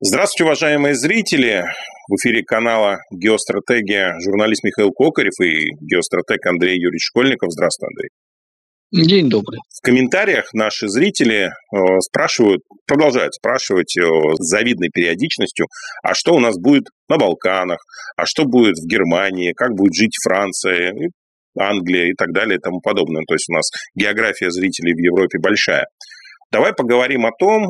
Здравствуйте, 0.00 0.44
уважаемые 0.44 0.94
зрители. 0.96 1.64
В 2.08 2.16
эфире 2.16 2.42
канала 2.42 2.98
«Геостратегия» 3.12 4.14
журналист 4.20 4.64
Михаил 4.64 4.90
Кокарев 4.90 5.32
и 5.40 5.68
геостратег 5.80 6.44
Андрей 6.46 6.74
Юрьевич 6.74 7.06
Школьников. 7.06 7.52
Здравствуй, 7.52 7.88
Андрей. 7.88 8.08
День 9.06 9.30
добрый. 9.30 9.60
В 9.70 9.86
комментариях 9.86 10.52
наши 10.52 10.88
зрители 10.88 11.46
э, 11.46 11.76
спрашивают, 12.00 12.62
продолжают 12.86 13.34
спрашивать 13.34 13.96
э, 13.96 14.02
с 14.02 14.48
завидной 14.48 14.88
периодичностью, 14.92 15.66
а 16.02 16.14
что 16.14 16.34
у 16.34 16.40
нас 16.40 16.56
будет 16.58 16.84
на 17.08 17.16
Балканах, 17.16 17.78
а 18.16 18.26
что 18.26 18.44
будет 18.44 18.74
в 18.74 18.88
Германии, 18.88 19.52
как 19.52 19.74
будет 19.74 19.94
жить 19.94 20.16
Франция, 20.24 20.92
Англия 21.56 22.10
и 22.10 22.14
так 22.14 22.32
далее 22.32 22.58
и 22.58 22.60
тому 22.60 22.80
подобное. 22.80 23.22
То 23.28 23.34
есть 23.34 23.48
у 23.48 23.54
нас 23.54 23.70
география 23.94 24.50
зрителей 24.50 24.92
в 24.92 24.98
Европе 24.98 25.38
большая. 25.38 25.86
Давай 26.54 26.72
поговорим 26.72 27.26
о 27.26 27.32
том, 27.36 27.66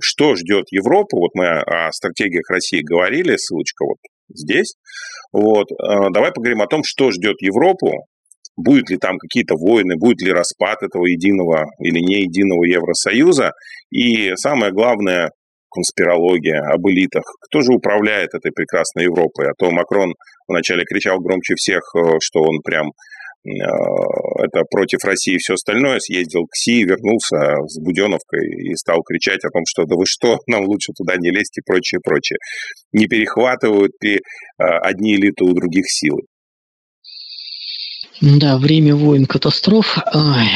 что 0.00 0.34
ждет 0.34 0.64
Европу. 0.70 1.18
Вот 1.18 1.32
мы 1.34 1.60
о 1.60 1.92
стратегиях 1.92 2.48
России 2.48 2.80
говорили, 2.80 3.36
ссылочка 3.36 3.84
вот 3.84 3.98
здесь. 4.30 4.76
Вот. 5.30 5.70
Э, 5.72 6.08
давай 6.10 6.32
поговорим 6.32 6.62
о 6.62 6.66
том, 6.66 6.80
что 6.84 7.10
ждет 7.10 7.36
Европу, 7.42 8.06
будет 8.56 8.88
ли 8.88 8.96
там 8.96 9.18
какие-то 9.18 9.56
войны, 9.56 9.96
будет 9.98 10.22
ли 10.22 10.32
распад 10.32 10.82
этого 10.82 11.04
единого 11.04 11.66
или 11.80 11.98
не 11.98 12.22
единого 12.22 12.64
Евросоюза. 12.64 13.52
И 13.90 14.34
самое 14.36 14.72
главное, 14.72 15.30
конспирология 15.70 16.62
об 16.72 16.88
элитах. 16.88 17.24
Кто 17.42 17.60
же 17.60 17.74
управляет 17.74 18.32
этой 18.32 18.52
прекрасной 18.52 19.04
Европой? 19.04 19.50
А 19.50 19.52
то 19.58 19.70
Макрон 19.70 20.14
вначале 20.46 20.84
кричал 20.84 21.18
громче 21.20 21.56
всех, 21.56 21.82
э, 21.94 22.16
что 22.22 22.40
он 22.40 22.60
прям 22.64 22.92
это 23.44 24.62
против 24.70 25.04
России 25.04 25.34
и 25.34 25.38
все 25.38 25.54
остальное, 25.54 26.00
съездил 26.00 26.44
к 26.46 26.56
Си, 26.56 26.84
вернулся 26.84 27.36
с 27.66 27.80
Буденовкой 27.80 28.70
и 28.70 28.74
стал 28.74 29.02
кричать 29.02 29.44
о 29.44 29.50
том, 29.50 29.62
что 29.66 29.84
да 29.84 29.96
вы 29.96 30.04
что, 30.06 30.38
нам 30.46 30.64
лучше 30.64 30.92
туда 30.96 31.16
не 31.16 31.30
лезть 31.30 31.58
и 31.58 31.62
прочее, 31.64 32.00
прочее. 32.02 32.38
Не 32.92 33.06
перехватывают 33.06 33.92
ли 34.02 34.16
э, 34.16 34.18
одни 34.58 35.14
элиты 35.14 35.44
у 35.44 35.54
других 35.54 35.84
силы? 35.88 36.22
Да, 38.20 38.58
время 38.58 38.96
войн, 38.96 39.26
катастроф. 39.26 39.98
Ай. 40.12 40.48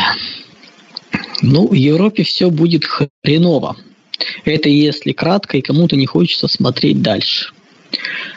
Ну, 1.43 1.69
в 1.69 1.75
Европе 1.75 2.25
все 2.25 2.51
будет 2.51 2.85
хреново. 2.85 3.77
Это 4.45 4.69
если 4.69 5.13
кратко, 5.13 5.57
и 5.57 5.63
кому-то 5.63 5.97
не 5.97 6.07
хочется 6.07 6.49
смотреть 6.49 7.03
дальше. 7.03 7.53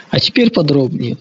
А 0.10 0.20
теперь 0.20 0.52
подробнее. 0.52 1.18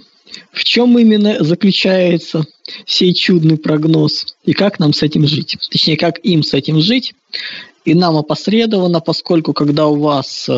В 0.53 0.65
чем 0.65 0.99
именно 0.99 1.43
заключается 1.43 2.45
сей 2.87 3.13
чудный 3.15 3.59
прогноз 3.59 4.37
и 4.45 4.53
как 4.53 4.79
нам 4.79 4.93
с 4.93 5.03
этим 5.03 5.27
жить? 5.27 5.57
Точнее, 5.71 5.97
как 5.97 6.19
им 6.25 6.43
с 6.43 6.55
этим 6.55 6.81
жить? 6.81 7.15
И 7.85 7.95
нам 7.95 8.17
опосредованно, 8.17 9.01
поскольку 9.01 9.53
когда 9.53 9.87
у 9.89 9.97
вас 9.97 10.47
э, 10.49 10.53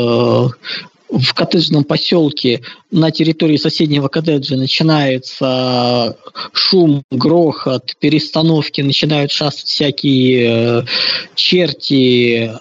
в 1.08 1.34
коттеджном 1.34 1.84
поселке 1.84 2.62
на 2.90 3.10
территории 3.10 3.56
соседнего 3.56 4.08
коттеджа 4.08 4.56
начинается 4.56 6.16
шум, 6.52 7.02
грохот, 7.10 7.94
перестановки, 7.98 8.80
начинают 8.80 9.32
шастать 9.32 9.68
всякие 9.68 10.82
э, 10.82 10.84
черти, 11.34 12.52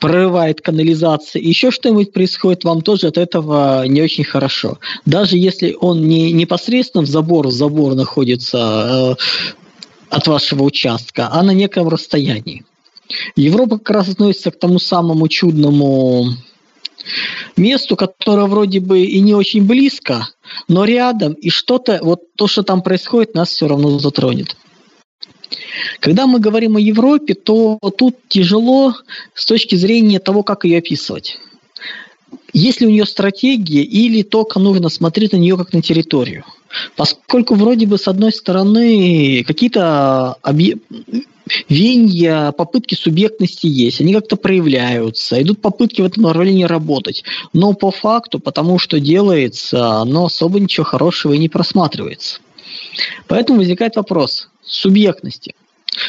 прорывает 0.00 0.60
канализация, 0.60 1.40
еще 1.40 1.70
что-нибудь 1.70 2.12
происходит, 2.12 2.64
вам 2.64 2.82
тоже 2.82 3.08
от 3.08 3.18
этого 3.18 3.86
не 3.86 4.02
очень 4.02 4.24
хорошо. 4.24 4.78
Даже 5.06 5.36
если 5.36 5.76
он 5.78 6.06
не 6.06 6.32
непосредственно 6.32 7.04
в 7.04 7.08
забор, 7.08 7.48
в 7.48 7.52
забор 7.52 7.94
находится 7.94 9.16
э, 9.18 9.24
от 10.10 10.26
вашего 10.26 10.62
участка, 10.62 11.28
а 11.32 11.42
на 11.42 11.52
неком 11.52 11.88
расстоянии. 11.88 12.64
Европа 13.36 13.78
как 13.78 13.90
раз 13.90 14.08
относится 14.08 14.50
к 14.50 14.58
тому 14.58 14.78
самому 14.78 15.28
чудному 15.28 16.34
месту, 17.56 17.96
которое 17.96 18.46
вроде 18.46 18.80
бы 18.80 19.02
и 19.02 19.20
не 19.20 19.34
очень 19.34 19.66
близко, 19.66 20.28
но 20.68 20.84
рядом, 20.84 21.34
и 21.34 21.50
что-то, 21.50 22.00
вот 22.02 22.34
то, 22.36 22.46
что 22.46 22.62
там 22.62 22.82
происходит, 22.82 23.34
нас 23.34 23.50
все 23.50 23.68
равно 23.68 23.98
затронет. 23.98 24.56
Когда 26.00 26.26
мы 26.26 26.38
говорим 26.38 26.76
о 26.76 26.80
Европе, 26.80 27.34
то 27.34 27.78
тут 27.96 28.16
тяжело 28.28 28.94
с 29.34 29.46
точки 29.46 29.74
зрения 29.74 30.18
того, 30.18 30.42
как 30.42 30.64
ее 30.64 30.78
описывать. 30.78 31.38
Есть 32.52 32.80
ли 32.80 32.86
у 32.86 32.90
нее 32.90 33.04
стратегия 33.04 33.82
или 33.82 34.22
только 34.22 34.60
нужно 34.60 34.88
смотреть 34.88 35.32
на 35.32 35.38
нее 35.38 35.56
как 35.56 35.72
на 35.72 35.82
территорию? 35.82 36.44
Поскольку 36.96 37.54
вроде 37.54 37.86
бы 37.86 37.98
с 37.98 38.08
одной 38.08 38.32
стороны 38.32 39.44
какие-то 39.44 40.34
объ... 40.42 40.74
венья, 41.68 42.52
попытки 42.52 42.94
субъектности 42.94 43.66
есть, 43.66 44.00
они 44.00 44.14
как-то 44.14 44.36
проявляются, 44.36 45.40
идут 45.42 45.60
попытки 45.60 46.00
в 46.00 46.04
этом 46.04 46.24
направлении 46.24 46.64
работать. 46.64 47.24
Но 47.52 47.72
по 47.74 47.90
факту, 47.90 48.38
потому 48.38 48.78
что 48.78 49.00
делается, 49.00 50.04
но 50.04 50.26
особо 50.26 50.60
ничего 50.60 50.84
хорошего 50.84 51.32
и 51.32 51.38
не 51.38 51.48
просматривается. 51.48 52.40
Поэтому 53.26 53.58
возникает 53.58 53.96
вопрос 53.96 54.48
субъектности– 54.62 55.54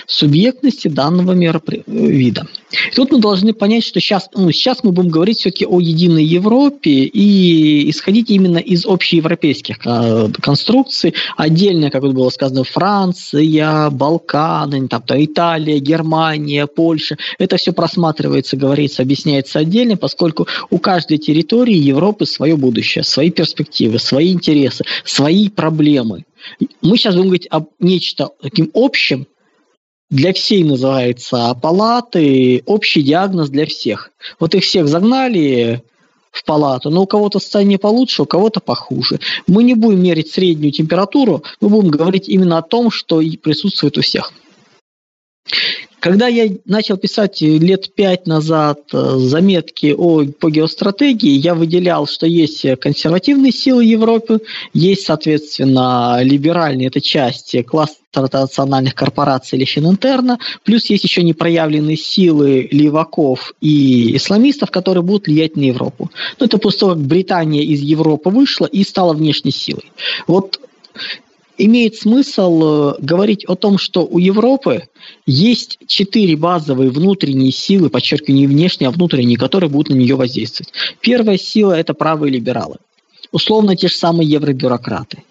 субъектности 0.08 0.88
данного 0.88 1.34
меропри... 1.34 1.84
вида. 1.88 2.48
И 2.92 2.96
тут 2.96 3.12
мы 3.12 3.20
должны 3.20 3.54
понять, 3.54 3.84
что 3.84 4.00
сейчас, 4.00 4.30
ну, 4.34 4.52
сейчас 4.52 4.84
мы 4.84 4.92
будем 4.92 5.10
говорить 5.10 5.40
все-таки 5.40 5.66
о 5.66 5.80
единой 5.80 6.24
Европе 6.24 6.92
и 6.92 7.90
исходить 7.90 8.30
именно 8.30 8.58
из 8.58 8.86
общеевропейских 8.86 9.78
э, 9.86 10.30
конструкций. 10.42 11.14
Отдельно, 11.38 11.90
как 11.90 12.02
было 12.04 12.30
сказано, 12.30 12.64
Франция, 12.64 13.90
Балканы, 13.90 14.88
там, 14.88 15.02
то 15.02 15.24
Италия, 15.24 15.80
Германия, 15.80 16.68
Польша. 16.68 17.18
Это 17.38 17.58
все 17.58 17.72
просматривается, 17.72 18.58
говорится, 18.58 19.02
объясняется 19.02 19.60
отдельно, 19.60 19.98
поскольку 19.98 20.48
у 20.70 20.78
каждой 20.80 21.18
территории 21.18 21.76
Европы 21.76 22.26
свое 22.26 22.56
будущее, 22.56 23.04
свои 23.04 23.30
перспективы, 23.30 24.00
свои 24.00 24.34
интересы, 24.34 24.84
свои 25.04 25.50
проблемы. 25.50 26.26
Мы 26.82 26.98
сейчас 26.98 27.16
будем 27.16 27.28
говорить 27.28 27.48
об 27.50 27.70
нечто 27.80 28.30
таким 28.42 28.70
общем, 28.74 29.28
для 30.10 30.34
всей 30.34 30.64
называется 30.64 31.58
палаты, 31.62 32.62
общий 32.66 33.02
диагноз 33.02 33.50
для 33.50 33.66
всех. 33.66 34.12
Вот 34.40 34.54
их 34.54 34.64
всех 34.64 34.88
загнали 34.88 35.84
в 36.32 36.44
палату, 36.44 36.90
но 36.90 37.04
у 37.04 37.08
кого-то 37.08 37.40
состояние 37.40 37.80
получше, 37.80 38.24
у 38.24 38.26
кого-то 38.26 38.60
похуже. 38.60 39.20
Мы 39.48 39.64
не 39.64 39.74
будем 39.74 40.04
мерить 40.04 40.32
среднюю 40.32 40.72
температуру, 40.72 41.44
мы 41.62 41.70
будем 41.70 41.90
говорить 41.90 42.28
именно 42.28 42.58
о 42.58 42.62
том, 42.62 42.92
что 42.92 43.22
присутствует 43.42 43.98
у 43.98 44.02
всех. 44.02 44.32
Когда 46.00 46.28
я 46.28 46.50
начал 46.66 46.98
писать 46.98 47.42
лет 47.42 47.94
пять 47.96 48.28
назад 48.28 48.80
э, 48.94 49.16
заметки 49.18 49.96
о, 49.98 50.26
по 50.26 50.50
геостратегии, 50.52 51.32
я 51.32 51.56
выделял, 51.56 52.08
что 52.08 52.28
есть 52.28 52.66
консервативные 52.80 53.52
силы 53.52 53.84
Европы, 53.86 54.40
есть, 54.74 55.06
соответственно, 55.06 56.20
либеральные, 56.22 56.88
это 56.88 57.02
часть 57.02 57.56
кластера 57.66 58.30
национальных 58.32 58.96
корпораций 58.96 59.58
или 59.58 59.66
Фининтерна, 59.66 60.38
плюс 60.64 60.86
есть 60.86 61.04
еще 61.04 61.24
непроявленные 61.24 61.98
силы 61.98 62.68
леваков 62.72 63.54
и 63.60 64.16
исламистов, 64.16 64.72
которые 64.72 65.04
будут 65.04 65.28
влиять 65.28 65.56
на 65.56 65.64
Европу. 65.64 66.12
Ну, 66.40 66.46
это 66.46 66.58
после 66.58 66.80
того, 66.82 66.94
как 66.94 67.02
Британия 67.02 67.64
из 67.64 67.82
Европы 67.82 68.30
вышла 68.30 68.66
и 68.66 68.84
стала 68.84 69.14
внешней 69.14 69.52
силой. 69.52 69.92
Вот 70.28 70.60
имеет 71.58 71.96
смысл 71.96 72.64
э, 72.64 72.96
говорить 73.00 73.46
о 73.46 73.56
том, 73.56 73.78
что 73.78 74.06
у 74.06 74.18
Европы 74.18 74.88
есть 75.26 75.78
четыре 75.88 76.36
базовые 76.36 76.90
внутренние 76.90 77.52
силы, 77.52 77.90
подчеркиваю, 77.90 78.38
не 78.38 78.48
внешние, 78.48 78.90
а 78.90 78.92
внутренние, 78.92 79.38
которые 79.38 79.70
будут 79.70 79.90
на 79.94 79.98
нее 79.98 80.16
воздействовать. 80.16 80.72
Первая 81.02 81.38
сила– 81.38 81.74
это 81.78 81.94
правые 81.94 82.32
либералы. 82.32 82.78
Условно 83.32 83.76
те 83.76 83.88
же 83.88 83.96
самые 83.96 84.30
евробюрократы. 84.30 85.24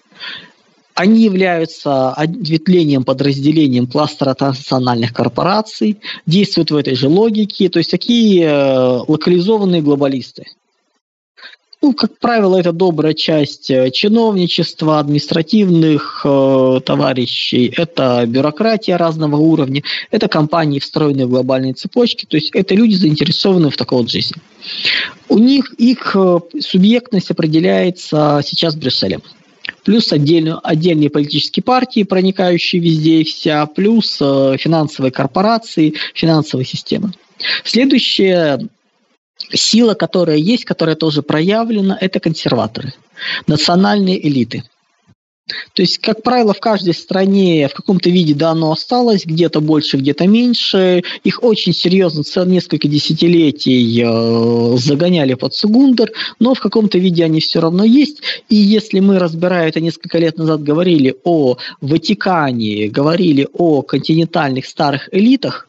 Они 0.95 1.25
являются 1.25 2.11
ответвлением, 2.11 3.03
подразделением 3.03 3.89
кластера 3.89 4.35
транснациональных 4.35 5.13
корпораций, 5.13 5.99
действуют 6.25 6.71
в 6.71 6.77
этой 6.77 6.95
же 6.95 7.09
логике, 7.09 7.69
то 7.69 7.79
есть 7.79 7.91
такие 7.91 8.45
э, 8.45 9.01
локализованные 9.09 9.83
глобалисты– 9.83 10.45
ну, 11.85 11.93
как 11.93 12.19
правило, 12.19 12.57
это 12.57 12.73
добрая 12.73 13.13
часть 13.13 13.71
э, 13.71 13.91
чиновничества, 13.91 15.01
административных 15.01 16.23
э, 16.25 16.81
товарищей, 16.83 17.75
это 17.77 18.25
бюрократия 18.27 18.97
разного 18.97 19.37
уровня, 19.37 19.83
это 20.11 20.29
компании, 20.29 20.79
встроенные 20.79 21.27
в 21.27 21.29
глобальные 21.29 21.75
цепочки, 21.75 22.25
то 22.25 22.39
есть 22.39 22.53
это 22.55 22.75
люди, 22.75 22.95
заинтересованные 22.95 23.71
в 23.71 23.77
такой 23.77 23.99
вот 23.99 24.11
жизни. 24.11 24.41
У 25.29 25.37
них 25.37 25.75
их 25.75 26.17
э, 26.17 26.39
субъектность 26.59 27.31
определяется 27.31 28.41
сейчас 28.43 28.77
Брюсселем. 28.77 29.21
Плюс 29.85 30.11
отдельно, 30.11 30.61
отдельные 30.61 31.11
политические 31.11 31.65
партии, 31.65 32.05
проникающие 32.05 32.81
везде 32.81 33.21
и 33.21 33.25
вся, 33.25 33.67
плюс 33.67 34.17
э, 34.23 34.57
финансовые 34.59 35.13
корпорации, 35.13 35.93
финансовая 36.15 36.65
система. 36.65 37.13
Следующее 37.63 38.71
сила, 39.53 39.95
которая 39.95 40.37
есть, 40.37 40.65
которая 40.65 40.97
тоже 40.97 41.23
проявлена, 41.23 41.97
это 42.01 42.21
консерваторы, 42.21 42.95
национальные 43.47 44.27
элиты. 44.27 44.65
То 45.75 45.83
есть, 45.83 45.99
как 45.99 46.23
правило, 46.23 46.55
в 46.55 46.61
каждой 46.61 46.95
стране 46.95 47.69
в 47.69 47.75
каком-то 47.75 48.09
виде 48.09 48.35
да, 48.35 48.51
оно 48.51 48.73
осталось, 48.73 49.27
где-то 49.27 49.61
больше, 49.61 49.99
где-то 49.99 50.27
меньше. 50.27 51.03
Их 51.23 51.43
очень 51.43 51.75
серьезно 51.75 52.23
несколько 52.47 52.89
десятилетий 52.89 54.03
э, 54.03 54.77
загоняли 54.79 55.35
под 55.35 55.55
Сугундер, 55.55 56.13
но 56.39 56.55
в 56.55 56.61
каком-то 56.61 56.97
виде 56.97 57.25
они 57.25 57.41
все 57.41 57.61
равно 57.61 57.85
есть. 57.85 58.21
И 58.49 58.57
если 58.57 59.01
мы, 59.01 59.19
разбирая 59.19 59.69
это 59.69 59.81
несколько 59.81 60.19
лет 60.19 60.39
назад, 60.39 60.63
говорили 60.63 61.15
о 61.25 61.59
Ватикане, 61.83 62.89
говорили 62.89 63.47
о 63.53 63.83
континентальных 63.83 64.65
старых 64.65 65.11
элитах, 65.13 65.69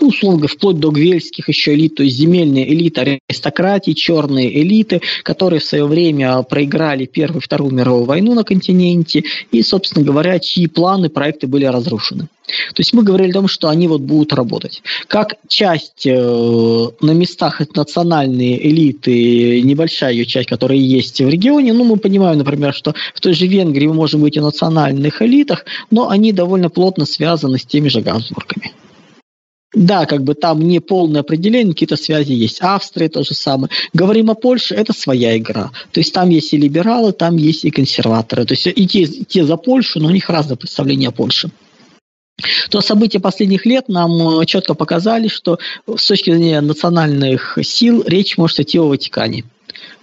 условно, 0.00 0.48
вплоть 0.48 0.78
до 0.78 0.90
гвельских 0.90 1.48
еще 1.48 1.74
элит, 1.74 1.96
то 1.96 2.02
есть 2.02 2.16
земельные 2.16 2.72
элиты, 2.72 3.20
аристократии, 3.28 3.92
черные 3.92 4.62
элиты, 4.62 5.02
которые 5.22 5.60
в 5.60 5.64
свое 5.64 5.86
время 5.86 6.42
проиграли 6.42 7.06
Первую 7.06 7.40
и 7.40 7.44
Вторую 7.44 7.72
мировую 7.72 8.04
войну 8.04 8.34
на 8.34 8.44
континенте, 8.44 9.24
и, 9.50 9.62
собственно 9.62 10.04
говоря, 10.04 10.38
чьи 10.38 10.66
планы, 10.66 11.08
проекты 11.08 11.46
были 11.46 11.64
разрушены. 11.64 12.28
То 12.44 12.80
есть 12.80 12.92
мы 12.92 13.02
говорили 13.02 13.30
о 13.30 13.34
том, 13.34 13.48
что 13.48 13.68
они 13.68 13.86
вот 13.86 14.00
будут 14.00 14.32
работать. 14.32 14.82
Как 15.06 15.36
часть 15.48 16.06
э, 16.06 16.10
на 16.12 17.12
местах 17.12 17.60
это 17.60 17.78
национальные 17.78 18.66
элиты, 18.68 19.60
небольшая 19.62 20.12
ее 20.12 20.26
часть, 20.26 20.48
которая 20.48 20.78
есть 20.78 21.20
в 21.20 21.28
регионе, 21.28 21.72
ну, 21.72 21.84
мы 21.84 21.96
понимаем, 21.96 22.38
например, 22.38 22.74
что 22.74 22.94
в 23.14 23.20
той 23.20 23.34
же 23.34 23.46
Венгрии 23.46 23.86
мы 23.86 23.94
можем 23.94 24.22
быть 24.22 24.36
о 24.36 24.42
национальных 24.42 25.22
элитах, 25.22 25.64
но 25.90 26.10
они 26.10 26.32
довольно 26.32 26.68
плотно 26.68 27.06
связаны 27.06 27.58
с 27.58 27.64
теми 27.64 27.88
же 27.88 28.00
Габсбургами. 28.00 28.72
Да, 29.74 30.04
как 30.04 30.22
бы 30.22 30.34
там 30.34 30.60
не 30.60 30.80
полное 30.80 31.22
определение, 31.22 31.72
какие-то 31.72 31.96
связи 31.96 32.32
есть. 32.32 32.58
Австрия 32.60 33.08
то 33.08 33.22
же 33.22 33.34
самое. 33.34 33.70
Говорим 33.94 34.30
о 34.30 34.34
Польше, 34.34 34.74
это 34.74 34.92
своя 34.92 35.36
игра. 35.38 35.70
То 35.92 36.00
есть 36.00 36.12
там 36.12 36.28
есть 36.28 36.52
и 36.52 36.58
либералы, 36.58 37.12
там 37.12 37.36
есть 37.36 37.64
и 37.64 37.70
консерваторы. 37.70 38.44
То 38.44 38.52
есть 38.52 38.66
и 38.66 38.86
те, 38.86 39.02
и 39.02 39.24
те 39.24 39.44
за 39.44 39.56
Польшу, 39.56 39.98
но 40.00 40.08
у 40.08 40.10
них 40.10 40.28
разное 40.28 40.56
представление 40.56 41.08
о 41.08 41.12
Польше. 41.12 41.50
То 42.70 42.80
события 42.80 43.20
последних 43.20 43.66
лет 43.66 43.88
нам 43.88 44.40
э, 44.40 44.46
четко 44.46 44.74
показали, 44.74 45.28
что 45.28 45.58
с 45.86 46.06
точки 46.06 46.30
зрения 46.30 46.60
национальных 46.60 47.58
сил 47.62 48.02
речь 48.06 48.36
может 48.36 48.60
идти 48.60 48.78
о 48.78 48.88
Ватикане 48.88 49.44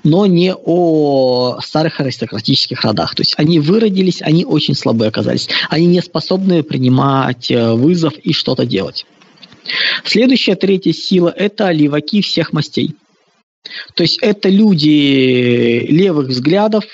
но 0.04 0.26
не 0.26 0.54
о 0.54 1.60
старых 1.62 2.00
аристократических 2.00 2.82
родах. 2.82 3.16
То 3.16 3.22
есть 3.22 3.34
они 3.38 3.60
выродились, 3.60 4.22
они 4.22 4.46
очень 4.46 4.74
слабые 4.74 5.10
оказались. 5.10 5.50
Они 5.70 5.88
не 5.88 6.02
способны 6.02 6.64
принимать 6.64 7.52
э, 7.52 7.74
вызов 7.74 8.14
и 8.18 8.34
что-то 8.34 8.66
делать. 8.66 9.06
Следующая 10.04 10.56
третья 10.56 10.94
сила– 10.94 11.34
это 11.38 11.72
леваки 11.72 12.22
всех 12.22 12.54
мастей. 12.54 12.96
То 13.94 14.04
есть 14.04 14.18
это 14.22 14.50
люди 14.50 15.86
левых 15.90 16.28
взглядов, 16.28 16.86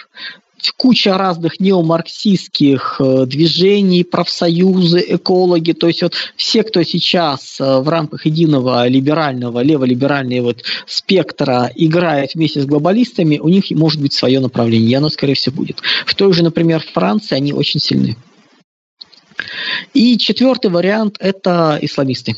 куча 0.77 1.18
разных 1.18 1.60
неомарксистских 1.60 2.95
э, 3.00 3.25
движений, 3.25 4.04
профсоюзы, 4.04 5.04
экологи, 5.10 5.74
то 5.74 5.88
есть 5.88 6.01
вот 6.01 6.13
все, 6.36 6.63
кто 6.63 6.83
сейчас 6.83 7.60
э, 7.60 7.80
в 7.80 7.88
рамках 7.88 8.25
единого 8.25 8.88
либерального, 8.88 9.62
леволиберального 9.62 10.45
вот 10.45 10.63
спектра 10.88 11.71
играет 11.75 12.36
вместе 12.36 12.62
с 12.62 12.66
глобалистами, 12.66 13.38
у 13.38 13.48
них 13.48 13.69
может 13.71 14.01
быть 14.01 14.13
свое 14.13 14.39
направление, 14.39 14.92
и 14.92 14.95
оно, 14.95 15.10
скорее 15.10 15.36
всего, 15.36 15.56
будет. 15.56 15.81
В 16.06 16.16
той 16.16 16.33
же, 16.33 16.44
например, 16.44 16.83
Франции 16.94 17.36
они 17.36 17.54
очень 17.54 17.80
сильны. 17.80 18.16
И 19.94 20.18
четвертый 20.18 20.71
вариант– 20.71 21.18
это 21.19 21.78
исламисты. 21.81 22.36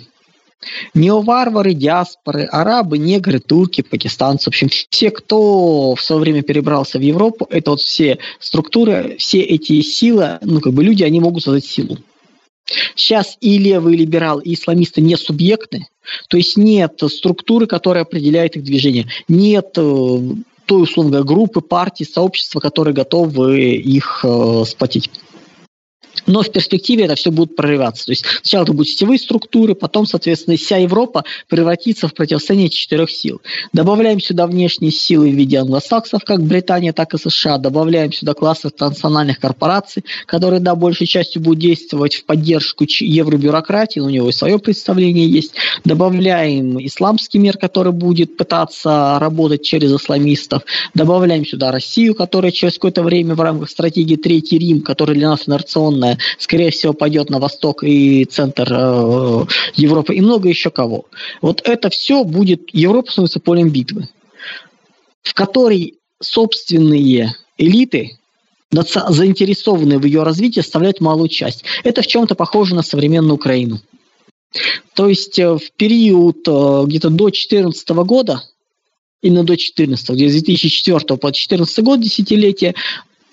Неоварвары, 0.94 1.74
диаспоры, 1.74 2.46
арабы, 2.46 2.98
негры, 2.98 3.40
турки, 3.40 3.82
пакистанцы, 3.82 4.46
в 4.46 4.48
общем, 4.48 4.70
все, 4.70 5.12
кто 5.12 5.94
в 5.96 6.02
свое 6.02 6.22
время 6.22 6.42
перебрался 6.42 6.98
в 6.98 7.02
Европу, 7.02 7.48
это 7.50 7.72
вот 7.72 7.82
все 7.82 8.18
структуры, 8.40 9.18
все 9.20 9.40
эти 9.42 9.82
силы, 9.82 10.40
ну, 10.42 10.60
как 10.60 10.74
бы 10.74 10.84
люди, 10.84 11.04
они 11.04 11.20
могут 11.20 11.44
создать 11.44 11.66
силу. 11.66 11.98
Сейчас 12.96 13.38
и 13.40 13.58
левые 13.60 13.98
либералы, 13.98 14.42
и 14.44 14.56
исламисты 14.56 15.00
не 15.00 15.16
субъектны, 15.16 15.88
то 16.28 16.38
есть 16.38 16.58
нет 16.58 17.02
структуры, 17.08 17.68
которая 17.68 18.04
определяет 18.04 18.58
их 18.58 18.64
движение, 18.64 19.08
нет 19.28 19.70
э, 19.78 20.20
той, 20.66 20.84
условно 20.84 21.24
группы, 21.24 21.62
партии, 21.62 22.04
сообщества, 22.04 22.60
которые 22.60 22.94
готовы 22.94 23.76
их 23.76 24.22
э, 24.24 24.64
сплотить 24.68 25.10
но 26.28 26.44
в 26.44 26.52
перспективе 26.52 27.06
это 27.06 27.16
все 27.16 27.32
будет 27.32 27.56
прорываться. 27.56 28.06
То 28.06 28.12
есть 28.12 28.26
сначала 28.42 28.64
это 28.64 28.74
будут 28.74 28.90
сетевые 28.90 29.18
структуры, 29.18 29.74
потом, 29.74 30.06
соответственно, 30.06 30.58
вся 30.58 30.78
Европа 30.78 31.24
превратится 31.48 32.08
в 32.08 32.14
противостояние 32.14 32.70
четырех 32.70 33.10
сил. 33.10 33.42
Добавляем 33.74 34.20
сюда 34.20 34.46
внешние 34.46 34.92
силы 34.92 35.32
в 35.32 35.34
виде 35.34 35.58
англосаксов, 35.58 36.24
как 36.24 36.44
Британия, 36.44 36.94
так 36.94 37.14
и 37.14 37.18
США. 37.18 37.58
Добавляем 37.58 38.12
сюда 38.12 38.34
классы 38.34 38.70
транснациональных 38.70 39.40
корпораций, 39.40 40.04
которые, 40.26 40.60
да, 40.60 40.76
большей 40.76 41.08
частью 41.08 41.42
будут 41.42 41.60
действовать 41.60 42.16
в 42.16 42.26
поддержку 42.26 42.86
евробюрократии, 42.88 44.00
у 44.00 44.10
него 44.10 44.30
и 44.30 44.34
свое 44.34 44.60
представление 44.60 45.28
есть. 45.28 45.54
Добавляем 45.86 46.86
исламский 46.86 47.40
мир, 47.40 47.58
который 47.58 47.94
будет 47.94 48.38
пытаться 48.38 49.18
работать 49.20 49.64
через 49.64 49.94
исламистов. 49.94 50.64
Добавляем 50.94 51.46
сюда 51.46 51.72
Россию, 51.72 52.16
которая 52.16 52.52
через 52.52 52.74
какое-то 52.74 53.04
время 53.04 53.36
в 53.36 53.42
рамках 53.42 53.70
стратегии 53.70 54.16
Третий 54.16 54.58
Рим, 54.58 54.82
которая 54.82 55.16
для 55.16 55.30
нас 55.30 55.48
инерционная, 55.48 56.17
скорее 56.38 56.72
всего, 56.72 56.94
пойдет 56.94 57.30
на 57.30 57.40
восток 57.40 57.84
и 57.84 58.26
центр 58.26 58.68
э, 58.72 59.46
Европы, 59.76 60.16
и 60.16 60.22
много 60.22 60.50
еще 60.50 60.70
кого. 60.70 61.06
Вот 61.42 61.62
это 61.66 61.90
все 61.90 62.24
будет, 62.24 62.74
Европа 62.74 63.12
становится 63.12 63.40
полем 63.40 63.70
битвы, 63.70 64.10
в 65.24 65.34
которой 65.34 65.96
собственные 66.22 67.36
элиты, 67.58 68.18
заинтересованные 68.72 70.00
в 70.00 70.06
ее 70.06 70.24
развитии, 70.24 70.62
составляют 70.62 71.00
малую 71.00 71.30
часть. 71.30 71.64
Это 71.84 72.02
в 72.02 72.08
чем-то 72.08 72.36
похоже 72.36 72.76
на 72.76 72.84
современную 72.84 73.36
Украину. 73.36 73.80
То 74.94 75.08
есть 75.08 75.38
э, 75.40 75.58
в 75.58 75.72
период 75.76 76.48
э, 76.48 76.84
где-то 76.86 77.10
до 77.10 77.26
2014 77.26 77.90
года, 77.90 78.42
именно 79.22 79.42
до 79.42 79.54
2014, 79.54 80.10
где 80.12 80.30
с 80.30 80.44
2004 80.44 81.00
по 81.18 81.28
2014 81.28 81.84
год, 81.84 82.02
десятилетие, 82.02 82.76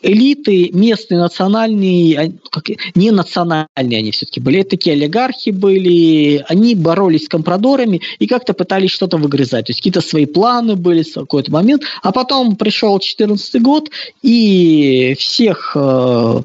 элиты 0.04 0.70
местные, 0.72 1.18
национальные, 1.18 2.34
как, 2.50 2.64
не 2.94 3.10
национальные 3.10 3.66
они 3.76 4.10
все-таки 4.10 4.40
были, 4.40 4.60
это 4.60 4.70
такие 4.70 4.94
олигархи 4.94 5.50
были, 5.50 6.44
они 6.48 6.74
боролись 6.74 7.24
с 7.24 7.28
компрадорами 7.28 8.00
и 8.18 8.26
как-то 8.26 8.52
пытались 8.52 8.90
что-то 8.90 9.16
выгрызать, 9.16 9.66
то 9.66 9.70
есть 9.70 9.80
какие-то 9.80 10.00
свои 10.00 10.26
планы 10.26 10.76
были 10.76 11.02
в 11.02 11.14
какой-то 11.14 11.50
момент, 11.50 11.82
а 12.02 12.12
потом 12.12 12.56
пришел 12.56 12.90
2014 12.90 13.62
год, 13.62 13.90
и 14.22 15.16
всех 15.18 15.72
э, 15.74 16.40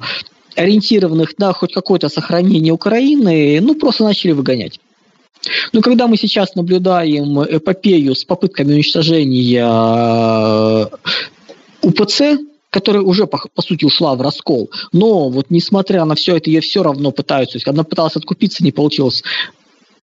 ориентированных 0.56 1.38
на 1.38 1.54
хоть 1.54 1.74
какое-то 1.74 2.10
сохранение 2.10 2.74
Украины, 2.74 3.60
ну, 3.62 3.76
просто 3.76 4.04
начали 4.04 4.32
выгонять. 4.32 4.80
Но 5.72 5.82
когда 5.82 6.08
мы 6.08 6.18
сейчас 6.18 6.56
наблюдаем 6.56 7.42
эпопею 7.44 8.14
с 8.14 8.26
попытками 8.26 8.74
уничтожения 8.74 9.64
э, 9.64 10.86
УПЦ, 11.82 12.22
которая 12.70 13.02
уже, 13.02 13.28
по, 13.28 13.40
по 13.54 13.62
сути, 13.62 13.86
ушла 13.86 14.16
в 14.16 14.22
раскол. 14.22 14.70
Но 14.92 15.30
вот 15.30 15.48
несмотря 15.50 16.06
на 16.06 16.16
все 16.16 16.38
это, 16.38 16.50
ее 16.50 16.62
все 16.62 16.84
равно 16.84 17.12
пытаются. 17.12 17.54
То 17.54 17.58
есть, 17.58 17.68
она 17.68 17.84
пыталась 17.84 18.16
откупиться, 18.16 18.64
не 18.64 18.72
получилось 18.72 19.24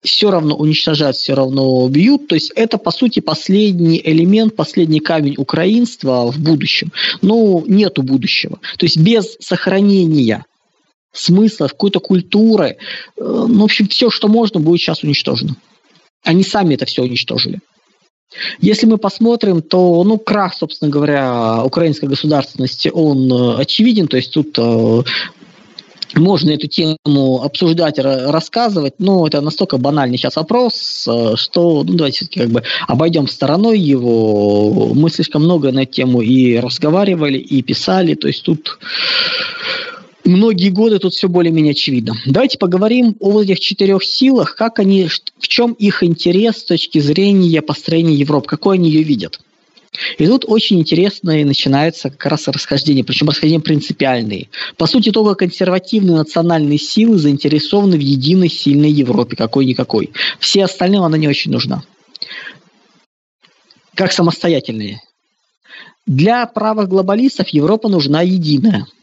все 0.02 0.30
равно 0.30 0.56
уничтожают, 0.56 1.16
все 1.16 1.34
равно 1.34 1.86
бьют. 1.88 2.28
То 2.28 2.34
есть 2.34 2.52
это, 2.54 2.78
по 2.78 2.90
сути, 2.90 3.20
последний 3.20 4.00
элемент, 4.02 4.56
последний 4.56 5.00
камень 5.00 5.34
украинства 5.36 6.30
в 6.30 6.38
будущем. 6.38 6.92
Но 7.22 7.62
нету 7.66 8.02
будущего. 8.02 8.58
То 8.78 8.86
есть 8.86 8.96
без 8.96 9.36
сохранения 9.40 10.44
смысла, 11.12 11.68
какой-то 11.68 12.00
культуры, 12.00 12.66
э, 12.68 12.76
ну, 13.16 13.60
в 13.60 13.64
общем, 13.64 13.88
все, 13.88 14.10
что 14.10 14.28
можно, 14.28 14.60
будет 14.60 14.80
сейчас 14.80 15.02
уничтожено. 15.02 15.56
Они 16.22 16.44
сами 16.44 16.74
это 16.74 16.86
все 16.86 17.02
уничтожили. 17.02 17.60
Если 18.60 18.86
мы 18.86 18.98
посмотрим, 18.98 19.60
то, 19.60 20.04
ну, 20.04 20.18
крах, 20.18 20.54
собственно 20.54 20.90
говоря, 20.90 21.64
украинской 21.64 22.06
государственности, 22.06 22.90
он 22.92 23.32
э, 23.32 23.60
очевиден, 23.60 24.06
то 24.06 24.16
есть 24.16 24.32
тут 24.32 24.56
э, 24.56 25.02
можно 26.14 26.50
эту 26.50 26.66
тему 26.66 27.42
обсуждать, 27.42 27.98
рассказывать, 27.98 28.94
но 28.98 29.26
это 29.26 29.40
настолько 29.40 29.78
банальный 29.78 30.16
сейчас 30.16 30.36
вопрос, 30.36 31.06
э, 31.08 31.36
что 31.36 31.82
ну, 31.84 31.94
давайте 31.94 32.18
все-таки 32.18 32.40
как 32.40 32.50
бы 32.50 32.62
обойдем 32.86 33.26
стороной 33.26 33.78
его. 33.78 34.92
Мы 34.94 35.10
слишком 35.10 35.42
много 35.44 35.72
на 35.72 35.80
эту 35.80 35.92
тему 35.92 36.20
и 36.20 36.58
разговаривали, 36.58 37.38
и 37.38 37.62
писали, 37.62 38.14
то 38.14 38.28
есть 38.28 38.44
тут 38.44 38.78
многие 40.30 40.70
годы 40.70 40.98
тут 40.98 41.14
все 41.14 41.28
более-менее 41.28 41.72
очевидно. 41.72 42.14
Давайте 42.24 42.58
поговорим 42.58 43.16
о 43.20 43.30
вот 43.30 43.42
этих 43.42 43.60
четырех 43.60 44.04
силах, 44.04 44.54
как 44.54 44.78
они, 44.78 45.08
в 45.38 45.48
чем 45.48 45.72
их 45.72 46.02
интерес 46.02 46.58
с 46.58 46.64
точки 46.64 46.98
зрения 47.00 47.62
построения 47.62 48.14
Европы, 48.14 48.48
какой 48.48 48.76
они 48.76 48.90
ее 48.90 49.02
видят. 49.02 49.40
И 50.18 50.26
тут 50.26 50.44
очень 50.46 50.78
интересно 50.78 51.40
и 51.40 51.44
начинается 51.44 52.10
как 52.10 52.24
раз 52.26 52.46
расхождение, 52.46 53.02
причем 53.02 53.28
расхождения 53.28 53.60
принципиальные. 53.60 54.48
По 54.76 54.86
сути, 54.86 55.10
только 55.10 55.34
консервативные 55.34 56.16
национальные 56.16 56.78
силы 56.78 57.18
заинтересованы 57.18 57.96
в 57.96 58.00
единой 58.00 58.48
сильной 58.48 58.90
Европе, 58.90 59.36
какой-никакой. 59.36 60.10
Все 60.38 60.64
остальным 60.64 61.02
она 61.02 61.18
не 61.18 61.26
очень 61.26 61.50
нужна. 61.50 61.82
Как 63.96 64.12
самостоятельные. 64.12 65.00
Для 66.06 66.46
правых 66.46 66.88
глобалистов 66.88 67.48
Европа 67.48 67.88
нужна 67.88 68.22
единая– 68.22 68.86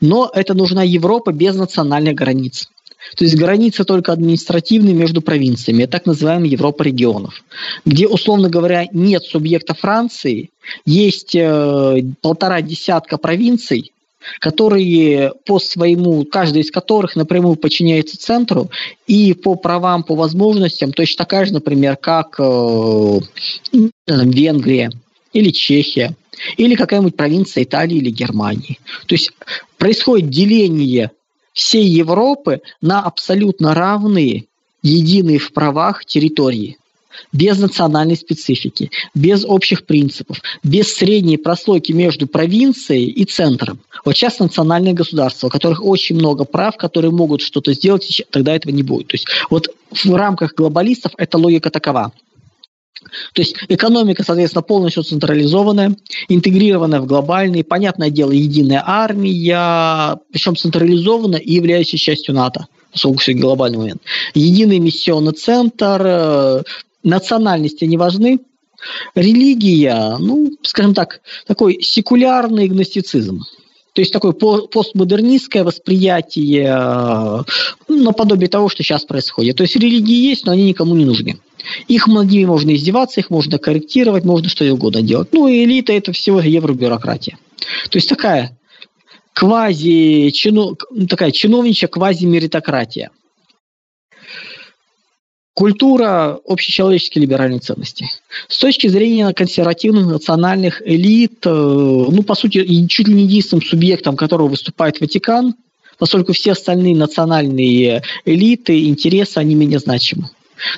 Но 0.00 0.30
это 0.32 0.54
нужна 0.54 0.82
Европа 0.82 1.32
без 1.32 1.54
национальных 1.54 2.14
границ. 2.14 2.68
То 3.16 3.24
есть 3.24 3.36
границы 3.36 3.84
только 3.84 4.12
административные 4.12 4.94
между 4.94 5.22
провинциями, 5.22 5.86
так 5.86 6.06
называемая 6.06 6.48
Европа 6.48 6.82
регионов, 6.82 7.42
где, 7.84 8.06
условно 8.06 8.50
говоря, 8.50 8.86
нет 8.92 9.22
субъекта 9.22 9.74
Франции, 9.74 10.50
есть 10.84 11.34
э, 11.34 12.02
полтора 12.20 12.60
десятка 12.60 13.16
провинций, 13.16 13.92
которые 14.40 15.32
по 15.46 15.58
своему, 15.58 16.24
каждая 16.24 16.62
из 16.62 16.70
которых 16.70 17.16
напрямую 17.16 17.56
подчиняется 17.56 18.18
центру 18.18 18.68
и 19.06 19.32
по 19.32 19.54
правам, 19.54 20.02
по 20.02 20.14
возможностям 20.14 20.92
точно 20.92 21.24
такая 21.24 21.46
же, 21.46 21.54
например, 21.54 21.96
как 21.96 22.34
э, 22.38 23.20
Венгрия 24.06 24.90
или 25.32 25.50
Чехия 25.50 26.14
или 26.56 26.74
какая-нибудь 26.74 27.16
провинция 27.16 27.64
Италии 27.64 27.98
или 27.98 28.10
Германии. 28.10 28.78
То 29.06 29.14
есть 29.14 29.32
происходит 29.78 30.30
деление 30.30 31.10
всей 31.52 31.86
Европы 31.86 32.60
на 32.80 33.02
абсолютно 33.02 33.74
равные, 33.74 34.44
единые 34.82 35.38
в 35.38 35.52
правах 35.52 36.04
территории 36.04 36.78
без 37.32 37.58
национальной 37.58 38.16
специфики, 38.16 38.90
без 39.14 39.44
общих 39.44 39.86
принципов, 39.86 40.40
без 40.62 40.94
средней 40.94 41.36
прослойки 41.36 41.92
между 41.92 42.26
провинцией 42.26 43.06
и 43.06 43.24
центром. 43.24 43.80
Вот 44.04 44.16
сейчас 44.16 44.38
национальные 44.38 44.94
государства, 44.94 45.48
у 45.48 45.50
которых 45.50 45.84
очень 45.84 46.16
много 46.16 46.44
прав, 46.44 46.76
которые 46.76 47.10
могут 47.10 47.40
что-то 47.42 47.72
сделать, 47.72 48.22
тогда 48.30 48.54
этого 48.54 48.72
не 48.72 48.82
будет. 48.82 49.08
То 49.08 49.14
есть 49.14 49.26
вот 49.50 49.68
в 49.90 50.14
рамках 50.14 50.54
глобалистов 50.54 51.12
эта 51.18 51.38
логика 51.38 51.70
такова. 51.70 52.12
То 53.32 53.42
есть 53.42 53.56
экономика, 53.68 54.24
соответственно, 54.24 54.62
полностью 54.62 55.02
централизованная, 55.02 55.96
интегрированная 56.28 57.00
в 57.00 57.06
глобальный, 57.06 57.64
понятное 57.64 58.10
дело, 58.10 58.32
единая 58.32 58.82
армия, 58.84 60.18
причем 60.32 60.56
централизованная 60.56 61.40
и 61.40 61.54
являющаяся 61.54 62.04
частью 62.04 62.34
НАТО, 62.34 62.66
поскольку 62.92 63.18
все 63.18 63.34
глобальный 63.34 63.78
момент. 63.78 64.02
Единый 64.34 64.78
миссионный 64.78 65.32
центр, 65.32 66.02
э, 66.04 66.62
национальности 67.02 67.84
не 67.84 67.96
важны, 67.96 68.40
религия, 69.14 70.16
ну, 70.18 70.52
скажем 70.62 70.94
так, 70.94 71.20
такой 71.46 71.82
секулярный 71.82 72.68
гностицизм. 72.68 73.44
То 73.94 74.02
есть 74.02 74.12
такое 74.12 74.32
постмодернистское 74.32 75.64
восприятие 75.64 76.68
э, 76.68 77.42
наподобие 77.88 78.48
того, 78.48 78.68
что 78.68 78.84
сейчас 78.84 79.04
происходит. 79.04 79.56
То 79.56 79.64
есть 79.64 79.74
религии 79.74 80.28
есть, 80.28 80.46
но 80.46 80.52
они 80.52 80.66
никому 80.66 80.94
не 80.94 81.04
нужны. 81.04 81.40
Их 81.86 82.06
многими 82.06 82.44
можно 82.44 82.74
издеваться, 82.74 83.20
их 83.20 83.30
можно 83.30 83.58
корректировать, 83.58 84.24
можно 84.24 84.48
что 84.48 84.64
угодно 84.72 85.02
делать. 85.02 85.28
Ну, 85.32 85.48
элита– 85.50 85.92
это 85.94 86.12
всего 86.12 86.40
евробюрократия. 86.40 87.38
То 87.90 87.98
есть 87.98 88.08
такая 88.08 88.56
квази, 89.32 90.30
чино, 90.32 90.74
такая 91.08 91.30
чиновничья 91.30 91.88
квази-меритократия. 91.88 93.10
Культура 95.54 96.38
общечеловеческие 96.46 97.22
либеральные 97.22 97.58
ценности. 97.58 98.06
С 98.46 98.58
точки 98.58 98.86
зрения 98.86 99.32
консервативных 99.32 100.06
национальных 100.06 100.80
элит, 100.86 101.44
э, 101.44 101.50
ну, 101.50 102.22
по 102.22 102.36
сути, 102.36 102.86
чуть 102.86 103.08
ли 103.08 103.14
не 103.14 103.24
единственным 103.24 103.64
субъектом, 103.64 104.16
которого 104.16 104.46
выступает 104.46 105.00
Ватикан, 105.00 105.56
поскольку 105.98 106.32
все 106.32 106.52
остальные 106.52 106.94
национальные 106.94 108.02
элиты, 108.24 108.86
интересы, 108.86 109.38
они 109.38 109.56
менее 109.56 109.80
значимы. 109.80 110.30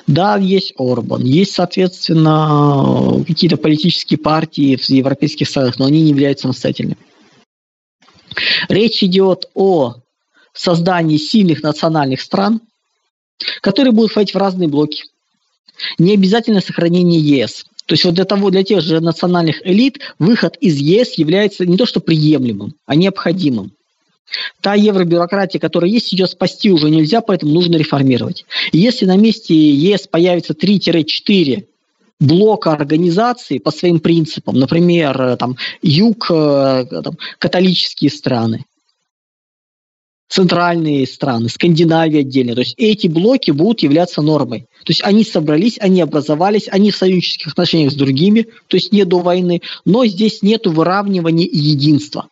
Да, 0.07 0.37
есть 0.37 0.73
Орбан, 0.77 1.23
есть, 1.23 1.53
соответственно, 1.53 3.23
какие-то 3.25 3.57
политические 3.57 4.17
партии 4.19 4.75
в 4.75 4.89
европейских 4.89 5.47
странах, 5.47 5.79
но 5.79 5.85
они 5.85 6.01
не 6.01 6.09
являются 6.09 6.43
самостоятельными. 6.43 6.97
Речь 8.69 9.03
идет 9.03 9.49
о 9.53 9.95
создании 10.53 11.17
сильных 11.17 11.63
национальных 11.63 12.21
стран, 12.21 12.61
которые 13.61 13.91
будут 13.91 14.11
входить 14.11 14.33
в 14.33 14.37
разные 14.37 14.67
блоки. 14.67 15.03
Не 15.97 16.13
обязательно 16.13 16.61
сохранение 16.61 17.19
ЕС. 17.19 17.65
То 17.85 17.93
есть 17.93 18.05
вот 18.05 18.13
для 18.13 18.25
того, 18.25 18.51
для 18.51 18.63
тех 18.63 18.81
же 18.81 18.99
национальных 18.99 19.65
элит 19.65 19.99
выход 20.19 20.55
из 20.57 20.77
ЕС 20.77 21.17
является 21.17 21.65
не 21.65 21.77
то 21.77 21.85
что 21.85 21.99
приемлемым, 21.99 22.75
а 22.85 22.95
необходимым. 22.95 23.71
Та 24.61 24.75
евробюрократия, 24.75 25.59
которая 25.59 25.89
есть, 25.89 26.11
ее 26.13 26.27
спасти 26.27 26.71
уже 26.71 26.89
нельзя, 26.89 27.21
поэтому 27.21 27.53
нужно 27.53 27.75
реформировать. 27.75 28.45
И 28.71 28.77
если 28.77 29.05
на 29.05 29.17
месте 29.17 29.53
ЕС 29.53 30.07
появится 30.07 30.53
3-4 30.53 31.65
блока 32.19 32.71
организаций 32.71 33.59
по 33.59 33.71
своим 33.71 33.99
принципам, 33.99 34.57
например, 34.57 35.19
э, 35.21 35.37
там, 35.37 35.57
юг, 35.81 36.27
э, 36.29 36.85
там, 37.03 37.17
католические 37.39 38.11
страны, 38.11 38.65
центральные 40.31 41.05
страны, 41.07 41.49
Скандинавия 41.49 42.21
отдельно. 42.21 42.55
То 42.55 42.61
есть 42.61 42.75
эти 42.77 43.07
блоки 43.07 43.51
будут 43.51 43.81
являться 43.81 44.21
нормой. 44.21 44.61
То 44.85 44.91
есть 44.91 45.03
они 45.03 45.25
собрались, 45.25 45.77
они 45.79 45.99
образовались, 46.01 46.69
они 46.71 46.91
в 46.91 46.95
союзнических 46.95 47.51
отношениях 47.51 47.91
с 47.91 47.95
другими, 47.95 48.47
то 48.67 48.77
есть 48.77 48.93
не 48.93 49.03
до 49.03 49.19
войны, 49.19 49.61
но 49.83 50.05
здесь 50.05 50.41
нет 50.41 50.67
выравнивания 50.67 51.45
и 51.45 51.57
единства. 51.57 52.29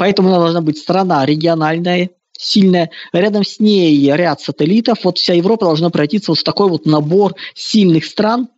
Поэтому 0.00 0.30
она 0.30 0.38
должна 0.38 0.62
быть 0.62 0.78
страна 0.78 1.26
региональная, 1.26 2.08
сильная. 2.32 2.90
Рядом 3.12 3.44
с 3.44 3.60
ней 3.60 4.10
ряд 4.10 4.40
сателлитов. 4.40 5.04
Вот 5.04 5.18
вся 5.18 5.34
Европа 5.34 5.66
должна 5.66 5.90
превратиться 5.90 6.30
вот 6.30 6.38
в 6.38 6.42
такой 6.42 6.70
вот 6.70 6.86
набор 6.86 7.34
сильных 7.54 8.06
стран, 8.06 8.48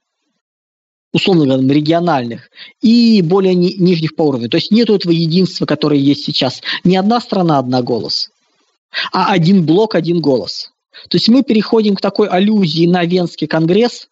условно 1.12 1.44
говоря, 1.46 1.75
региональных, 1.75 2.49
и 2.80 3.22
более 3.22 3.56
ни, 3.56 3.72
нижних 3.72 4.14
по 4.14 4.22
уровню. 4.22 4.50
То 4.50 4.58
есть 4.58 4.70
нет 4.70 4.88
этого 4.88 5.11
единства, 5.11 5.66
которое 5.66 5.99
есть 5.99 6.25
сейчас. 6.25 6.62
Не 6.84 6.96
одна 6.96 7.20
страна, 7.20 7.58
одна 7.58 7.82
голос, 7.82 8.30
а 9.11 9.32
один 9.32 9.66
блок, 9.66 9.96
один 9.96 10.20
голос. 10.20 10.70
То 11.08 11.16
есть 11.16 11.28
мы 11.28 11.42
переходим 11.42 11.96
к 11.96 12.00
такой 12.00 12.28
аллюзии 12.28 12.87
на 12.87 13.04
Венский 13.04 13.49
конгресс, 13.49 14.06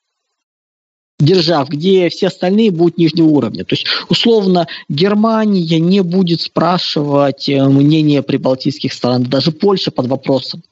держав, 1.20 1.68
где 1.68 2.08
все 2.08 2.28
остальные 2.28 2.70
будут 2.70 2.98
нижнего 2.98 3.26
уровня. 3.26 3.64
То 3.64 3.74
есть, 3.74 3.86
условно, 4.08 4.66
Германия 4.88 5.78
не 5.78 6.02
будет 6.02 6.40
спрашивать 6.40 7.48
э, 7.48 7.62
мнение 7.68 8.22
прибалтийских 8.22 8.92
стран, 8.92 9.24
даже 9.24 9.52
Польша 9.52 9.90
под 9.90 10.06
вопросом. 10.06 10.62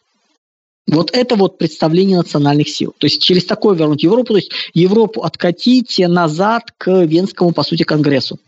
Вот 0.86 1.10
это 1.12 1.36
вот 1.36 1.58
представление 1.58 2.16
национальных 2.16 2.68
сил. 2.68 2.94
То 2.96 3.06
есть 3.06 3.22
через 3.22 3.44
такое 3.44 3.76
вернуть 3.76 4.02
Европу, 4.02 4.32
то 4.32 4.36
есть 4.36 4.52
Европу 4.72 5.22
откатить 5.22 5.98
назад 5.98 6.72
к 6.78 7.04
Венскому, 7.04 7.52
по 7.52 7.62
сути, 7.62 7.82
конгрессу. 7.82 8.38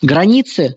Границы 0.00 0.76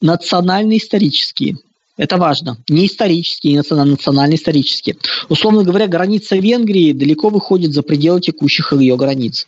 национально-исторические– 0.00 1.58
это 1.96 2.16
важно. 2.16 2.58
Не 2.68 2.86
исторические, 2.86 3.54
не 3.54 3.84
национально-исторические. 3.84 4.96
Условно 5.28 5.62
говоря, 5.62 5.86
граница 5.86 6.36
Венгрии 6.36 6.92
далеко 6.92 7.28
выходит 7.28 7.72
за 7.72 7.82
пределы 7.82 8.20
текущих 8.20 8.72
ее 8.72 8.96
границ. 8.96 9.46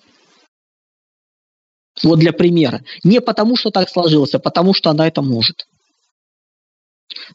Вот 2.02 2.18
для 2.18 2.32
примера. 2.32 2.82
Не 3.02 3.20
потому, 3.20 3.56
что 3.56 3.70
так 3.70 3.88
сложилось, 3.88 4.34
а 4.34 4.38
потому, 4.38 4.74
что 4.74 4.90
она 4.90 5.06
это 5.06 5.22
может. 5.22 5.66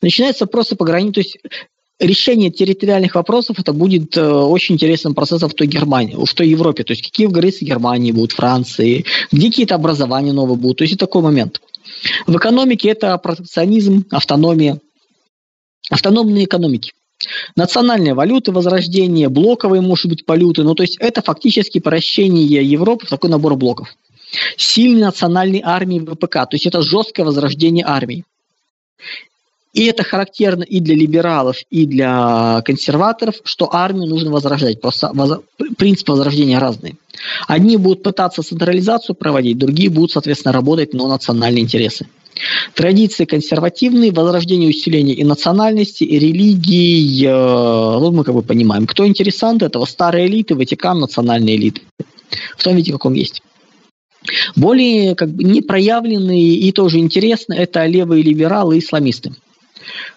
Начинается 0.01 0.45
просто 0.45 0.75
по 0.75 0.85
границе. 0.85 1.13
То 1.13 1.19
есть 1.21 1.37
решение 1.99 2.51
территориальных 2.51 3.15
вопросов 3.15 3.59
это 3.59 3.73
будет 3.73 4.15
э, 4.15 4.29
очень 4.29 4.75
интересным 4.75 5.15
процессом 5.15 5.49
в 5.49 5.53
той 5.53 5.67
Германии, 5.67 6.15
в 6.15 6.33
той 6.33 6.47
Европе. 6.47 6.83
То 6.83 6.93
есть 6.93 7.03
какие 7.03 7.27
границы 7.27 7.65
Германии 7.65 8.11
будут, 8.11 8.33
Франции, 8.33 9.05
где 9.31 9.47
какие-то 9.47 9.75
образования 9.75 10.33
новые 10.33 10.57
будут. 10.57 10.77
То 10.77 10.83
есть 10.83 10.95
это 10.95 11.05
такой 11.07 11.23
момент. 11.23 11.61
В 12.27 12.37
экономике 12.37 12.89
это 12.89 13.17
протекционизм, 13.17 14.05
автономия, 14.11 14.79
автономные 15.89 16.45
экономики. 16.45 16.93
Национальные 17.55 18.13
валюты, 18.13 18.51
возрождение, 18.51 19.27
блоковые, 19.29 19.81
может 19.81 20.07
быть, 20.07 20.23
валюты. 20.25 20.63
Ну, 20.63 20.73
то 20.73 20.83
есть 20.83 20.97
это 20.99 21.21
фактически 21.21 21.79
превращение 21.79 22.63
Европы 22.63 23.05
в 23.05 23.09
такой 23.09 23.29
набор 23.29 23.55
блоков. 23.55 23.89
Сильные 24.57 25.05
национальные 25.05 25.61
армии 25.65 25.99
ВПК, 25.99 26.33
то 26.33 26.49
есть 26.53 26.65
это 26.65 26.81
жесткое 26.81 27.25
возрождение 27.25 27.83
армии. 27.85 28.23
И 29.73 29.85
это 29.85 30.03
характерно 30.03 30.63
и 30.63 30.79
для 30.79 30.95
либералов, 30.95 31.57
и 31.69 31.85
для 31.85 32.61
консерваторов, 32.65 33.35
что 33.43 33.73
армию 33.73 34.07
нужно 34.07 34.31
возрождать. 34.31 34.81
Просто 34.81 35.11
воз... 35.13 35.39
принципы 35.77 36.13
возрождения 36.13 36.57
разные. 36.57 36.95
Одни 37.47 37.77
будут 37.77 38.01
пытаться 38.01 38.41
централизацию 38.41 39.15
проводить, 39.15 39.57
другие 39.57 39.89
будут, 39.89 40.11
соответственно, 40.11 40.53
работать 40.53 40.93
на 40.93 41.07
национальные 41.07 41.63
интересы. 41.63 42.07
Традиции 42.73 43.25
консервативные, 43.25 44.11
возрождение 44.11 44.69
усиления 44.69 45.13
и 45.13 45.23
национальности, 45.23 46.03
и 46.03 46.17
религии. 46.17 47.25
Э, 47.25 47.99
вот 47.99 48.13
мы 48.13 48.23
как 48.23 48.35
бы 48.35 48.41
понимаем, 48.41 48.87
кто 48.87 49.05
интересант 49.05 49.61
этого, 49.61 49.85
старые 49.85 50.27
элиты, 50.27 50.55
Ватикан, 50.55 50.99
национальные 50.99 51.57
элиты. 51.57 51.81
В 52.57 52.63
том 52.63 52.75
виде, 52.75 52.91
каком 52.91 53.13
есть. 53.13 53.41
Более 54.55 55.15
как 55.15 55.29
бы 55.29 55.43
непроявленные 55.43 56.55
и 56.55 56.71
тоже 56.71 56.99
интересно 56.99 57.53
это 57.53 57.85
левые 57.85 58.23
либералы 58.23 58.77
и 58.77 58.79
исламисты. 58.79 59.33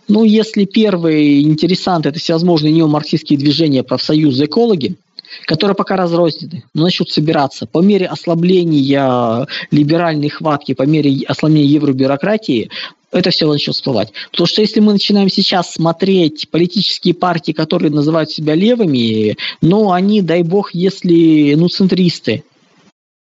Ну, 0.08 0.24
если 0.24 0.64
первый 0.64 1.42
интересант– 1.42 2.06
это 2.06 2.18
всевозможные 2.18 2.72
неомарксистские 2.72 3.38
движения, 3.38 3.82
профсоюзы, 3.82 4.44
экологи– 4.44 4.96
которые 5.46 5.74
пока 5.74 5.96
разрознены, 5.96 6.64
но 6.74 6.84
начнут 6.84 7.10
собираться. 7.10 7.66
По 7.66 7.78
мере 7.78 8.06
ослабления 8.06 9.46
либеральной 9.70 10.28
хватки, 10.28 10.74
по 10.74 10.82
мере 10.82 11.24
ослабления 11.26 11.66
евробюрократии, 11.66 12.70
это 13.12 13.30
все 13.30 13.46
начало 13.46 13.74
всплывать. 13.74 14.12
Потому 14.30 14.46
что 14.46 14.62
если 14.62 14.80
мы 14.80 14.92
начинаем 14.92 15.28
сейчас 15.28 15.72
смотреть 15.72 16.48
политические 16.50 17.14
партии, 17.14 17.52
которые 17.52 17.92
называют 17.92 18.30
себя 18.30 18.54
левыми, 18.54 19.36
ну, 19.60 19.92
они, 19.92 20.22
дай 20.22 20.42
бог, 20.42 20.74
если, 20.74 21.54
ну, 21.54 21.68
центристы, 21.68 22.44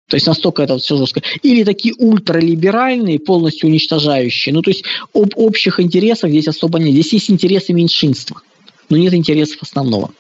то 0.09 0.17
есть 0.17 0.27
настолько 0.27 0.63
это 0.65 0.77
все 0.79 0.97
жестко. 0.97 1.23
Или 1.43 1.63
такие 1.63 1.95
ультралиберальные, 1.97 3.21
полностью 3.21 3.69
уничтожающие. 3.69 4.53
Ну, 4.53 4.61
то 4.61 4.71
есть 4.71 4.85
об 5.15 5.31
общих 5.37 5.79
интересах 5.79 6.31
здесь 6.31 6.49
особо 6.49 6.81
нет. 6.81 6.93
Здесь 6.93 7.13
есть 7.13 7.31
интересы 7.31 7.73
меньшинства, 7.73 8.43
но 8.89 8.97
нет 8.97 9.15
интересов 9.15 9.63
основного. 9.63 10.11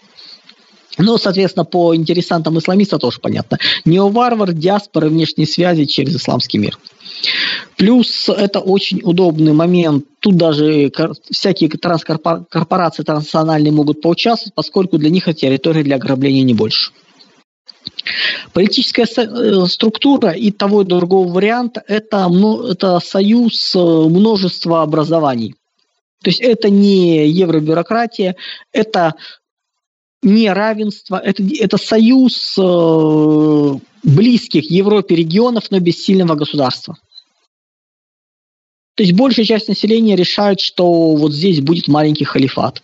Ну, 1.01 1.19
соответственно, 1.19 1.65
по 1.65 1.95
интересантам 1.95 2.59
исламиста 2.59 2.99
тоже 2.99 3.21
понятно. 3.21 3.59
Неоварвар, 3.85 4.53
диаспора, 4.53 5.09
внешние 5.09 5.47
связи 5.47 5.85
через 5.85 6.17
исламский 6.17 6.59
мир. 6.59 6.79
Плюс 7.77 8.29
это 8.29 8.61
очень 8.61 9.01
удобный 9.03 9.53
момент. 9.53 10.05
Тут 10.21 10.37
даже 10.37 10.91
всякие 11.31 11.71
транскорпорации 11.71 13.03
транснациональные 13.03 13.73
могут 13.73 14.01
поучаствовать, 14.01 14.55
поскольку 14.55 14.99
для 14.99 15.11
них 15.11 15.29
это 15.29 15.41
территория 15.41 15.83
для 15.83 15.97
ограбления 15.97 16.43
не 16.43 16.55
больше. 16.55 16.93
Политическая 18.53 19.07
э, 19.07 19.67
структура 19.67 20.31
и 20.31 20.51
того 20.51 20.83
и 20.83 20.85
другого 20.85 21.33
варианта– 21.33 21.83
это, 21.87 22.29
это 22.69 23.01
союз 23.01 23.75
э, 23.75 23.79
множества 23.79 24.83
образований. 24.83 25.55
То 26.23 26.29
есть 26.29 26.41
это 26.41 26.69
не 26.69 27.27
евробюрократия, 27.29 28.37
это 28.73 29.15
не 30.23 30.53
равенство, 30.53 31.17
это, 31.17 31.43
это 31.43 31.79
союз 31.79 32.55
э, 32.59 33.75
близких 34.03 34.71
Европе 34.71 35.17
регионов, 35.17 35.71
но 35.71 35.81
без 35.81 36.03
сильного 36.05 36.35
государства. 36.35 36.97
То 38.97 39.03
есть 39.03 39.17
большая 39.17 39.47
часть 39.47 39.69
населения 39.69 40.17
решает, 40.17 40.61
что 40.61 41.15
вот 41.15 41.33
здесь 41.33 41.61
будет 41.61 41.89
маленький 41.89 42.25
халифат. 42.25 42.83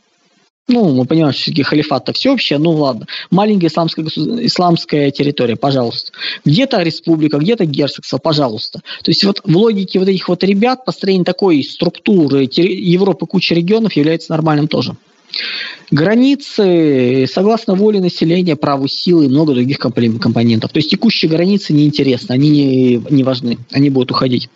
Ну, 0.69 0.93
мы 0.93 1.05
понимаем, 1.05 1.33
что 1.33 1.43
все-таки 1.43 1.62
халифат-то 1.62 2.12
всеобщее, 2.12 2.59
ну 2.59 2.73
ладно. 2.73 3.07
Маленькая 3.31 3.69
исламская, 3.69 4.05
исламская 4.07 5.12
территория, 5.12 5.55
пожалуйста. 5.55 6.12
Где-то 6.45 6.83
республика, 6.83 7.38
где-то 7.38 7.66
герцогство, 7.66 8.19
пожалуйста. 8.19 8.81
То 9.05 9.11
есть 9.11 9.23
вот 9.23 9.43
в 9.45 9.57
логике 9.57 10.00
вот 10.00 10.09
этих 10.09 10.28
вот 10.28 10.43
ребят 10.43 10.85
построение 10.85 11.25
такой 11.25 11.62
структуры 11.62 12.49
Европы 12.50 13.26
куча 13.26 13.55
регионов 13.55 13.93
является 13.93 14.33
нормальным 14.33 14.66
тоже. 14.66 14.97
Границы, 15.90 17.26
согласно 17.33 17.75
воле 17.75 18.00
населения, 18.00 18.57
праву 18.57 18.88
силы 18.88 19.26
и 19.26 19.28
много 19.28 19.55
других 19.55 19.78
компонентов. 19.78 20.73
То 20.73 20.78
есть 20.78 20.90
текущие 20.90 21.31
границы 21.31 21.73
неинтересны, 21.73 22.33
они 22.33 22.50
не, 22.50 23.02
не 23.11 23.23
важны, 23.23 23.59
они 23.71 23.90
будут 23.90 24.11
уходить. 24.11 24.49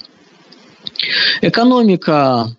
Экономика 1.41 2.57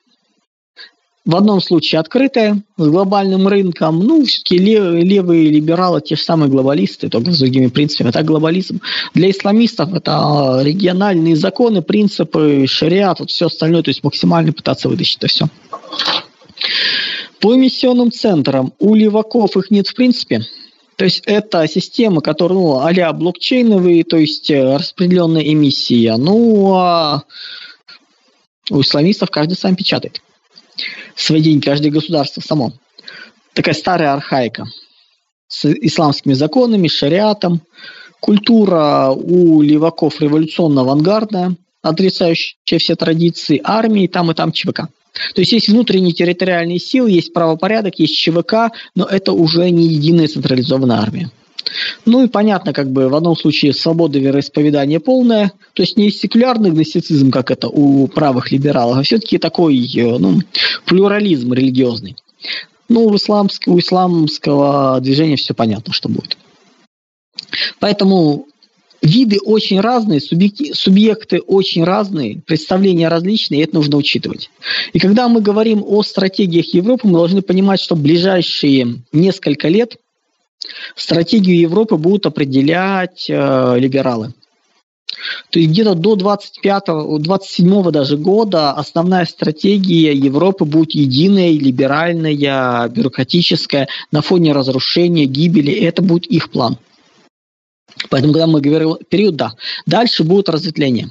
в 1.23 1.35
одном 1.35 1.61
случае 1.61 1.99
открытая, 1.99 2.63
с 2.77 2.87
глобальным 2.87 3.47
рынком, 3.47 3.99
ну, 3.99 4.25
все-таки 4.25 4.57
лев, 4.57 4.93
левые 5.03 5.51
либералы, 5.51 6.01
те 6.01 6.15
же 6.15 6.21
самые 6.23 6.49
глобалисты, 6.49 7.09
только 7.09 7.31
с 7.31 7.39
другими 7.39 7.67
принципами. 7.67 8.09
Это 8.09 8.23
глобализм. 8.23 8.81
Для 9.13 9.29
исламистов 9.29 9.93
это 9.93 10.61
региональные 10.63 11.35
законы, 11.35 11.83
принципы, 11.83 12.65
шариат, 12.67 13.19
вот 13.19 13.29
все 13.29 13.47
остальное, 13.47 13.83
то 13.83 13.89
есть 13.89 14.03
максимально 14.03 14.51
пытаться 14.51 14.89
вытащить 14.89 15.17
это 15.17 15.27
все. 15.27 15.47
По 17.41 17.55
эмиссионным 17.55 18.11
центрам 18.11 18.73
у 18.79 18.93
леваков 18.93 19.57
их 19.57 19.71
нет 19.71 19.87
в 19.87 19.95
принципе. 19.95 20.41
То 20.95 21.05
есть 21.05 21.23
это 21.25 21.67
система, 21.67 22.21
которая, 22.21 22.59
ну, 22.59 22.79
а 22.79 23.13
блокчейновые, 23.13 24.03
то 24.03 24.17
есть 24.17 24.51
э, 24.51 24.77
распределенная 24.77 25.41
эмиссия. 25.41 26.17
Ну, 26.17 26.75
а 26.75 27.23
у 28.69 28.81
исламистов 28.81 29.31
каждый 29.31 29.55
сам 29.55 29.75
печатает 29.75 30.21
свои 31.15 31.41
деньги, 31.41 31.65
каждое 31.65 31.89
государство 31.89 32.41
само. 32.41 32.73
Такая 33.53 33.73
старая 33.73 34.13
архаика 34.13 34.67
с 35.47 35.65
исламскими 35.65 36.33
законами, 36.33 36.87
шариатом. 36.87 37.61
Культура 38.19 39.09
у 39.09 39.63
леваков 39.63 40.21
революционно-авангардная, 40.21 41.55
отрицающая 41.81 42.77
все 42.77 42.95
традиции 42.95 43.59
армии, 43.63 44.05
там 44.05 44.29
и 44.29 44.35
там 44.35 44.51
ЧВК. 44.51 44.89
То 45.35 45.41
есть 45.41 45.51
есть 45.51 45.67
внутренние 45.67 46.13
территориальные 46.13 46.79
силы, 46.79 47.11
есть 47.11 47.33
правопорядок, 47.33 47.99
есть 47.99 48.17
ЧВК, 48.17 48.71
но 48.95 49.05
это 49.05 49.33
уже 49.33 49.69
не 49.69 49.87
единая 49.87 50.27
централизованная 50.27 50.97
армия. 50.97 51.29
Ну 52.05 52.23
и 52.23 52.27
понятно, 52.27 52.73
как 52.73 52.91
бы 52.91 53.07
в 53.07 53.15
одном 53.15 53.35
случае 53.35 53.73
свобода 53.73 54.19
вероисповедания 54.19 54.99
полная, 54.99 55.51
то 55.73 55.83
есть 55.83 55.97
не 55.97 56.11
секулярный 56.11 56.71
гностицизм, 56.71 57.31
как 57.31 57.51
это 57.51 57.67
у 57.67 58.07
правых 58.07 58.51
либералов, 58.51 58.97
а 58.97 59.03
все-таки 59.03 59.37
такой 59.37 59.77
э, 59.77 60.17
ну, 60.17 60.39
плюрализм 60.85 61.53
религиозный. 61.53 62.15
Ну, 62.89 63.05
у, 63.05 63.15
исламск, 63.15 63.67
у 63.67 63.79
исламского 63.79 64.99
движения 65.01 65.37
все 65.37 65.53
понятно, 65.53 65.93
что 65.93 66.09
будет. 66.09 66.37
Поэтому 67.79 68.47
виды 69.01 69.39
очень 69.43 69.79
разные, 69.79 70.21
субъекты, 70.21 70.73
субъекты 70.73 71.39
очень 71.39 71.83
разные, 71.83 72.41
представления 72.45 73.07
различные, 73.07 73.61
и 73.61 73.63
это 73.63 73.75
нужно 73.75 73.97
учитывать. 73.97 74.49
И 74.93 74.99
когда 74.99 75.27
мы 75.27 75.41
говорим 75.41 75.83
о 75.85 76.03
стратегиях 76.03 76.73
Европы, 76.73 77.07
мы 77.07 77.13
должны 77.13 77.41
понимать, 77.41 77.79
что 77.79 77.95
ближайшие 77.95 79.01
несколько 79.11 79.67
лет– 79.67 79.97
Стратегию 80.95 81.59
Европы 81.59 81.97
будут 81.97 82.25
определять 82.25 83.29
э, 83.29 83.79
либералы. 83.79 84.33
То 85.49 85.59
есть 85.59 85.71
где-то 85.71 85.93
до 85.93 86.15
25-27 86.15 87.91
даже 87.91 88.17
года 88.17 88.71
основная 88.71 89.25
стратегия 89.25 90.13
Европы 90.13 90.65
будет 90.65 90.91
единая, 90.91 91.51
либеральная, 91.51 92.87
бюрократическая, 92.87 93.87
на 94.11 94.21
фоне 94.21 94.53
разрушения, 94.53 95.25
гибели. 95.25 95.73
Это 95.73 96.01
будет 96.01 96.25
их 96.27 96.49
план. 96.49 96.77
Поэтому, 98.11 98.33
когда 98.33 98.45
мы 98.45 98.59
говорим 98.59 98.97
период, 99.09 99.37
да. 99.37 99.53
Дальше 99.85 100.25
будет 100.25 100.49
разветвление. 100.49 101.09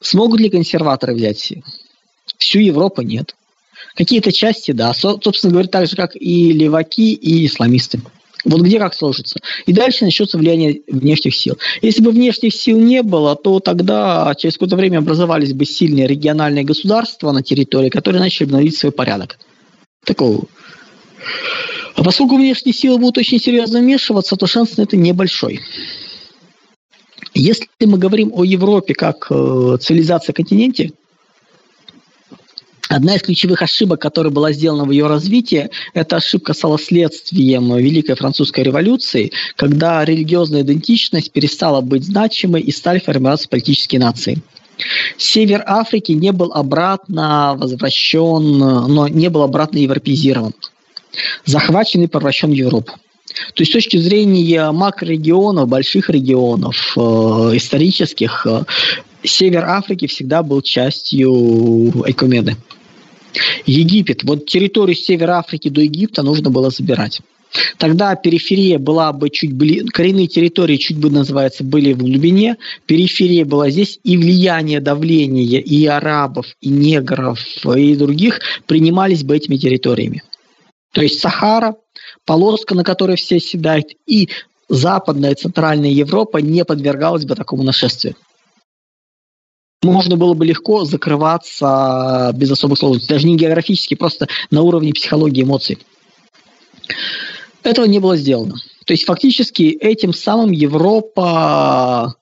Смогут 0.00 0.38
ли 0.38 0.50
консерваторы 0.50 1.14
взять 1.14 1.54
всю 2.36 2.58
Европу? 2.58 3.00
Нет. 3.00 3.34
Какие-то 3.96 4.30
части, 4.30 4.72
да. 4.72 4.92
Собственно 4.92 5.52
говоря, 5.52 5.68
так 5.68 5.86
же, 5.86 5.96
как 5.96 6.14
и 6.14 6.52
леваки, 6.52 7.14
и 7.14 7.46
исламисты. 7.46 8.02
Вот 8.44 8.60
где 8.60 8.78
как 8.78 8.92
сложится. 8.92 9.40
И 9.64 9.72
дальше 9.72 10.04
начнется 10.04 10.36
влияние 10.36 10.82
внешних 10.86 11.34
сил. 11.34 11.56
Если 11.80 12.02
бы 12.02 12.10
внешних 12.10 12.54
сил 12.54 12.78
не 12.78 13.02
было, 13.02 13.34
то 13.34 13.58
тогда 13.58 14.34
через 14.36 14.54
какое-то 14.54 14.76
время 14.76 14.98
образовались 14.98 15.54
бы 15.54 15.64
сильные 15.64 16.06
региональные 16.06 16.64
государства 16.64 17.32
на 17.32 17.42
территории, 17.42 17.88
которые 17.88 18.20
начали 18.20 18.44
бы 18.44 18.52
наводить 18.52 18.76
свой 18.76 18.92
порядок. 18.92 19.38
Такого. 20.04 20.44
А 21.96 22.02
поскольку 22.02 22.36
внешние 22.36 22.74
силы 22.74 22.98
будут 22.98 23.18
очень 23.18 23.40
серьезно 23.40 23.80
вмешиваться, 23.80 24.36
то 24.36 24.46
шанс 24.46 24.76
на 24.76 24.82
это 24.82 24.96
небольшой. 24.96 25.60
Если 27.34 27.68
мы 27.80 27.98
говорим 27.98 28.32
о 28.34 28.44
Европе 28.44 28.94
как 28.94 29.26
э, 29.30 29.76
цивилизации 29.80 30.32
континенте, 30.32 30.92
Одна 32.90 33.16
из 33.16 33.22
ключевых 33.22 33.62
ошибок, 33.62 34.00
которая 34.00 34.30
была 34.30 34.52
сделана 34.52 34.84
в 34.84 34.90
ее 34.90 35.06
развитии, 35.06 35.70
это 35.94 36.16
ошибка 36.16 36.52
стала 36.52 36.78
следствием 36.78 37.74
Великой 37.76 38.14
Французской 38.14 38.62
революции, 38.62 39.32
когда 39.56 40.04
религиозная 40.04 40.60
идентичность 40.60 41.32
перестала 41.32 41.80
быть 41.80 42.04
значимой 42.04 42.60
и 42.60 42.70
стали 42.70 43.00
формироваться 43.00 43.48
политические 43.48 44.00
нации. 44.00 44.42
Север 45.16 45.64
Африки 45.66 46.12
не 46.12 46.30
был 46.30 46.52
обратно 46.52 47.56
возвращен, 47.56 48.58
но 48.58 49.08
не 49.08 49.28
был 49.28 49.42
обратно 49.42 49.78
европеизирован. 49.78 50.52
Захвачен 51.44 52.02
и 52.02 52.06
превращен 52.06 52.50
в 52.50 52.54
Европу. 52.54 52.92
То 53.54 53.62
есть 53.62 53.72
с 53.72 53.74
точки 53.74 53.96
зрения 53.96 54.70
макрорегионов, 54.70 55.68
больших 55.68 56.10
регионов, 56.10 56.94
э, 56.96 57.00
исторических, 57.54 58.46
э, 58.46 58.64
север 59.22 59.64
Африки 59.64 60.06
всегда 60.06 60.42
был 60.42 60.62
частью 60.62 61.32
Экумеды. 62.06 62.56
Египет. 63.66 64.22
Вот 64.22 64.46
территорию 64.46 64.96
севера 64.96 65.38
Африки 65.38 65.68
до 65.68 65.80
Египта 65.80 66.22
нужно 66.22 66.50
было 66.50 66.70
забирать. 66.70 67.20
Тогда 67.78 68.14
периферия 68.16 68.78
была 68.78 69.12
бы 69.12 69.30
чуть 69.30 69.52
ближе, 69.52 69.86
коренные 69.86 70.26
территории 70.26 70.76
чуть 70.76 70.98
бы 70.98 71.10
называется 71.10 71.62
были 71.62 71.92
в 71.92 71.98
глубине, 71.98 72.56
периферия 72.86 73.44
была 73.44 73.70
здесь, 73.70 74.00
и 74.02 74.16
влияние, 74.16 74.80
давление 74.80 75.60
и 75.60 75.86
арабов, 75.86 76.46
и 76.60 76.68
негров, 76.68 77.38
и 77.64 77.94
других 77.94 78.40
принимались 78.66 79.22
бы 79.22 79.36
этими 79.36 79.56
территориями. 79.56 80.22
То 80.94 81.02
есть 81.02 81.20
Сахара, 81.20 81.76
полоска, 82.24 82.74
на 82.74 82.84
которой 82.84 83.16
все 83.16 83.38
седают, 83.40 83.88
и 84.06 84.30
западная 84.68 85.32
и 85.32 85.34
центральная 85.34 85.90
Европа 85.90 86.38
не 86.38 86.64
подвергалась 86.64 87.26
бы 87.26 87.34
такому 87.34 87.62
нашествию 87.62 88.16
можно 89.84 90.16
было 90.16 90.34
бы 90.34 90.46
легко 90.46 90.84
закрываться 90.84 92.32
без 92.34 92.50
особых 92.50 92.78
сложностей, 92.78 93.14
даже 93.14 93.26
не 93.26 93.36
географически, 93.36 93.94
просто 93.94 94.26
на 94.50 94.62
уровне 94.62 94.92
психологии 94.92 95.42
эмоций. 95.42 95.78
Этого 97.62 97.84
не 97.84 97.98
было 97.98 98.16
сделано. 98.16 98.56
То 98.86 98.92
есть 98.92 99.04
фактически 99.04 99.62
этим 99.62 100.12
самым 100.12 100.50
Европа 100.50 102.14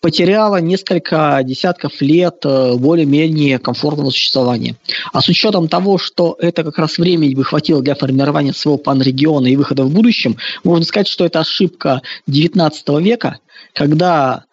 потеряла 0.00 0.60
несколько 0.60 1.40
десятков 1.44 2.00
лет 2.00 2.40
э, 2.44 2.74
более-менее 2.76 3.58
комфортного 3.58 4.10
существования. 4.10 4.76
А 5.12 5.20
с 5.20 5.28
учетом 5.28 5.68
того, 5.68 5.98
что 5.98 6.36
это 6.38 6.64
как 6.64 6.78
раз 6.78 6.98
времени 6.98 7.34
бы 7.34 7.44
хватило 7.44 7.82
для 7.82 7.94
формирования 7.94 8.54
своего 8.54 8.78
панрегиона 8.78 9.46
и 9.46 9.56
выхода 9.56 9.84
в 9.84 9.92
будущем, 9.92 10.36
можно 10.64 10.84
сказать, 10.84 11.08
что 11.08 11.26
это 11.26 11.40
ошибка 11.40 12.00
XIX 12.28 12.72
века, 13.02 13.38
когда 13.74 14.44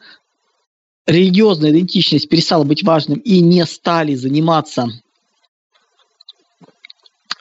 религиозная 1.05 1.71
идентичность 1.71 2.27
перестала 2.27 2.65
быть 2.65 2.83
важным 2.83 3.19
и 3.19 3.39
не 3.39 3.65
стали 3.65 4.15
заниматься 4.15 4.87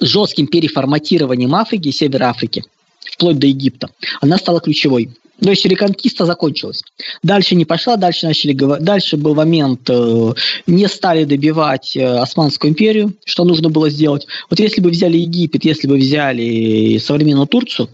жестким 0.01 0.47
переформатированием 0.47 1.55
Африки 1.55 1.89
и 1.89 2.23
Африки, 2.23 2.65
вплоть 3.13 3.39
до 3.39 3.47
Египта, 3.47 3.91
она 4.21 4.37
стала 4.39 4.61
ключевой. 4.61 5.11
То 5.41 5.51
есть 5.51 5.65
реконкиста 5.67 6.25
закончилась. 6.25 6.83
Дальше 7.23 7.55
не 7.55 7.65
пошла, 7.65 7.97
дальше 7.97 8.27
начали. 8.27 8.53
Дальше 8.55 9.17
был 9.17 9.35
момент, 9.35 9.89
э, 9.91 10.33
не 10.67 10.89
стали 10.89 11.25
добивать 11.25 11.97
э, 11.97 12.05
Османскую 12.05 12.71
империю, 12.71 13.15
что 13.25 13.45
нужно 13.45 13.69
было 13.69 13.91
сделать. 13.91 14.27
Вот 14.49 14.59
если 14.61 14.81
бы 14.81 14.91
взяли 14.91 15.19
Египет, 15.19 15.65
если 15.65 15.89
бы 15.89 15.97
взяли 15.97 16.99
современную 16.99 17.47
Турцию, 17.47 17.91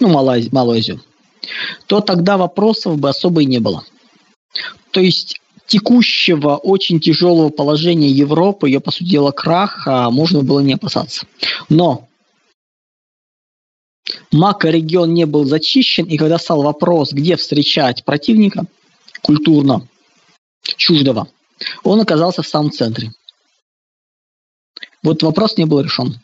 ну, 0.00 0.08
Малайзию, 0.08 0.54
Малайзию 0.54 1.00
то 1.86 2.00
тогда 2.00 2.36
вопросов 2.36 2.98
бы 2.98 3.08
особо 3.08 3.42
и 3.42 3.46
не 3.46 3.58
было. 3.58 3.84
То 4.90 5.00
есть 5.00 5.40
текущего 5.66 6.56
очень 6.56 7.00
тяжелого 7.00 7.50
положения 7.50 8.08
Европы, 8.08 8.68
ее, 8.68 8.80
по 8.80 8.90
сути 8.90 9.10
дела, 9.10 9.30
краха, 9.30 10.10
можно 10.10 10.42
было 10.42 10.60
не 10.60 10.74
опасаться. 10.74 11.26
Но 11.68 12.08
макрорегион 14.32 15.12
не 15.12 15.26
был 15.26 15.44
зачищен, 15.44 16.04
и 16.04 16.16
когда 16.16 16.38
стал 16.38 16.62
вопрос, 16.62 17.12
где 17.12 17.36
встречать 17.36 18.04
противника 18.04 18.64
культурно 19.22 19.86
чуждого, 20.62 21.28
он 21.84 22.00
оказался 22.00 22.42
в 22.42 22.46
самом 22.46 22.70
центре. 22.70 23.12
Вот 25.02 25.22
вопрос 25.22 25.56
не 25.56 25.64
был 25.64 25.80
решен. 25.80 26.20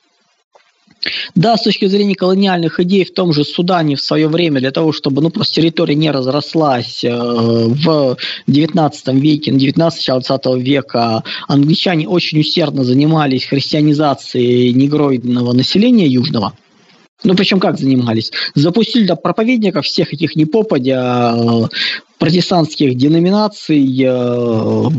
Да, 1.34 1.56
с 1.56 1.62
точки 1.62 1.86
зрения 1.86 2.14
колониальных 2.14 2.80
идей 2.80 3.04
в 3.04 3.12
том 3.12 3.32
же 3.32 3.44
Судане 3.44 3.96
в 3.96 4.00
свое 4.00 4.28
время, 4.28 4.60
для 4.60 4.70
того, 4.70 4.92
чтобы 4.92 5.22
ну, 5.22 5.30
просто 5.30 5.54
территория 5.54 5.94
не 5.94 6.10
разрослась 6.10 7.04
э, 7.04 7.10
в 7.10 8.16
19 8.46 9.08
веке, 9.14 9.52
на 9.52 9.58
19 9.58 9.98
начало 9.98 10.20
20 10.20 10.66
века, 10.66 11.22
англичане 11.46 12.08
очень 12.08 12.40
усердно 12.40 12.82
занимались 12.82 13.44
христианизацией 13.44 14.72
негроидного 14.72 15.52
населения 15.52 16.06
южного. 16.06 16.54
Ну, 17.24 17.34
причем 17.34 17.60
как 17.60 17.78
занимались? 17.78 18.30
Запустили 18.54 19.06
до 19.06 19.16
проповедников 19.16 19.86
всех 19.86 20.12
этих 20.12 20.36
непопадя 20.36 21.34
э, 21.36 21.68
протестантских 22.18 22.96
деноминаций, 22.96 24.04
э, 24.04 24.90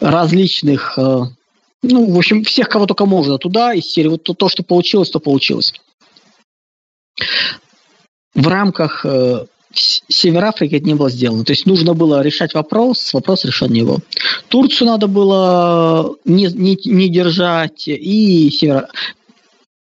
различных 0.00 0.98
э, 0.98 1.20
ну, 1.82 2.12
в 2.12 2.18
общем, 2.18 2.44
всех, 2.44 2.68
кого 2.68 2.86
только 2.86 3.06
можно 3.06 3.38
туда, 3.38 3.72
из 3.72 3.86
серии. 3.86 4.08
Вот 4.08 4.22
то, 4.22 4.34
то 4.34 4.48
что 4.48 4.62
получилось, 4.62 5.10
то 5.10 5.18
получилось. 5.18 5.72
В 8.34 8.46
рамках 8.46 9.04
э, 9.04 9.46
Север 9.72 10.44
Африки 10.44 10.74
это 10.74 10.86
не 10.86 10.94
было 10.94 11.10
сделано. 11.10 11.44
То 11.44 11.52
есть 11.52 11.66
нужно 11.66 11.94
было 11.94 12.22
решать 12.22 12.54
вопрос, 12.54 13.12
вопрос 13.12 13.44
решен 13.44 13.72
не 13.72 13.82
был. 13.82 13.98
Турцию 14.48 14.88
надо 14.88 15.06
было 15.06 16.16
не, 16.24 16.46
не, 16.46 16.78
не 16.84 17.08
держать, 17.08 17.88
и 17.88 18.50
Север... 18.50 18.88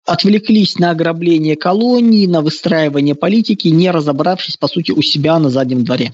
отвлеклись 0.06 0.78
на 0.78 0.90
ограбление 0.90 1.56
колоний, 1.56 2.26
на 2.26 2.40
выстраивание 2.40 3.14
политики, 3.14 3.68
не 3.68 3.90
разобравшись, 3.90 4.56
по 4.56 4.68
сути, 4.68 4.92
у 4.92 5.02
себя 5.02 5.38
на 5.38 5.50
заднем 5.50 5.84
дворе. 5.84 6.12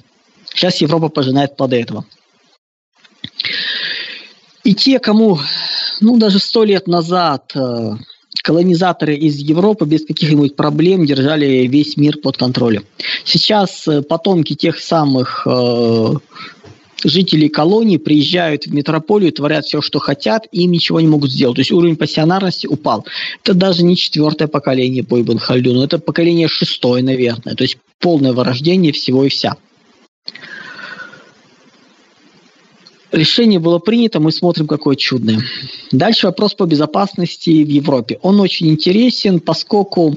Сейчас 0.55 0.81
Европа 0.81 1.09
пожинает 1.09 1.57
плоды 1.57 1.77
этого. 1.77 2.05
И 4.65 4.75
те, 4.75 4.99
кому, 4.99 5.39
ну, 6.01 6.17
даже 6.19 6.39
сто 6.39 6.65
лет 6.65 6.87
назад 6.87 7.53
э, 7.55 7.97
колонизаторы 8.43 9.15
из 9.15 9.37
Европы 9.37 9.87
без 9.87 10.05
каких-нибудь 10.05 10.57
проблем 10.57 11.05
держали 11.05 11.67
весь 11.67 11.97
мир 11.97 12.19
под 12.19 12.37
контролем. 12.37 12.85
Сейчас 13.25 13.87
э, 13.89 14.03
потомки 14.03 14.55
тех 14.55 14.79
самых 14.79 15.47
э, 15.47 16.15
жителей 17.05 17.49
колонии 17.49 17.97
приезжают 17.97 18.67
в 18.67 18.75
метрополию, 18.75 19.33
творят 19.33 19.65
все, 19.65 19.81
что 19.81 19.99
хотят, 19.99 20.47
и 20.53 20.63
им 20.63 20.73
ничего 20.73 21.01
не 21.01 21.09
могут 21.09 21.31
сделать. 21.33 21.57
То 21.57 21.61
есть 21.61 21.73
уровень 21.73 21.97
пассионарности 21.97 22.67
упал. 22.67 23.07
Это 23.43 23.55
даже 23.55 23.85
не 23.85 23.97
четвертое 23.97 24.49
поколение 24.49 25.05
по 25.05 25.21
Ибн 25.21 25.39
Хальдуну, 25.39 25.83
это 25.83 25.99
поколение 25.99 26.49
шестое, 26.49 27.03
наверное. 27.03 27.55
То 27.55 27.65
есть 27.65 27.79
полное 27.99 28.33
вырождение 28.33 28.93
всего 28.93 29.25
и 29.25 29.29
вся. 29.29 29.57
Решение 33.13 33.61
было 33.61 33.79
принято, 33.79 34.21
мы 34.21 34.33
смотрим, 34.33 34.67
какое 34.67 34.97
чудное. 34.97 35.43
Дальше 35.91 36.27
вопрос 36.29 36.55
по 36.55 36.65
безопасности 36.65 37.63
в 37.63 37.69
Европе. 37.69 38.19
Он 38.23 38.41
очень 38.41 38.71
интересен, 38.71 39.39
поскольку 39.39 40.17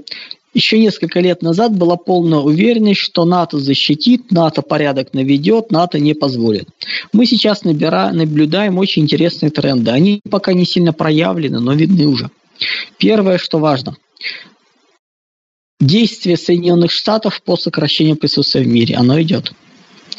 еще 0.56 0.80
несколько 0.80 1.20
лет 1.20 1.42
назад 1.42 1.76
была 1.76 1.98
полная 1.98 2.40
уверенность, 2.40 3.02
что 3.02 3.26
НАТО 3.26 3.60
защитит, 3.60 4.32
НАТО 4.32 4.62
порядок 4.62 5.14
наведет, 5.14 5.70
НАТО 5.70 6.00
не 6.00 6.14
позволит. 6.14 6.70
Мы 7.12 7.26
сейчас 7.26 7.66
набира, 7.66 8.12
наблюдаем 8.14 8.78
очень 8.78 9.04
интересные 9.04 9.52
тренды. 9.52 9.92
Они 9.92 10.22
пока 10.30 10.54
не 10.54 10.66
сильно 10.66 10.94
проявлены, 10.94 11.60
но 11.60 11.74
видны 11.74 12.08
уже. 12.08 12.32
Первое, 12.98 13.38
что 13.38 13.60
важно. 13.60 13.98
Действие 15.82 16.38
Соединенных 16.38 16.92
Штатов 16.92 17.42
по 17.44 17.58
сокращению 17.58 18.16
присутствия 18.16 18.62
в 18.62 18.68
мире, 18.68 18.96
оно 18.96 19.22
идет. 19.22 19.52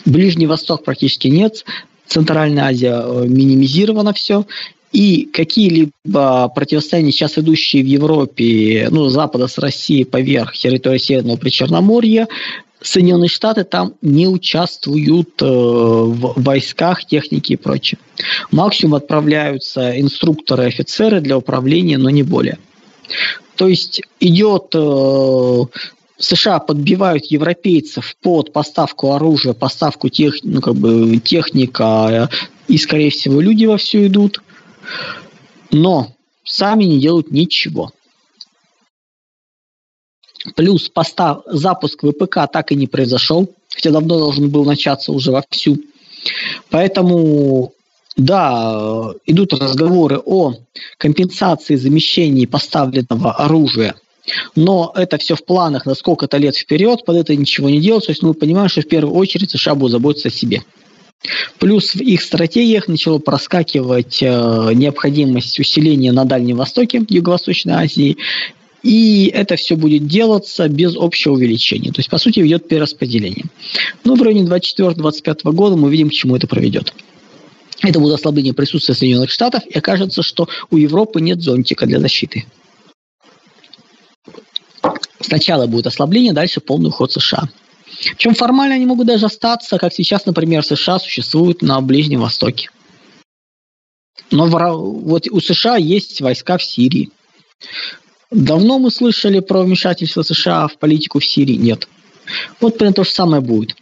Ближний 0.05 0.47
Восток 0.47 0.85
практически 0.85 1.29
нет, 1.29 1.65
Центральная 2.07 2.65
Азия 2.65 3.03
э, 3.03 3.27
минимизировано 3.27 4.13
все, 4.13 4.45
и 4.97 5.27
какие-либо 5.31 6.49
противостояния, 6.55 7.13
сейчас 7.13 7.37
идущие 7.37 7.83
в 7.83 7.87
Европе, 7.87 8.89
ну, 8.91 9.11
Запада 9.11 9.47
с 9.47 9.59
Россией 9.59 10.05
поверх 10.05 10.57
территории 10.57 10.97
Северного 10.97 11.37
Причерноморья, 11.37 12.29
Соединенные 12.81 13.29
Штаты 13.29 13.65
там 13.65 13.93
не 14.01 14.27
участвуют 14.27 15.43
э, 15.43 15.45
в 15.45 16.43
войсках, 16.43 17.05
технике 17.05 17.55
и 17.55 17.57
прочее. 17.59 17.99
Максимум 18.51 18.95
отправляются 18.95 20.01
инструкторы, 20.01 20.65
офицеры 20.65 21.21
для 21.21 21.37
управления, 21.37 21.99
но 21.99 22.09
не 22.09 22.23
более. 22.23 22.57
То 23.57 23.69
есть 23.69 24.01
идет 24.19 24.69
э, 24.73 25.63
США 26.17 26.59
подбивают 26.59 27.27
европейцев 27.27 28.17
под 28.23 28.55
поставку 28.55 29.13
оружия, 29.13 29.53
поставку 29.53 30.09
тех, 30.09 30.37
ну, 30.43 30.63
как 30.63 30.77
бы, 30.77 31.19
техника, 31.19 32.31
и, 32.67 32.79
скорее 32.79 33.11
всего, 33.11 33.43
люди 33.43 33.67
во 33.67 33.77
все 33.77 34.07
идут, 34.07 34.41
но 35.71 36.13
сами 36.45 36.85
не 36.85 37.01
делают 37.01 37.31
ничего. 37.31 37.93
Плюс 40.55 40.89
постав, 40.89 41.43
запуск 41.47 42.03
ВПК 42.03 42.41
так 42.53 42.71
и 42.71 42.77
не 42.77 42.87
произошел, 42.87 43.53
хотя 43.75 43.91
давно 43.91 44.19
должен 44.19 44.49
был 44.49 44.65
начаться 44.65 45.13
уже 45.13 45.33
вовсю. 45.33 45.79
Поэтому, 46.71 47.73
да, 48.17 49.13
идут 49.27 49.55
разговоры 49.55 50.21
о 50.25 50.55
компенсации 50.99 51.77
замещений 51.77 52.47
поставленного 52.47 53.33
оружия– 53.33 53.97
но 54.55 54.93
это 54.95 55.19
все 55.19 55.35
в 55.35 55.45
планах 55.45 55.87
на 55.87 55.95
сколько-то 55.95 56.37
лет 56.37 56.57
вперед, 56.57 57.05
под 57.05 57.17
это 57.17 57.37
ничего 57.37 57.69
не 57.71 57.81
делать. 57.81 58.07
То 58.07 58.13
есть 58.13 58.23
мы 58.23 58.35
понимаем, 58.35 58.69
что 58.69 58.83
в 58.83 58.89
первую 58.89 59.15
очередь 59.15 59.51
США 59.51 59.75
будут 59.75 59.93
заботиться 59.93 60.29
о 60.29 60.33
себе. 60.33 60.63
Плюс 61.59 61.95
в 61.95 62.01
их 62.01 62.23
стратегиях 62.23 62.89
начало 62.89 63.19
проскакивать 63.19 64.23
э, 64.23 64.71
необходимость 64.75 65.59
усиления 65.59 66.13
на 66.13 66.25
Дальнем 66.25 66.57
Востоке, 66.57 67.05
Юго-Восточной 67.09 67.75
Азии, 67.75 68.17
и 68.83 69.31
это 69.35 69.57
все 69.57 69.75
будет 69.75 70.07
делаться 70.07 70.69
без 70.69 70.95
общего 70.97 71.33
увеличения. 71.33 71.91
То 71.91 71.99
есть, 71.99 72.09
по 72.09 72.19
сути, 72.19 72.41
идет 72.41 72.69
перераспределение. 72.69 73.47
Но 74.05 74.15
в 74.15 74.23
районе 74.23 74.47
24-25 74.47 75.53
года 75.53 75.77
мы 75.77 75.91
видим, 75.91 76.09
к 76.09 76.13
чему 76.13 76.37
это 76.37 76.47
приведет. 76.47 76.95
Это 77.83 77.99
будет 77.99 78.15
ослабление 78.15 78.55
присутствия 78.55 78.95
Соединенных 78.95 79.31
Штатов, 79.31 79.65
и 79.67 79.77
окажется, 79.77 80.23
что 80.23 80.49
у 80.71 80.77
Европы 80.77 81.21
нет 81.21 81.43
зонтика 81.43 81.87
для 81.87 81.99
защиты. 81.99 82.45
Сначала 85.21 85.67
будет 85.67 85.89
ослабление, 85.89 86.33
дальше 86.33 86.61
полный 86.61 86.89
уход 86.89 87.13
США. 87.13 87.49
Причем 88.11 88.35
формально 88.35 88.75
они 88.77 88.87
могут 88.87 89.07
даже 89.07 89.27
остаться, 89.27 89.79
как 89.79 89.93
сейчас, 89.93 90.27
например, 90.27 90.65
США 90.65 90.99
существуют 90.99 91.63
на 91.63 91.81
Ближнем 91.81 92.21
Востоке. 92.21 92.71
Но 94.31 94.47
вот 94.47 95.29
у 95.31 95.41
США 95.41 95.77
есть 95.77 96.21
войска 96.21 96.59
в 96.59 96.65
Сирии. 96.65 97.11
Давно 98.31 98.79
мы 98.79 98.91
слышали 98.91 99.41
про 99.41 99.63
вмешательство 99.63 100.23
США 100.23 100.69
в 100.69 100.79
политику 100.79 101.21
в 101.21 101.25
Сирии? 101.25 101.55
Нет. 101.55 101.89
Вот 102.61 102.77
примерно 102.77 102.95
то 102.95 103.05
же 103.05 103.11
самое 103.11 103.41
будет. 103.41 103.77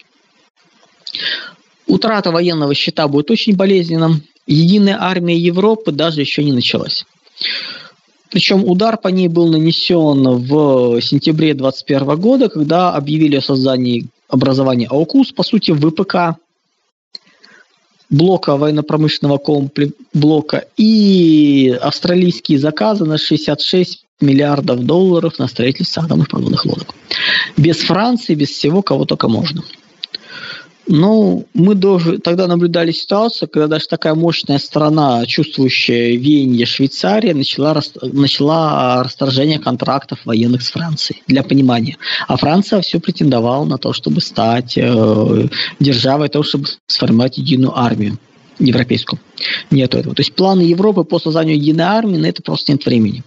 Утрата 1.86 2.30
военного 2.30 2.74
счета 2.74 3.08
будет 3.08 3.30
очень 3.30 3.56
болезненным. 3.56 4.22
Единая 4.46 4.98
армия 5.00 5.38
Европы 5.38 5.92
даже 5.92 6.20
еще 6.20 6.44
не 6.44 6.52
началась. 6.52 7.04
Причем 8.30 8.64
удар 8.64 8.98
по 8.98 9.08
ней 9.08 9.28
был 9.28 9.48
нанесен 9.48 10.22
в 10.44 11.00
сентябре 11.00 11.54
2021 11.54 12.20
года, 12.20 12.48
когда 12.48 12.92
объявили 12.92 13.36
о 13.36 13.42
создании 13.42 14.08
образования 14.28 14.86
АУКУС, 14.88 15.32
по 15.32 15.42
сути, 15.42 15.70
ВПК, 15.72 16.38
блока 18.10 18.56
военно-промышленного 18.56 19.38
комплекса 19.38 19.94
блока 20.12 20.66
и 20.76 21.76
австралийские 21.80 22.58
заказы 22.58 23.04
на 23.04 23.18
66 23.18 24.04
миллиардов 24.20 24.84
долларов 24.84 25.38
на 25.38 25.48
строительство 25.48 26.04
атомных 26.04 26.28
подводных 26.28 26.64
лодок. 26.64 26.94
Без 27.56 27.78
Франции, 27.78 28.34
без 28.34 28.50
всего, 28.50 28.82
кого 28.82 29.04
только 29.04 29.28
можно. 29.28 29.62
Ну, 30.86 31.46
мы 31.54 31.74
тоже 31.74 32.18
тогда 32.18 32.46
наблюдали 32.46 32.92
ситуацию, 32.92 33.48
когда 33.48 33.68
даже 33.68 33.86
такая 33.86 34.14
мощная 34.14 34.58
страна, 34.58 35.24
чувствующая 35.26 36.16
веяние 36.16 36.66
Швейцарии, 36.66 37.32
начала, 37.32 37.80
начала 38.02 39.02
расторжение 39.02 39.58
контрактов 39.58 40.20
военных 40.24 40.62
с 40.62 40.70
Францией, 40.70 41.22
для 41.26 41.42
понимания. 41.42 41.96
А 42.28 42.36
Франция 42.36 42.80
все 42.82 43.00
претендовала 43.00 43.64
на 43.64 43.78
то, 43.78 43.92
чтобы 43.92 44.20
стать 44.20 44.76
э, 44.76 45.48
державой, 45.80 46.28
того, 46.28 46.44
чтобы 46.44 46.66
сформировать 46.86 47.38
единую 47.38 47.78
армию 47.78 48.18
европейскую. 48.58 49.20
Нет 49.70 49.94
этого. 49.94 50.14
То 50.14 50.20
есть 50.20 50.34
планы 50.34 50.62
Европы 50.62 51.04
по 51.04 51.18
созданию 51.18 51.56
единой 51.56 51.84
армии, 51.84 52.16
на 52.16 52.26
это 52.26 52.42
просто 52.42 52.72
нет 52.72 52.84
времени. 52.86 53.22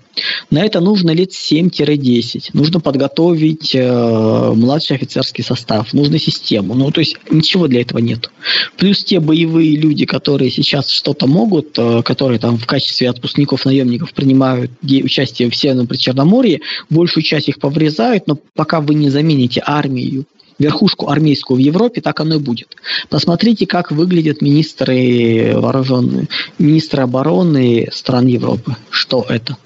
На 0.49 0.65
это 0.65 0.79
нужно 0.79 1.11
лет 1.11 1.31
7-10. 1.31 2.49
Нужно 2.53 2.79
подготовить 2.79 3.75
э, 3.75 4.53
младший 4.55 4.95
офицерский 4.95 5.43
состав, 5.43 5.93
нужна 5.93 6.17
систему. 6.17 6.73
Ну, 6.73 6.91
то 6.91 7.01
есть 7.01 7.17
ничего 7.29 7.67
для 7.67 7.81
этого 7.81 7.99
нет. 7.99 8.31
Плюс 8.77 9.03
те 9.03 9.19
боевые 9.19 9.75
люди, 9.75 10.05
которые 10.05 10.49
сейчас 10.49 10.89
что-то 10.89 11.27
могут, 11.27 11.77
э, 11.77 12.01
которые 12.03 12.39
там 12.39 12.57
в 12.57 12.65
качестве 12.65 13.09
отпускников, 13.09 13.65
наемников 13.65 14.13
принимают 14.13 14.71
участие 14.81 15.49
в 15.49 15.55
Северном 15.55 15.87
Причерноморье, 15.87 16.61
большую 16.89 17.23
часть 17.23 17.49
их 17.49 17.59
поврезают, 17.59 18.27
но 18.27 18.37
пока 18.55 18.81
вы 18.81 18.95
не 18.95 19.09
замените 19.09 19.61
армию 19.65 20.25
верхушку 20.59 21.09
армейскую 21.09 21.57
в 21.57 21.61
Европе, 21.61 22.01
так 22.01 22.19
оно 22.19 22.35
и 22.35 22.39
будет. 22.39 22.75
Посмотрите, 23.09 23.65
как 23.67 23.91
выглядят 23.91 24.41
министры 24.41 25.53
вооруженные, 25.55 26.27
министры 26.59 27.03
обороны 27.03 27.89
стран 27.91 28.27
Европы. 28.27 28.75
Что 28.89 29.25
это? 29.27 29.57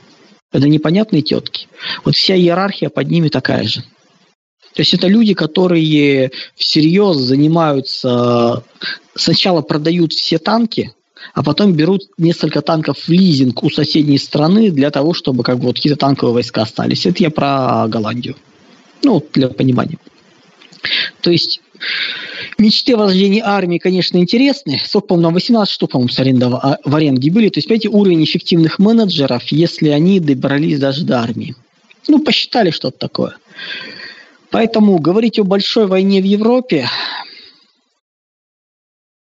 Это 0.51 0.67
непонятные 0.67 1.21
тетки. 1.21 1.67
Вот 2.03 2.15
вся 2.15 2.35
иерархия 2.35 2.89
под 2.89 3.09
ними 3.09 3.29
такая 3.29 3.63
же. 3.63 3.81
То 4.73 4.81
есть 4.81 4.93
это 4.93 5.07
люди, 5.07 5.33
которые 5.33 6.31
всерьез 6.55 7.17
занимаются, 7.17 8.63
сначала 9.15 9.61
продают 9.61 10.13
все 10.13 10.37
танки, 10.37 10.93
а 11.33 11.43
потом 11.43 11.73
берут 11.73 12.03
несколько 12.17 12.61
танков 12.61 12.97
в 12.97 13.09
лизинг 13.09 13.63
у 13.63 13.69
соседней 13.69 14.17
страны 14.17 14.71
для 14.71 14.89
того, 14.89 15.13
чтобы 15.13 15.43
как 15.43 15.59
бы 15.59 15.65
вот 15.67 15.75
какие-то 15.75 15.99
танковые 15.99 16.33
войска 16.33 16.63
остались. 16.63 17.05
Это 17.05 17.23
я 17.23 17.29
про 17.29 17.87
Голландию. 17.87 18.35
Ну, 19.03 19.23
для 19.33 19.49
понимания. 19.49 19.97
То 21.21 21.31
есть 21.31 21.61
мечты 22.57 22.93
о 22.93 22.97
возрождении 22.97 23.41
армии, 23.43 23.77
конечно, 23.77 24.17
интересны. 24.17 24.81
Сколько, 24.85 25.07
по-моему, 25.07 25.33
18 25.35 25.73
штук, 25.73 25.91
по-моему, 25.91 26.09
с 26.09 26.19
аренда, 26.19 26.79
в 26.83 26.95
аренде 26.95 27.31
были. 27.31 27.49
То 27.49 27.57
есть, 27.59 27.67
понимаете, 27.67 27.89
уровень 27.89 28.23
эффективных 28.23 28.79
менеджеров, 28.79 29.43
если 29.51 29.89
они 29.89 30.19
добрались 30.19 30.79
даже 30.79 31.03
до 31.05 31.19
армии. 31.19 31.55
Ну, 32.07 32.19
посчитали 32.19 32.71
что-то 32.71 32.97
такое. 32.97 33.35
Поэтому 34.49 34.99
говорить 34.99 35.39
о 35.39 35.43
большой 35.43 35.87
войне 35.87 36.21
в 36.21 36.25
Европе, 36.25 36.87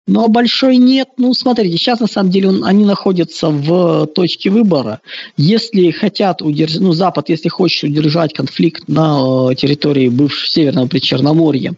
но 0.07 0.29
большой 0.29 0.77
нет. 0.77 1.09
Ну, 1.17 1.35
смотрите, 1.35 1.77
сейчас 1.77 2.01
на 2.01 2.07
самом 2.07 2.31
деле 2.31 2.49
он, 2.49 2.65
они 2.65 2.85
находятся 2.85 3.49
в 3.51 4.07
точке 4.07 4.51
выбора. 4.51 5.01
Если 5.37 5.91
хотят 5.91 6.43
удержать, 6.43 6.81
ну, 6.81 6.93
Запад, 6.93 7.29
если 7.29 7.49
хочет 7.49 7.85
удержать 7.85 8.33
конфликт 8.33 8.87
на 8.87 9.51
э, 9.51 9.55
территории 9.57 10.09
бывшего 10.09 10.49
Северного 10.49 10.87
Причерноморья, 10.87 11.75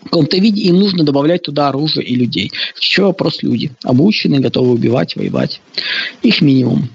в 0.00 0.04
каком-то 0.04 0.38
виде 0.38 0.62
им 0.62 0.78
нужно 0.78 1.04
добавлять 1.04 1.42
туда 1.42 1.68
оружие 1.68 2.06
и 2.06 2.14
людей. 2.14 2.50
Еще 2.80 3.02
вопрос 3.02 3.42
люди. 3.42 3.72
Обученные, 3.82 4.40
готовы 4.40 4.72
убивать, 4.72 5.16
воевать. 5.16 5.60
Их 6.22 6.40
минимум. 6.40 6.88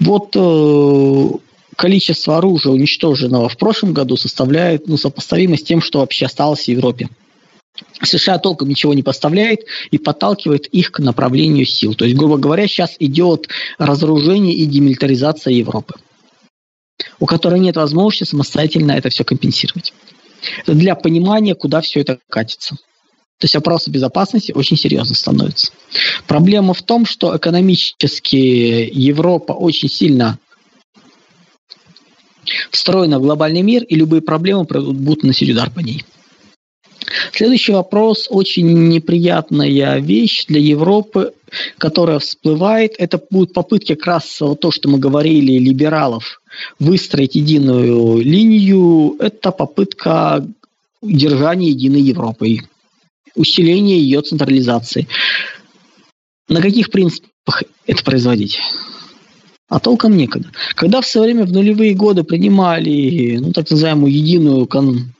Вот 0.00 0.34
э, 0.34 1.28
количество 1.76 2.38
оружия, 2.38 2.72
уничтоженного 2.72 3.48
в 3.48 3.56
прошлом 3.56 3.92
году, 3.92 4.16
составляет 4.16 4.88
ну, 4.88 4.96
сопоставимо 4.96 5.56
с 5.56 5.62
тем, 5.62 5.80
что 5.80 6.00
вообще 6.00 6.26
осталось 6.26 6.64
в 6.64 6.68
Европе. 6.68 7.08
США 8.02 8.38
толком 8.38 8.68
ничего 8.68 8.94
не 8.94 9.02
поставляет 9.02 9.60
и 9.90 9.98
подталкивает 9.98 10.66
их 10.66 10.92
к 10.92 10.98
направлению 10.98 11.66
сил. 11.66 11.94
То 11.94 12.04
есть, 12.04 12.16
грубо 12.16 12.36
говоря, 12.36 12.66
сейчас 12.66 12.96
идет 12.98 13.48
разоружение 13.78 14.54
и 14.54 14.66
демилитаризация 14.66 15.52
Европы, 15.52 15.94
у 17.20 17.26
которой 17.26 17.60
нет 17.60 17.76
возможности 17.76 18.30
самостоятельно 18.30 18.92
это 18.92 19.08
все 19.08 19.24
компенсировать. 19.24 19.92
Для 20.66 20.94
понимания, 20.94 21.54
куда 21.54 21.80
все 21.80 22.00
это 22.00 22.18
катится. 22.28 22.76
То 23.38 23.46
есть 23.46 23.54
вопросы 23.54 23.90
безопасности 23.90 24.52
очень 24.52 24.76
серьезно 24.76 25.16
становятся. 25.16 25.72
Проблема 26.28 26.74
в 26.74 26.82
том, 26.82 27.04
что 27.06 27.36
экономически 27.36 28.36
Европа 28.36 29.52
очень 29.52 29.88
сильно 29.88 30.38
встроена 32.70 33.18
в 33.18 33.22
глобальный 33.22 33.62
мир, 33.62 33.84
и 33.84 33.96
любые 33.96 34.22
проблемы 34.22 34.64
будут 34.64 35.22
наносить 35.22 35.50
удар 35.50 35.70
по 35.70 35.80
ней. 35.80 36.04
Следующий 37.32 37.72
вопрос, 37.72 38.26
очень 38.30 38.88
неприятная 38.88 39.98
вещь 39.98 40.46
для 40.46 40.60
Европы, 40.60 41.32
которая 41.78 42.18
всплывает, 42.18 42.94
это 42.98 43.20
будут 43.30 43.52
попытки 43.52 43.94
как 43.94 44.06
раз 44.06 44.40
то, 44.60 44.70
что 44.70 44.88
мы 44.88 44.98
говорили, 44.98 45.58
либералов, 45.58 46.40
выстроить 46.78 47.34
единую 47.34 48.22
линию, 48.22 49.16
это 49.18 49.50
попытка 49.50 50.46
удержания 51.00 51.68
единой 51.68 52.00
Европы, 52.00 52.58
усиления 53.34 53.98
ее 53.98 54.22
централизации. 54.22 55.08
На 56.48 56.60
каких 56.60 56.90
принципах 56.90 57.64
это 57.86 58.04
производить? 58.04 58.60
А 59.72 59.80
толком 59.80 60.18
некогда. 60.18 60.50
Когда 60.74 61.00
в 61.00 61.06
свое 61.06 61.28
время 61.32 61.46
в 61.46 61.52
нулевые 61.52 61.94
годы 61.94 62.24
принимали 62.24 63.38
ну, 63.38 63.52
так 63.52 63.70
называемую 63.70 64.12
единую 64.12 64.66
кон, 64.66 65.14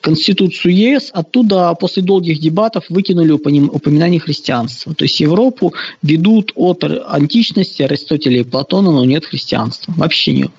конституцию 0.00 0.76
ЕС, 0.76 1.10
оттуда 1.12 1.74
после 1.74 2.04
долгих 2.04 2.38
дебатов 2.38 2.84
выкинули 2.90 3.32
упоминание 3.32 4.20
христианства. 4.20 4.94
То 4.94 5.04
есть 5.04 5.18
Европу 5.18 5.74
ведут 6.00 6.52
от 6.54 6.84
античности 6.84 7.82
Аристотеля 7.82 8.42
и 8.42 8.44
Платона, 8.44 8.92
но 8.92 9.04
нет 9.04 9.26
христианства. 9.26 9.92
Вообще 9.96 10.32
нет. 10.32 10.52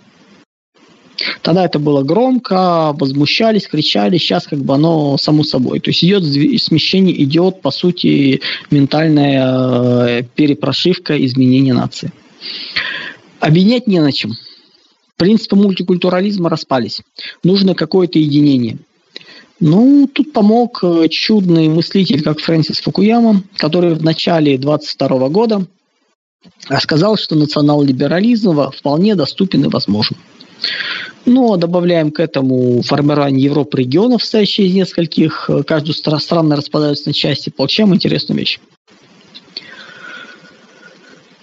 Тогда 1.43 1.63
это 1.63 1.79
было 1.79 2.03
громко, 2.03 2.91
возмущались, 2.91 3.67
кричали, 3.67 4.17
сейчас 4.17 4.47
как 4.47 4.59
бы 4.59 4.73
оно 4.73 5.17
само 5.17 5.43
собой. 5.43 5.79
То 5.79 5.91
есть 5.91 6.03
идет 6.03 6.25
смещение, 6.61 7.23
идет, 7.23 7.61
по 7.61 7.71
сути, 7.71 8.41
ментальная 8.69 10.19
э, 10.19 10.23
перепрошивка 10.35 11.23
изменения 11.25 11.73
нации. 11.73 12.11
Объединять 13.43 13.87
не 13.87 13.99
на 13.99 14.13
чем. 14.13 14.31
Принципы 15.17 15.57
мультикультурализма 15.57 16.49
распались. 16.49 17.01
Нужно 17.43 17.75
какое-то 17.75 18.17
единение. 18.17 18.77
Ну, 19.59 20.09
тут 20.11 20.31
помог 20.31 20.79
э, 20.81 21.09
чудный 21.09 21.67
мыслитель, 21.67 22.23
как 22.23 22.39
Фрэнсис 22.39 22.79
Фукуяма, 22.79 23.43
который 23.57 23.95
в 23.95 24.03
начале 24.03 24.57
22 24.57 25.27
года 25.27 25.65
сказал, 26.79 27.17
что 27.17 27.35
национал-либерализм 27.35 28.71
вполне 28.71 29.13
доступен 29.13 29.65
и 29.65 29.67
возможен. 29.67 30.15
Но 31.25 31.57
добавляем 31.57 32.11
к 32.11 32.21
этому 32.21 32.81
формирование 32.81 33.43
Европы 33.43 33.79
регионов, 33.79 34.21
состоящие 34.21 34.67
из 34.67 34.73
нескольких, 34.73 35.49
э, 35.49 35.63
каждую 35.63 35.95
страну 35.95 36.55
распадаются 36.55 37.09
на 37.09 37.13
части, 37.13 37.49
получаем 37.49 37.93
интересную 37.93 38.39
вещь. 38.39 38.59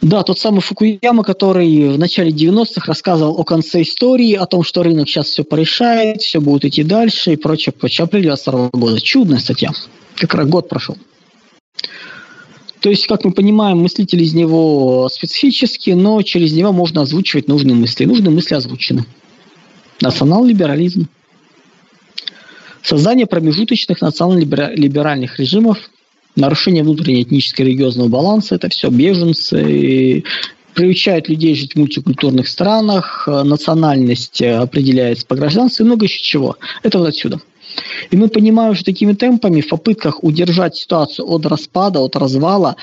Да, 0.03 0.23
тот 0.23 0.39
самый 0.39 0.63
Фукуяма, 0.63 1.23
который 1.23 1.91
в 1.91 1.99
начале 1.99 2.31
90-х 2.31 2.87
рассказывал 2.87 3.39
о 3.39 3.45
конце 3.45 3.83
истории, 3.83 4.33
о 4.33 4.47
том, 4.47 4.63
что 4.63 4.83
рынок 4.83 5.09
сейчас 5.09 5.27
все 5.27 5.45
порешает, 5.45 6.23
все 6.23 6.41
будет 6.41 6.65
идти 6.65 6.83
дальше 6.83 7.35
и 7.35 7.37
прочее, 7.37 7.75
прочее. 7.75 8.05
Апрель 8.05 8.25
22 8.25 8.71
года. 8.73 9.01
Чудная 9.01 9.39
статья. 9.39 9.71
Как 10.17 10.35
раз 10.35 10.49
год 10.49 10.69
прошел. 10.71 10.97
То 12.81 12.89
есть, 12.89 13.07
как 13.07 13.25
мы 13.25 13.33
понимаем, 13.33 13.79
мыслитель 13.79 14.23
из 14.23 14.33
него 14.33 15.07
специфический, 15.13 15.93
но 15.93 16.23
через 16.23 16.55
него 16.55 16.73
можно 16.73 17.03
озвучивать 17.03 17.47
нужные 17.47 17.75
мысли. 17.75 18.07
Нужные 18.07 18.31
мысли 18.31 18.55
озвучены. 18.55 19.05
Национал-либерализм. 20.01 21.09
Создание 22.83 23.27
промежуточных 23.27 24.01
национально-либеральных 24.01 25.39
режимов 25.39 25.91
нарушение 26.37 26.83
внутреннего 26.83 27.23
этнического 27.23 27.67
религиозного 27.67 28.09
баланса, 28.09 28.55
это 28.57 28.69
все 28.69 28.89
беженцы, 28.89 30.25
приучают 30.75 31.29
людей 31.29 31.55
жить 31.55 31.75
в 31.75 31.79
мультикультурных 31.79 32.49
странах, 32.49 33.27
национальность 33.27 34.41
определяется 34.41 35.27
по 35.27 35.35
гражданству 35.35 35.83
и 35.83 35.87
много 35.87 36.07
еще 36.07 36.23
чего. 36.23 36.57
Это 36.83 36.99
вот 36.99 37.09
отсюда. 37.09 37.41
И 38.11 38.17
мы 38.17 38.29
понимаем, 38.29 38.75
что 38.75 38.85
такими 38.85 39.13
темпами 39.13 39.61
в 39.61 39.69
попытках 39.69 40.23
удержать 40.25 40.77
ситуацию 40.77 41.29
от 41.29 41.47
распада, 41.47 42.01
от 42.01 42.17
развала, 42.17 42.77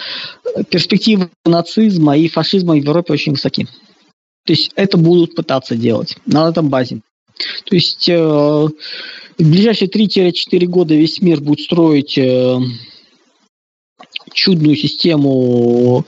перспективы 0.70 1.30
нацизма 1.46 2.18
и 2.18 2.28
фашизма 2.28 2.74
в 2.74 2.78
Европе 2.78 3.14
очень 3.14 3.34
высоки. 3.34 3.68
То 4.46 4.54
есть 4.54 4.72
это 4.76 4.98
будут 4.98 5.36
пытаться 5.36 5.76
делать 5.76 6.16
на 6.26 6.50
этом 6.50 6.70
базе. 6.70 7.02
То 7.66 7.76
есть 7.76 8.08
э, 8.10 8.18
в 8.18 8.72
ближайшие 9.38 9.90
3-4 9.90 10.66
года 10.66 10.96
весь 10.96 11.22
мир 11.22 11.42
будет 11.42 11.60
строить 11.60 12.18
э, 12.18 12.58
чудную 14.34 14.76
систему 14.76 16.06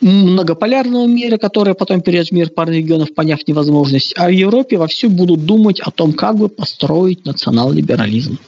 многополярного 0.00 1.06
мира, 1.06 1.38
которая 1.38 1.74
потом 1.74 2.02
перейдет 2.02 2.28
в 2.28 2.32
мир 2.32 2.50
пар 2.50 2.68
регионов, 2.70 3.14
поняв 3.14 3.40
невозможность, 3.46 4.12
а 4.16 4.26
в 4.28 4.32
Европе 4.32 4.76
вовсю 4.76 5.08
будут 5.08 5.46
думать 5.46 5.80
о 5.80 5.90
том, 5.90 6.12
как 6.12 6.36
бы 6.36 6.48
построить 6.48 7.24
национал-либерализм. 7.24 8.38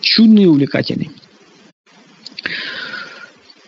Чудный 0.00 0.44
и 0.44 0.46
увлекательный. 0.46 1.10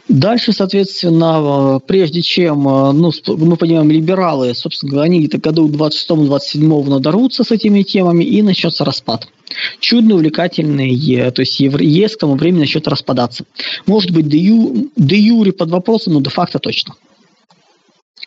Дальше, 0.08 0.52
соответственно, 0.52 1.80
прежде 1.84 2.22
чем, 2.22 2.62
ну, 2.62 3.12
мы 3.26 3.56
понимаем, 3.56 3.90
либералы, 3.90 4.54
собственно 4.54 4.92
говоря, 4.92 5.06
они 5.06 5.18
где-то 5.18 5.38
году 5.38 5.68
26-27 5.68 6.88
надорвутся 6.88 7.42
с 7.42 7.50
этими 7.50 7.82
темами, 7.82 8.24
и 8.24 8.40
начнется 8.40 8.84
распад. 8.84 9.28
Чудный, 9.80 10.14
увлекательный, 10.14 11.30
то 11.30 11.40
есть 11.40 11.60
ЕС 11.60 12.16
к 12.16 12.20
тому 12.20 12.36
времени 12.36 12.60
начнет 12.60 12.88
распадаться. 12.88 13.44
Может 13.86 14.10
быть, 14.10 14.28
де, 14.28 14.38
ю, 14.38 14.90
де 14.96 15.16
юре 15.18 15.52
под 15.52 15.70
вопросом, 15.70 16.14
но 16.14 16.20
де-факто 16.20 16.58
точно. 16.58 16.94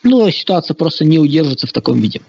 Ну, 0.03 0.29
ситуация 0.31 0.75
просто 0.75 1.05
не 1.05 1.19
удержится 1.19 1.67
в 1.67 1.71
таком 1.71 1.99
виде. 1.99 2.21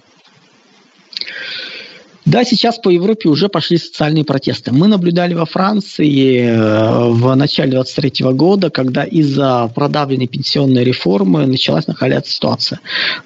Да, 2.30 2.44
сейчас 2.44 2.78
по 2.78 2.90
Европе 2.90 3.28
уже 3.28 3.48
пошли 3.48 3.76
социальные 3.76 4.24
протесты. 4.24 4.70
Мы 4.70 4.86
наблюдали 4.86 5.34
во 5.34 5.46
Франции 5.46 6.38
э, 6.38 7.10
в 7.10 7.34
начале 7.34 7.72
23 7.72 8.24
года, 8.34 8.70
когда 8.70 9.02
из-за 9.02 9.66
продавленной 9.74 10.28
пенсионной 10.28 10.84
реформы 10.84 11.44
началась 11.46 11.88
накаляться 11.88 12.30
ситуация. 12.32 12.78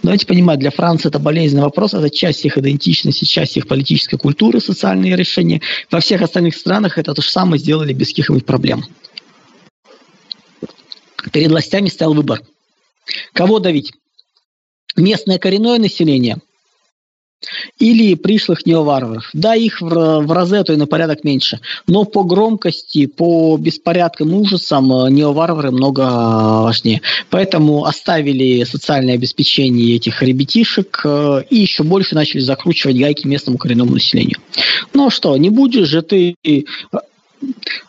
Давайте 0.03 0.25
понимать, 0.25 0.59
для 0.59 0.71
Франции 0.71 1.11
это 1.11 1.19
болезненный 1.19 1.65
вопрос, 1.65 1.93
это 1.93 2.09
часть 2.09 2.47
их 2.47 2.57
идентичности, 2.57 3.27
часть 3.27 3.59
их 3.59 3.69
политической 3.69 4.17
культуры, 4.17 4.59
социальные 4.59 5.17
решения. 5.17 5.61
Во 5.91 6.01
всех 6.01 6.23
остальных 6.23 6.57
странах 6.57 6.97
это 6.97 7.13
то 7.13 7.21
же 7.21 7.29
самое 7.29 7.61
сделали 7.61 7.93
без 7.93 8.09
каких-нибудь 8.09 8.47
проблем. 8.47 8.87
Перед 11.31 11.51
властями 11.51 11.91
стоял 11.91 12.15
выбор. 12.15 12.41
Кого 13.35 13.59
давить? 13.59 13.93
Местное 14.97 15.39
коренное 15.39 15.79
население– 15.79 16.39
или 17.79 18.15
пришлых 18.15 18.67
неоварваров. 18.67 19.29
Да, 19.33 19.55
их 19.55 19.81
в, 19.81 20.21
в 20.21 20.33
разы, 20.33 20.57
а 20.57 20.73
и 20.73 20.77
на 20.77 20.87
порядок 20.87 21.25
меньше. 21.25 21.61
Но 21.87 22.05
по 22.05 22.25
громкости, 22.25 23.07
по 23.07 23.57
беспорядкам 23.57 24.31
и 24.31 24.35
ужасам 24.35 24.93
э, 24.93 25.11
неоварвары 25.11 25.71
много 25.71 26.63
важнее. 26.63 27.03
Поэтому 27.31 27.85
оставили 27.85 28.65
социальное 28.65 29.15
обеспечение 29.15 29.97
этих 29.97 30.23
ребятишек 30.23 31.01
э, 31.05 31.43
и 31.51 31.57
еще 31.57 31.83
больше 31.83 32.15
начали 32.15 32.41
закручивать 32.41 32.99
гайки 32.99 33.27
местному 33.27 33.59
коренному 33.59 33.93
населению. 33.93 34.39
Ну 34.93 35.11
что, 35.11 35.37
не 35.37 35.51
будешь 35.51 35.89
же 35.89 36.03
ты 36.03 36.37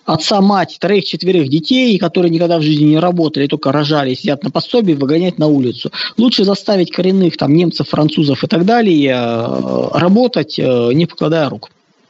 отца, 0.05 0.41
мать, 0.41 0.77
троих-четверых 0.79 1.49
детей, 1.49 1.97
которые 1.97 2.29
никогда 2.29 2.57
в 2.57 2.61
жизни 2.61 2.85
не 2.85 2.99
работали, 2.99 3.47
только 3.47 3.71
рожали, 3.71 4.13
сидят 4.13 4.43
на 4.43 4.51
пособии, 4.51 4.93
выгонять 4.93 5.37
на 5.37 5.47
улицу. 5.47 5.91
Лучше 6.17 6.43
заставить 6.43 6.91
коренных 6.91 7.37
там 7.37 7.53
немцев, 7.53 7.89
французов 7.89 8.43
и 8.43 8.47
так 8.47 8.65
далее 8.65 9.11
э, 9.11 9.97
работать, 9.97 10.59
э, 10.59 10.91
не 10.93 11.05
покладая 11.05 11.49
рук. 11.49 11.69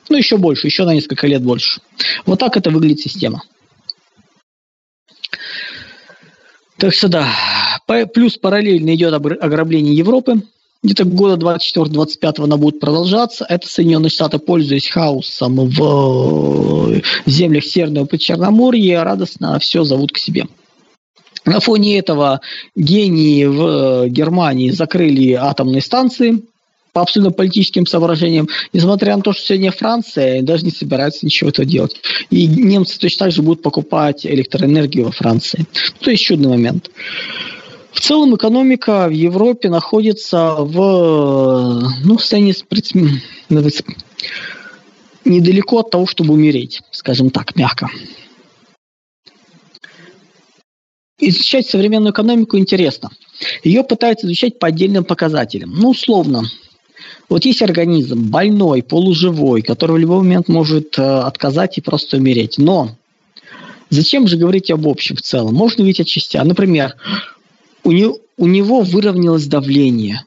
Ну, 0.09 0.17
еще 0.17 0.37
больше, 0.37 0.67
еще 0.67 0.85
на 0.85 0.93
несколько 0.93 1.27
лет 1.27 1.43
больше. 1.43 1.81
Вот 2.25 2.39
так 2.39 2.57
это 2.57 2.69
выглядит 2.69 2.99
система. 2.99 3.41
Так 6.77 6.93
что 6.93 7.07
да, 7.07 7.27
плюс 8.13 8.37
параллельно 8.37 8.93
идет 8.95 9.13
ограбление 9.13 9.95
Европы 9.95 10.41
где-то 10.85 11.05
года 11.05 11.59
24-25 11.75 12.43
она 12.43 12.57
будет 12.57 12.79
продолжаться. 12.79 13.45
Это 13.49 13.67
Соединенные 13.67 14.09
Штаты, 14.09 14.37
пользуясь 14.37 14.87
хаосом 14.87 15.55
в 15.69 16.93
э, 16.93 17.01
землях 17.25 17.65
Северного 17.65 18.05
Причерноморья, 18.05 19.03
радостно 19.03 19.59
все 19.59 19.83
зовут 19.83 20.11
к 20.11 20.17
себе. 20.17 20.45
На 21.45 21.59
фоне 21.59 21.99
этого 21.99 22.41
гении 22.75 23.45
в 23.45 24.07
Германии 24.09 24.71
закрыли 24.71 25.33
атомные 25.33 25.81
станции 25.81 26.41
по 26.93 27.01
абсолютно 27.01 27.33
политическим 27.33 27.85
соображениям, 27.85 28.47
несмотря 28.71 29.17
на 29.17 29.21
то, 29.21 29.33
что 29.33 29.43
сегодня 29.43 29.71
Франция 29.71 30.41
даже 30.41 30.63
не 30.63 30.71
собирается 30.71 31.25
ничего 31.25 31.49
этого 31.49 31.67
делать. 31.67 31.97
И 32.29 32.47
немцы 32.47 32.97
точно 32.97 33.25
так 33.25 33.33
же 33.33 33.41
будут 33.41 33.61
покупать 33.61 34.25
электроэнергию 34.25 35.05
во 35.05 35.11
Франции. 35.11 35.65
То 35.99 36.09
есть 36.09 36.23
чудный 36.23 36.49
момент. 36.49 36.89
В 37.95 38.01
целом 38.01 38.35
экономика 38.35 39.07
в 39.07 39.11
Европе 39.11 39.69
находится 39.69 40.55
в 40.59 41.81
ну, 42.03 42.19
состоянии 42.19 42.53
недалеко 45.23 45.79
от 45.79 45.91
того, 45.91 46.05
чтобы 46.05 46.33
умереть, 46.33 46.81
скажем 46.91 47.29
так, 47.29 47.55
мягко. 47.55 47.87
Изучать 51.19 51.67
современную 51.67 52.11
экономику 52.11 52.57
интересно. 52.57 53.09
Ее 53.63 53.83
пытаются 53.83 54.27
изучать 54.27 54.59
по 54.59 54.67
отдельным 54.67 55.05
показателям. 55.05 55.71
Ну, 55.71 55.91
условно, 55.91 56.43
вот 57.29 57.45
есть 57.45 57.61
организм 57.61 58.29
больной, 58.29 58.83
полуживой, 58.83 59.61
который 59.61 59.93
в 59.93 59.99
любой 59.99 60.17
момент 60.17 60.49
может 60.49 60.99
э, 60.99 61.01
отказать 61.01 61.77
и 61.77 61.81
просто 61.81 62.17
умереть. 62.17 62.57
Но 62.57 62.97
зачем 63.89 64.27
же 64.27 64.35
говорить 64.35 64.69
об 64.69 64.85
общем 64.85 65.15
в 65.15 65.21
целом? 65.21 65.55
Можно 65.55 65.77
говорить 65.77 66.01
о 66.01 66.03
частях. 66.03 66.43
Например, 66.43 66.95
у, 67.85 67.91
не, 67.91 68.07
у 68.37 68.47
него 68.47 68.81
выровнялось 68.81 69.47
давление. 69.47 70.25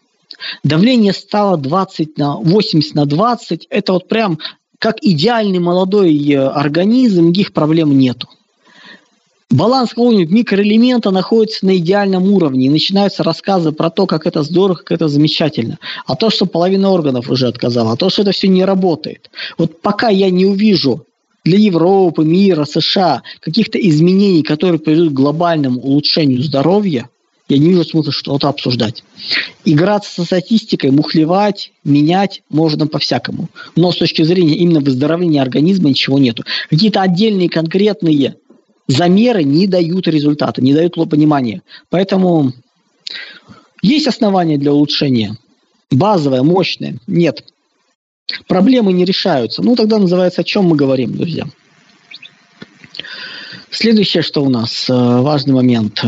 Давление 0.63 1.13
стало 1.13 1.59
20 1.59 2.17
на 2.17 2.37
80 2.37 2.95
на 2.95 3.05
20. 3.05 3.67
Это 3.69 3.93
вот 3.93 4.09
прям 4.09 4.39
как 4.79 4.97
идеальный 5.03 5.59
молодой 5.59 6.17
э, 6.17 6.39
организм, 6.39 7.27
никаких 7.27 7.53
проблем 7.53 7.99
нету. 7.99 8.29
Баланс 9.51 9.91
какого-нибудь 9.91 10.31
микроэлемента 10.31 11.11
находится 11.11 11.65
на 11.65 11.77
идеальном 11.79 12.31
уровне, 12.31 12.67
и 12.67 12.71
начинаются 12.71 13.23
рассказы 13.23 13.73
про 13.73 13.89
то, 13.89 14.07
как 14.07 14.27
это 14.27 14.43
здорово, 14.43 14.77
как 14.77 14.93
это 14.93 15.09
замечательно. 15.09 15.79
А 16.07 16.17
то, 16.17 16.29
что 16.29 16.45
половина 16.45 16.91
органов 16.91 17.31
уже 17.31 17.49
отказала, 17.49 17.93
а 17.93 17.97
то, 17.97 18.11
что 18.11 18.23
это 18.23 18.33
все 18.33 18.47
не 18.47 18.65
работает. 18.65 19.31
Вот 19.57 19.81
пока 19.81 20.11
я 20.11 20.31
не 20.31 20.45
увижу 20.45 21.07
для 21.45 21.57
Европы, 21.57 22.25
мира, 22.25 22.67
США 22.67 23.23
каких-то 23.41 23.79
изменений, 23.79 24.43
которые 24.43 24.79
приведут 24.79 25.13
к 25.13 25.17
глобальному 25.17 25.81
улучшению 25.81 26.43
здоровья, 26.43 27.09
я 27.49 27.59
не 27.59 27.71
вижу 27.71 27.85
смысла 27.85 28.13
что-то 28.13 28.49
обсуждать. 28.49 29.03
Играться 29.65 30.13
со 30.13 30.25
статистикой, 30.25 30.91
мухлевать, 30.91 31.73
менять 31.83 32.43
можно 32.51 32.87
по-всякому. 32.87 33.49
Но 33.75 33.91
с 33.91 33.97
точки 33.97 34.23
зрения 34.23 34.57
именно 34.57 34.81
выздоровления 34.81 35.41
организма 35.41 35.89
ничего 35.89 36.19
нету. 36.19 36.45
Какие-то 36.69 37.01
отдельные 37.01 37.49
конкретные 37.49 38.37
замеры 38.87 39.45
не 39.45 39.67
дают 39.67 40.09
результата, 40.09 40.63
не 40.63 40.75
дают 40.75 40.95
понимания. 40.95 41.63
Поэтому 41.91 42.53
есть 43.83 44.07
основания 44.07 44.59
для 44.59 44.73
улучшения. 44.73 45.37
Базовое, 45.91 46.43
мощное. 46.43 46.99
Нет. 47.07 47.45
Проблемы 48.47 48.93
не 48.93 49.07
решаются. 49.07 49.63
Ну, 49.63 49.75
тогда 49.75 49.99
называется, 49.99 50.43
о 50.43 50.45
чем 50.45 50.67
мы 50.67 50.77
говорим, 50.77 51.17
друзья. 51.17 51.47
Следующее, 53.71 54.23
что 54.23 54.43
у 54.43 54.51
нас, 54.51 54.89
э, 54.89 54.93
важный 54.93 55.55
момент. 55.55 56.03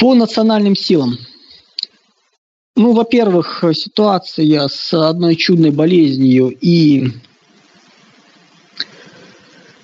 По 0.00 0.14
национальным 0.14 0.74
силам. 0.74 1.18
Ну, 2.74 2.92
во-первых, 2.92 3.62
ситуация 3.74 4.66
с 4.68 4.94
одной 4.94 5.36
чудной 5.36 5.70
болезнью 5.70 6.56
и 6.58 7.08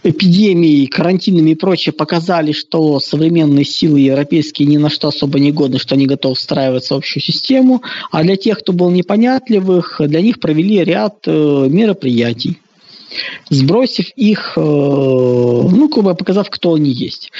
эпидемией, 0.02 0.86
карантинами 0.86 1.50
и 1.50 1.54
прочее 1.54 1.92
показали, 1.92 2.52
что 2.52 2.98
современные 2.98 3.66
силы 3.66 4.00
европейские 4.00 4.68
ни 4.68 4.78
на 4.78 4.88
что 4.88 5.08
особо 5.08 5.38
не 5.38 5.52
годны, 5.52 5.78
что 5.78 5.96
они 5.96 6.06
готовы 6.06 6.34
встраиваться 6.36 6.94
в 6.94 6.98
общую 6.98 7.22
систему. 7.22 7.82
А 8.10 8.22
для 8.22 8.36
тех, 8.36 8.60
кто 8.60 8.72
был 8.72 8.90
непонятливых, 8.90 10.00
для 10.02 10.22
них 10.22 10.40
провели 10.40 10.82
ряд 10.82 11.16
э, 11.26 11.66
мероприятий 11.68 12.58
сбросив 13.50 14.10
их, 14.16 14.54
э, 14.56 14.60
ну, 14.60 15.88
как 15.88 16.04
бы 16.04 16.14
показав, 16.14 16.50
кто 16.50 16.74
они 16.74 16.90
есть 16.90 17.30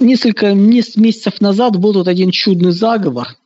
несколько 0.00 0.54
месяцев 0.54 1.40
назад 1.40 1.78
был 1.78 1.92
тут 1.92 2.08
один 2.08 2.30
чудный 2.30 2.72
заговор. 2.72 3.36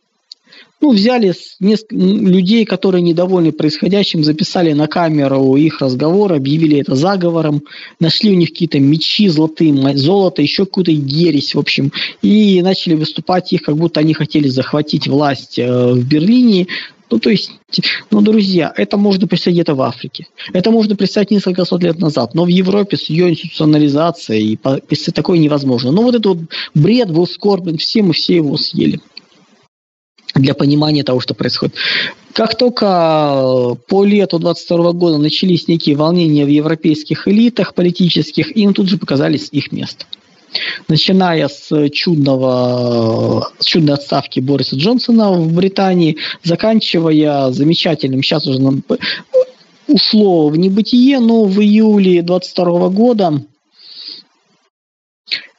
Ну, 0.81 0.93
взяли 0.93 1.35
несколько 1.59 1.97
людей, 1.97 2.65
которые 2.65 3.03
недовольны 3.03 3.51
происходящим, 3.51 4.23
записали 4.23 4.73
на 4.73 4.87
камеру 4.87 5.57
их 5.57 5.81
разговор, 5.81 6.33
объявили 6.33 6.79
это 6.79 6.95
заговором, 6.95 7.65
нашли 7.99 8.31
у 8.31 8.37
них 8.37 8.51
какие-то 8.51 8.79
мечи 8.79 9.27
золотые, 9.27 9.97
золото, 9.97 10.41
еще 10.41 10.67
какую-то 10.67 10.93
ересь, 10.93 11.57
в 11.57 11.59
общем, 11.59 11.91
и 12.23 12.63
начали 12.63 12.95
выступать 12.95 13.53
их, 13.53 13.63
как 13.63 13.77
будто 13.77 13.99
они 13.99 14.15
хотели 14.15 14.47
захватить 14.49 15.09
власть 15.09 15.59
э, 15.59 15.93
в 15.95 16.07
Берлине, 16.07 16.69
ну, 17.11 17.19
то 17.19 17.31
есть, 17.31 17.53
ну, 18.11 18.21
друзья, 18.21 18.73
это 18.77 18.97
можно 18.97 19.27
представить 19.27 19.57
где-то 19.57 19.75
в 19.75 19.83
Африке. 19.83 20.27
Это 20.53 20.71
можно 20.71 20.95
представить 20.95 21.31
несколько 21.31 21.65
сот 21.65 21.83
лет 21.83 21.99
назад. 21.99 22.35
Но 22.35 22.45
в 22.45 22.49
Европе 22.49 22.97
с 22.97 23.05
ее 23.05 23.31
институционализацией 23.31 24.55
и 24.55 25.11
такое 25.13 25.39
невозможно. 25.39 25.91
Но 25.91 26.03
вот 26.03 26.15
этот 26.15 26.27
вот 26.27 26.39
бред 26.75 27.11
был 27.11 27.27
скорбен 27.27 27.79
всем, 27.79 28.11
и 28.11 28.13
все 28.13 28.37
его 28.37 28.57
съели 28.57 29.01
для 30.35 30.55
понимания 30.55 31.03
того, 31.03 31.21
что 31.21 31.35
происходит. 31.35 31.75
Как 32.35 32.57
только 32.57 33.77
по 33.89 34.05
лету 34.05 34.39
22 34.39 34.93
года 34.93 35.19
начались 35.19 35.67
некие 35.67 35.97
волнения 35.97 36.45
в 36.45 36.49
европейских 36.49 37.27
элитах 37.27 37.75
политических, 37.75 38.55
им 38.57 38.75
тут 38.75 38.89
же 38.89 38.99
показались 38.99 39.49
их 39.51 39.73
место. 39.73 40.05
Начиная 40.89 41.49
с 41.49 41.91
чудного, 41.91 43.51
чудной 43.63 43.95
отставки 43.95 44.41
Бориса 44.41 44.77
Джонсона 44.77 45.33
в 45.33 45.53
Британии, 45.53 46.17
заканчивая 46.43 47.51
замечательным, 47.51 48.23
сейчас 48.23 48.47
уже 48.47 48.61
нам 48.61 48.83
ушло 49.87 50.49
в 50.49 50.57
небытие, 50.57 51.19
но 51.19 51.45
в 51.45 51.61
июле 51.61 52.23
22 52.23 52.89
года 52.91 53.43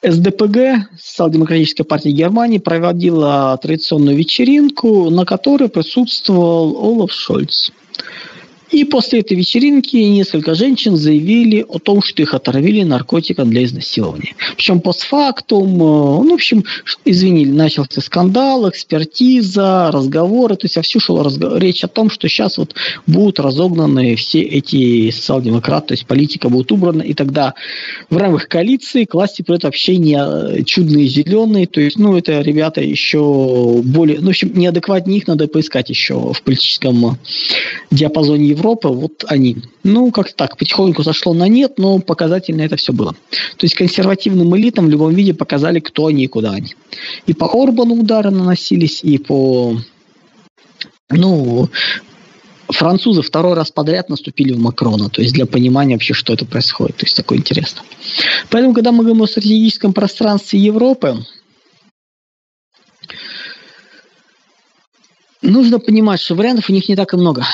СДПГ, 0.02 0.90
Социал-демократическая 0.98 1.84
партия 1.84 2.12
Германии, 2.12 2.58
проводила 2.58 3.58
традиционную 3.62 4.16
вечеринку, 4.16 5.10
на 5.10 5.26
которой 5.26 5.68
присутствовал 5.68 6.78
Олаф 6.78 7.12
Шольц. 7.12 7.72
И 8.72 8.84
после 8.84 9.22
этой 9.22 9.36
вечеринки 9.36 9.97
несколько 9.97 10.53
женщин 10.53 10.95
заявили 10.95 11.65
о 11.67 11.80
том, 11.80 12.01
что 12.03 12.22
их 12.22 12.34
отравили 12.34 12.84
наркотиком 12.84 13.49
для 13.49 13.63
изнасилования. 13.63 14.36
Причем 14.55 14.80
постфактум, 14.80 15.76
э, 15.76 15.78
ну, 15.78 16.30
в 16.30 16.34
общем, 16.34 16.63
извинили, 17.03 17.51
начался 17.51 18.01
скандал, 18.01 18.70
экспертиза, 18.70 19.89
разговоры, 19.91 20.55
то 20.55 20.65
есть 20.65 20.76
вовсю 20.76 20.99
шла 20.99 21.24
разговор, 21.24 21.59
речь 21.59 21.84
о 21.84 21.88
том, 21.88 22.09
что 22.09 22.28
сейчас 22.28 22.57
вот 22.57 22.76
будут 23.07 23.39
разогнаны 23.39 24.15
все 24.15 24.41
эти 24.41 25.09
социал-демократы, 25.11 25.88
то 25.88 25.93
есть 25.93 26.05
политика 26.05 26.49
будет 26.49 26.72
убрана, 26.72 27.01
и 27.01 27.13
тогда 27.13 27.55
в 28.09 28.17
рамках 28.17 28.47
коалиции 28.47 29.05
к 29.05 29.15
власти 29.15 29.41
придут 29.41 29.63
вообще 29.63 29.97
не 29.97 30.17
э, 30.20 30.63
чудные 30.63 31.07
зеленые, 31.07 31.65
то 31.65 31.82
есть, 31.82 31.97
ну, 31.97 32.15
это 32.17 32.41
ребята 32.41 32.82
еще 32.82 33.82
более, 33.84 34.20
ну, 34.20 34.28
в 34.28 34.30
общем, 34.30 34.51
неадекватнее 34.53 35.17
их 35.17 35.28
надо 35.28 35.47
поискать 35.47 35.89
еще 35.89 36.34
в 36.34 36.41
политическом 36.43 37.17
диапазоне 37.91 38.59
Европы, 38.60 38.89
вот 38.89 39.24
они. 39.28 39.57
Ну, 39.84 40.12
как 40.12 40.34
так, 40.34 40.57
потихоньку 40.57 41.03
сошло 41.03 41.34
на 41.34 41.47
нет, 41.47 41.78
но 41.78 41.99
показательно 41.99 42.62
это 42.62 42.76
все 42.76 42.91
было. 42.93 43.14
То 43.57 43.66
есть 43.66 43.76
консервативным 43.76 44.55
элитам 44.55 44.88
в 44.88 44.89
любом 44.89 45.14
виде 45.16 45.34
показали, 45.34 45.80
кто 45.80 46.07
они 46.07 46.26
и 46.26 46.28
куда 46.28 46.51
они. 46.51 46.76
И 47.26 47.34
по 47.34 47.45
Орбану 47.45 47.95
удары 47.95 48.32
наносились, 48.32 49.03
и 49.03 49.18
по... 49.18 49.78
Ну, 51.10 51.70
французы 52.68 53.22
второй 53.22 53.55
раз 53.55 53.72
подряд 53.72 54.10
наступили 54.10 54.53
в 54.53 54.60
Макрона, 54.60 55.10
то 55.10 55.22
есть 55.22 55.34
для 55.34 55.45
понимания 55.45 55.95
вообще, 55.95 56.14
что 56.14 56.34
это 56.34 56.45
происходит. 56.45 56.97
То 56.97 57.05
есть 57.05 57.16
такое 57.16 57.39
интересно. 57.39 57.82
Поэтому, 58.49 58.74
когда 58.74 58.91
мы 58.91 59.03
говорим 59.03 59.24
о 59.24 59.28
стратегическом 59.28 59.93
пространстве 59.93 60.60
Европы, 60.60 61.18
нужно 65.41 65.80
понимать, 65.80 66.20
что 66.20 66.36
вариантов 66.36 66.70
у 66.70 66.74
них 66.74 66.89
не 66.89 66.95
так 66.95 67.14
и 67.14 67.18
много 67.18 67.45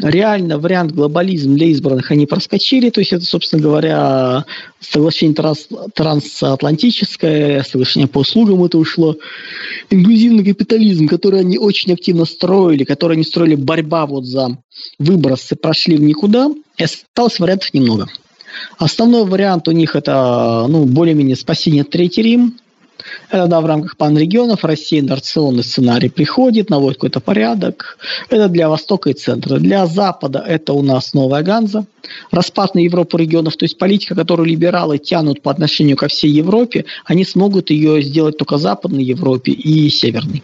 реально 0.00 0.58
вариант 0.58 0.92
глобализм 0.92 1.54
для 1.54 1.66
избранных 1.68 2.10
они 2.10 2.26
проскочили, 2.26 2.90
то 2.90 3.00
есть 3.00 3.12
это, 3.12 3.24
собственно 3.24 3.62
говоря, 3.62 4.44
соглашение 4.80 5.34
транс, 5.34 5.68
трансатлантическое, 5.94 7.62
соглашение 7.62 8.08
по 8.08 8.20
услугам 8.20 8.64
это 8.64 8.78
ушло, 8.78 9.16
инклюзивный 9.90 10.44
капитализм, 10.44 11.08
который 11.08 11.40
они 11.40 11.58
очень 11.58 11.92
активно 11.92 12.24
строили, 12.24 12.84
который 12.84 13.14
они 13.14 13.24
строили 13.24 13.54
борьба 13.54 14.06
вот 14.06 14.24
за 14.24 14.58
выбросы, 14.98 15.56
прошли 15.56 15.96
в 15.96 16.02
никуда, 16.02 16.50
и 16.76 16.84
осталось 16.84 17.38
вариантов 17.38 17.72
немного. 17.74 18.08
Основной 18.78 19.24
вариант 19.24 19.68
у 19.68 19.72
них 19.72 19.96
это 19.96 20.66
ну, 20.68 20.84
более-менее 20.84 21.36
спасение 21.36 21.84
Третий 21.84 22.22
Рим, 22.22 22.58
это 23.30 23.46
да, 23.46 23.60
в 23.60 23.66
рамках 23.66 23.96
панрегионов 23.96 24.64
Россия 24.64 25.00
инерционный 25.00 25.64
сценарий 25.64 26.08
приходит, 26.08 26.70
наводит 26.70 26.98
какой-то 26.98 27.20
порядок. 27.20 27.98
Это 28.30 28.48
для 28.48 28.68
Востока 28.68 29.10
и 29.10 29.14
Центра. 29.14 29.58
Для 29.58 29.86
Запада 29.86 30.44
это 30.46 30.72
у 30.72 30.82
нас 30.82 31.14
новая 31.14 31.42
Ганза. 31.42 31.86
Распад 32.30 32.74
на 32.74 32.80
Европу 32.80 33.16
регионов, 33.16 33.56
то 33.56 33.64
есть 33.64 33.78
политика, 33.78 34.14
которую 34.14 34.48
либералы 34.48 34.98
тянут 34.98 35.40
по 35.42 35.50
отношению 35.50 35.96
ко 35.96 36.08
всей 36.08 36.30
Европе, 36.30 36.84
они 37.04 37.24
смогут 37.24 37.70
ее 37.70 38.02
сделать 38.02 38.36
только 38.36 38.58
Западной 38.58 39.04
Европе 39.04 39.52
и 39.52 39.88
Северной. 39.88 40.42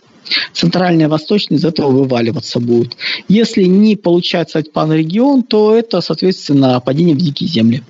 Центральная 0.52 1.06
и 1.06 1.08
Восточная 1.08 1.58
из 1.58 1.64
этого 1.64 1.90
вываливаться 1.90 2.60
будет. 2.60 2.96
Если 3.28 3.64
не 3.64 3.96
получается 3.96 4.62
панрегион, 4.72 5.42
то 5.42 5.74
это, 5.74 6.00
соответственно, 6.00 6.80
падение 6.80 7.14
в 7.14 7.18
дикие 7.18 7.48
земли. 7.48 7.82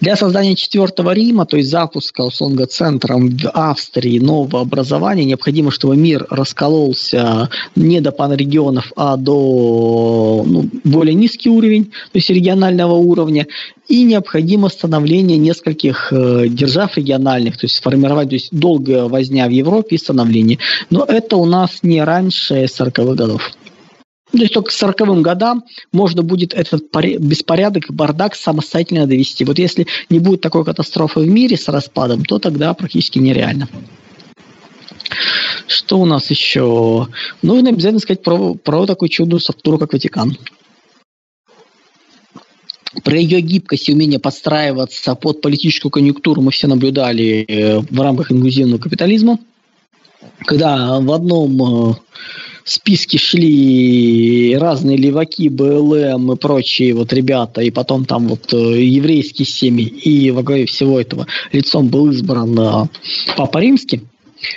Для 0.00 0.16
создания 0.16 0.54
четвертого 0.54 1.12
Рима, 1.12 1.46
то 1.46 1.56
есть 1.56 1.70
запуска, 1.70 2.22
условно 2.22 2.66
центром 2.66 3.36
в 3.36 3.48
Австрии 3.50 4.18
нового 4.18 4.60
образования, 4.60 5.24
необходимо, 5.24 5.70
чтобы 5.70 5.96
мир 5.96 6.26
раскололся 6.30 7.48
не 7.76 8.00
до 8.00 8.12
панрегионов, 8.12 8.92
а 8.96 9.16
до 9.16 10.44
ну, 10.46 10.68
более 10.84 11.14
низкий 11.14 11.50
уровень, 11.50 11.86
то 11.86 12.18
есть 12.18 12.30
регионального 12.30 12.94
уровня, 12.94 13.46
и 13.88 14.04
необходимо 14.04 14.68
становление 14.68 15.38
нескольких 15.38 16.12
э, 16.12 16.46
держав 16.48 16.96
региональных, 16.96 17.58
то 17.58 17.66
есть 17.66 17.76
сформировать, 17.76 18.30
то 18.30 18.34
есть 18.34 18.48
долгая 18.50 19.04
возня 19.04 19.46
в 19.46 19.50
Европе 19.50 19.96
и 19.96 19.98
становление. 19.98 20.58
Но 20.90 21.04
это 21.04 21.36
у 21.36 21.44
нас 21.44 21.80
не 21.82 22.02
раньше 22.02 22.64
40-х 22.64 23.14
годов. 23.14 23.50
То 24.32 24.38
есть 24.38 24.54
только 24.54 24.70
к 24.70 24.72
40 24.72 25.20
годам 25.20 25.64
можно 25.92 26.22
будет 26.22 26.54
этот 26.54 26.84
беспорядок, 27.20 27.84
бардак 27.90 28.34
самостоятельно 28.34 29.06
довести. 29.06 29.44
Вот 29.44 29.58
если 29.58 29.86
не 30.08 30.20
будет 30.20 30.40
такой 30.40 30.64
катастрофы 30.64 31.20
в 31.20 31.28
мире 31.28 31.58
с 31.58 31.68
распадом, 31.68 32.24
то 32.24 32.38
тогда 32.38 32.72
практически 32.72 33.18
нереально. 33.18 33.68
Что 35.66 36.00
у 36.00 36.06
нас 36.06 36.30
еще? 36.30 37.08
Нужно 37.42 37.68
обязательно 37.68 38.00
сказать 38.00 38.22
про, 38.22 38.54
про 38.54 38.86
такую 38.86 39.10
чудную 39.10 39.40
структуру, 39.40 39.78
как 39.78 39.92
Ватикан. 39.92 40.36
Про 43.04 43.16
ее 43.18 43.40
гибкость 43.40 43.88
и 43.88 43.92
умение 43.92 44.18
подстраиваться 44.18 45.14
под 45.14 45.42
политическую 45.42 45.90
конъюнктуру 45.90 46.40
мы 46.40 46.52
все 46.52 46.66
наблюдали 46.66 47.44
э, 47.46 47.80
в 47.80 48.00
рамках 48.00 48.32
инклюзивного 48.32 48.80
капитализма. 48.80 49.38
Когда 50.46 51.00
в 51.00 51.10
одном 51.12 51.96
э, 52.64 52.68
списке 52.68 53.18
шли 53.18 54.56
разные 54.56 54.96
леваки, 54.96 55.48
БЛМ 55.48 56.32
и 56.32 56.36
прочие 56.36 56.94
вот 56.94 57.12
ребята, 57.12 57.60
и 57.60 57.70
потом 57.70 58.04
там 58.04 58.28
вот 58.28 58.52
э, 58.52 58.82
еврейские 58.82 59.46
семьи, 59.46 59.86
и 59.86 60.30
во 60.30 60.42
главе 60.42 60.66
всего 60.66 61.00
этого 61.00 61.26
лицом 61.52 61.88
был 61.88 62.10
избран 62.10 62.58
э, 62.58 62.88
Папа 63.36 63.58
Римский. 63.58 64.02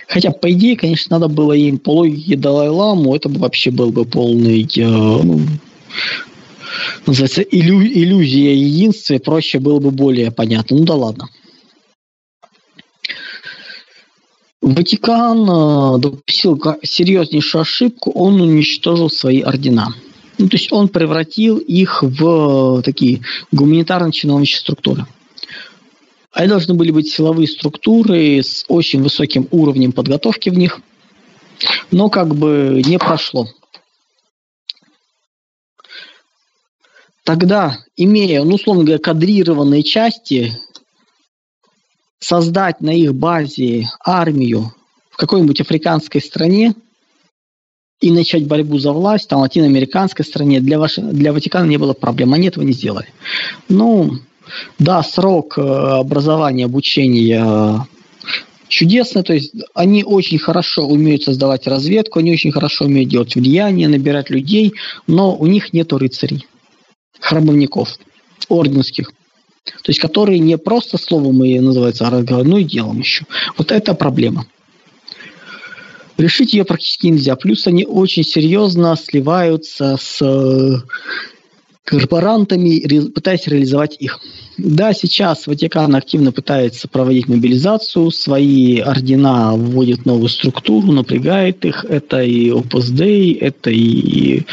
Хотя, 0.07 0.31
по 0.31 0.51
идее, 0.51 0.75
конечно, 0.75 1.19
надо 1.19 1.31
было 1.33 1.53
им 1.53 1.77
по 1.77 1.93
логике 1.93 2.35
Далай-Ламу, 2.35 3.15
это 3.15 3.29
бы 3.29 3.39
вообще 3.39 3.71
был 3.71 3.91
бы 3.91 4.05
полный, 4.05 4.63
э, 4.63 4.81
ну, 4.81 5.41
называется, 7.05 7.41
иллю, 7.41 7.81
иллюзия 7.81 8.55
единства, 8.55 9.13
и 9.13 9.19
проще 9.19 9.59
было 9.59 9.79
бы 9.79 9.91
более 9.91 10.31
понятно. 10.31 10.77
Ну 10.77 10.85
да 10.85 10.95
ладно. 10.95 11.29
Ватикан 14.65 15.47
э, 15.47 15.99
допустил 15.99 16.59
серьезнейшую 16.81 17.61
ошибку, 17.61 18.09
он 18.09 18.41
уничтожил 18.41 19.11
свои 19.11 19.41
ордена. 19.41 19.93
Ну, 20.39 20.49
то 20.49 20.57
есть 20.57 20.73
он 20.73 20.87
превратил 20.87 21.59
их 21.59 22.01
в 22.01 22.81
такие 22.81 23.21
гуманитарно-чиновничьи 23.51 24.57
структуры. 24.57 25.05
Они 26.31 26.47
должны 26.47 26.73
были 26.73 26.89
быть 26.89 27.11
силовые 27.11 27.47
структуры 27.47 28.39
с 28.39 28.65
очень 28.67 29.03
высоким 29.03 29.47
уровнем 29.51 29.91
подготовки 29.91 30.49
в 30.49 30.57
них, 30.57 30.81
но 31.91 32.09
как 32.09 32.35
бы 32.35 32.81
не 32.83 32.97
прошло. 32.97 33.47
Тогда, 37.23 37.77
имея, 37.95 38.43
ну, 38.43 38.55
условно 38.55 38.83
говоря, 38.83 38.99
кадрированные 38.99 39.83
части, 39.83 40.57
создать 42.19 42.81
на 42.81 42.91
их 42.91 43.13
базе 43.13 43.89
армию 44.03 44.73
в 45.09 45.17
какой-нибудь 45.17 45.61
африканской 45.61 46.21
стране 46.21 46.73
и 48.01 48.11
начать 48.11 48.47
борьбу 48.47 48.77
за 48.77 48.91
власть, 48.91 49.29
там, 49.29 49.39
латиноамериканской 49.39 50.25
стране, 50.25 50.59
для, 50.59 50.79
ваш... 50.79 50.95
для 50.97 51.31
Ватикана 51.33 51.65
не 51.65 51.77
было 51.77 51.93
проблем, 51.93 52.33
они 52.33 52.47
этого 52.47 52.63
не 52.63 52.73
сделали. 52.73 53.07
Ну, 53.69 54.11
да, 54.77 55.01
срок 55.03 55.57
э, 55.57 55.61
образования, 55.61 56.65
обучения 56.65 57.87
чудесный, 58.67 59.23
то 59.23 59.33
есть 59.33 59.53
они 59.73 60.03
очень 60.03 60.39
хорошо 60.39 60.85
умеют 60.87 61.23
создавать 61.23 61.67
разведку, 61.67 62.19
они 62.19 62.33
очень 62.33 62.51
хорошо 62.51 62.85
умеют 62.85 63.09
делать 63.09 63.35
влияние, 63.35 63.87
набирать 63.87 64.29
людей, 64.29 64.73
но 65.07 65.35
у 65.35 65.45
них 65.45 65.73
нет 65.73 65.93
рыцарей, 65.93 66.45
храмовников, 67.19 67.97
орденских. 68.49 69.11
То 69.65 69.89
есть, 69.89 69.99
которые 69.99 70.39
не 70.39 70.57
просто 70.57 70.97
словом 70.97 71.43
и 71.43 71.59
называются, 71.59 72.07
а 72.07 72.11
и 72.57 72.63
делом 72.63 72.99
еще. 72.99 73.25
Вот 73.57 73.71
это 73.71 73.93
проблема. 73.93 74.45
Решить 76.17 76.53
ее 76.53 76.63
практически 76.63 77.07
нельзя. 77.07 77.35
Плюс 77.35 77.67
они 77.67 77.85
очень 77.85 78.23
серьезно 78.23 78.95
сливаются 78.95 79.97
с 79.99 80.21
э, 80.21 80.77
корпорантами, 81.83 83.09
пытаясь 83.09 83.47
реализовать 83.47 83.97
их. 83.99 84.19
Да, 84.57 84.93
сейчас 84.93 85.45
Ватикан 85.47 85.93
активно 85.95 86.31
пытается 86.31 86.87
проводить 86.87 87.27
мобилизацию, 87.27 88.11
свои 88.11 88.79
ордена 88.79 89.53
вводит 89.53 90.05
новую 90.05 90.29
структуру, 90.29 90.91
напрягает 90.91 91.65
их. 91.65 91.85
Это 91.87 92.21
и 92.23 92.49
Dei, 92.93 93.37
это 93.39 93.69
и 93.69 94.43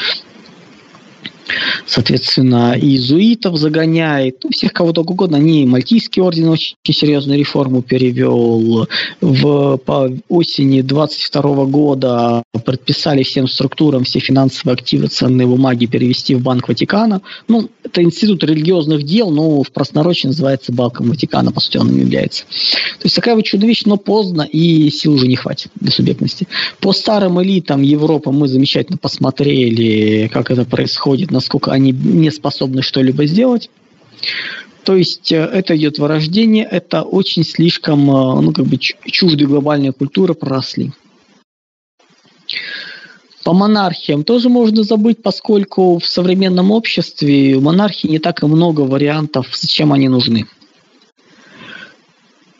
соответственно, 1.87 2.75
и 2.77 2.93
иезуитов 2.93 3.57
загоняет, 3.57 4.39
ну, 4.45 4.51
всех 4.51 4.73
кого 4.73 4.93
только 4.93 5.13
угодно. 5.13 5.39
Они 5.39 5.67
Мальтийский 5.67 6.23
орден 6.23 6.49
очень 6.49 6.77
серьезную 6.85 7.39
реформу 7.39 7.83
перевел. 7.83 8.89
В, 9.21 9.77
по 9.79 10.11
осени 10.29 10.83
22 10.83 11.65
года 11.67 12.43
предписали 12.65 13.23
всем 13.23 13.49
структурам 13.49 14.05
все 14.05 14.21
финансовые 14.21 14.75
активы, 14.75 15.09
ценные 15.09 15.47
бумаги 15.47 15.87
перевести 15.87 16.35
в 16.35 16.43
Банк 16.43 16.69
Ватикана. 16.69 17.23
Ну, 17.49 17.69
это 17.83 18.03
институт 18.03 18.45
религиозных 18.45 19.03
дел, 19.03 19.31
но 19.31 19.63
в 19.63 19.71
простонародье 19.71 20.29
называется 20.29 20.73
Банком 20.73 21.09
Ватикана, 21.09 21.53
по 21.53 21.61
сути, 21.61 21.79
он 21.79 21.97
является. 21.99 22.45
То 22.45 23.05
есть 23.05 23.17
такая 23.17 23.35
вот 23.35 23.45
чудо 23.45 23.67
вещь, 23.67 23.83
но 23.85 23.97
поздно, 23.97 24.43
и 24.43 24.91
сил 24.91 25.15
уже 25.15 25.27
не 25.27 25.37
хватит 25.37 25.71
для 25.81 25.91
субъектности. 25.91 26.47
По 26.81 26.93
старым 26.93 27.43
элитам 27.43 27.83
Европы 27.83 28.31
мы 28.31 28.49
замечательно 28.49 28.99
посмотрели, 28.99 30.29
как 30.33 30.51
это 30.51 30.65
происходит, 30.65 31.31
насколько 31.33 31.73
они 31.73 31.93
не 31.93 32.31
способны 32.31 32.83
что-либо 32.83 33.27
сделать. 33.27 33.71
То 34.85 34.97
есть 34.97 35.33
э, 35.33 35.37
это 35.37 35.77
идет 35.77 35.99
вырождение, 35.99 36.65
это 36.65 37.03
очень 37.03 37.45
слишком, 37.45 38.09
э, 38.11 38.41
ну, 38.41 38.53
как 38.53 38.67
бы 38.67 38.77
чуждые 38.79 39.47
глобальные 39.47 39.93
культуры 39.93 40.35
проросли. 40.35 40.93
По 43.45 43.53
монархиям 43.53 44.23
тоже 44.23 44.49
можно 44.49 44.85
забыть, 44.85 45.23
поскольку 45.23 45.99
в 45.99 46.07
современном 46.07 46.71
обществе 46.71 47.59
монархии 47.59 48.07
не 48.07 48.19
так 48.21 48.43
и 48.43 48.47
много 48.47 48.83
вариантов, 48.83 49.49
зачем 49.53 49.93
они 49.93 50.09
нужны 50.09 50.47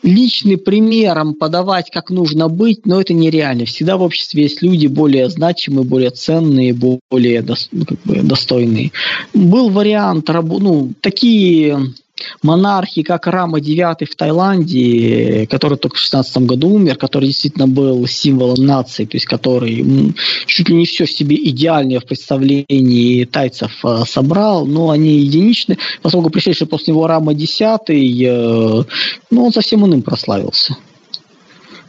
личным 0.03 0.59
примером 0.59 1.33
подавать, 1.33 1.89
как 1.89 2.09
нужно 2.09 2.49
быть, 2.49 2.85
но 2.85 3.01
это 3.01 3.13
нереально. 3.13 3.65
Всегда 3.65 3.97
в 3.97 4.01
обществе 4.01 4.43
есть 4.43 4.61
люди 4.61 4.87
более 4.87 5.29
значимые, 5.29 5.85
более 5.85 6.11
ценные, 6.11 6.73
более 6.73 7.41
ну, 7.71 7.85
как 7.85 7.99
бы, 8.03 8.21
достойные. 8.21 8.91
Был 9.33 9.69
вариант, 9.69 10.29
ну, 10.29 10.91
такие 11.01 11.93
монархи, 12.41 13.03
как 13.03 13.27
Рама 13.27 13.59
IX 13.59 14.05
в 14.05 14.15
Таиланде, 14.15 15.47
который 15.49 15.77
только 15.77 15.95
в 15.95 15.99
16 15.99 16.37
году 16.39 16.69
умер, 16.69 16.97
который 16.97 17.27
действительно 17.27 17.67
был 17.67 18.05
символом 18.07 18.65
нации, 18.65 19.05
то 19.05 19.15
есть 19.15 19.25
который 19.25 20.13
чуть 20.45 20.69
ли 20.69 20.75
не 20.75 20.85
все 20.85 21.05
в 21.05 21.11
себе 21.11 21.35
идеальное 21.35 21.99
в 21.99 22.05
представлении 22.05 23.25
тайцев 23.25 23.71
э, 23.83 24.03
собрал, 24.07 24.65
но 24.65 24.89
они 24.89 25.19
единичны, 25.19 25.77
поскольку 26.01 26.29
пришедший 26.29 26.67
после 26.67 26.93
него 26.93 27.07
Рама 27.07 27.33
X, 27.33 27.61
э, 27.61 28.83
ну, 29.31 29.45
он 29.45 29.51
совсем 29.51 29.85
иным 29.85 30.01
прославился. 30.01 30.77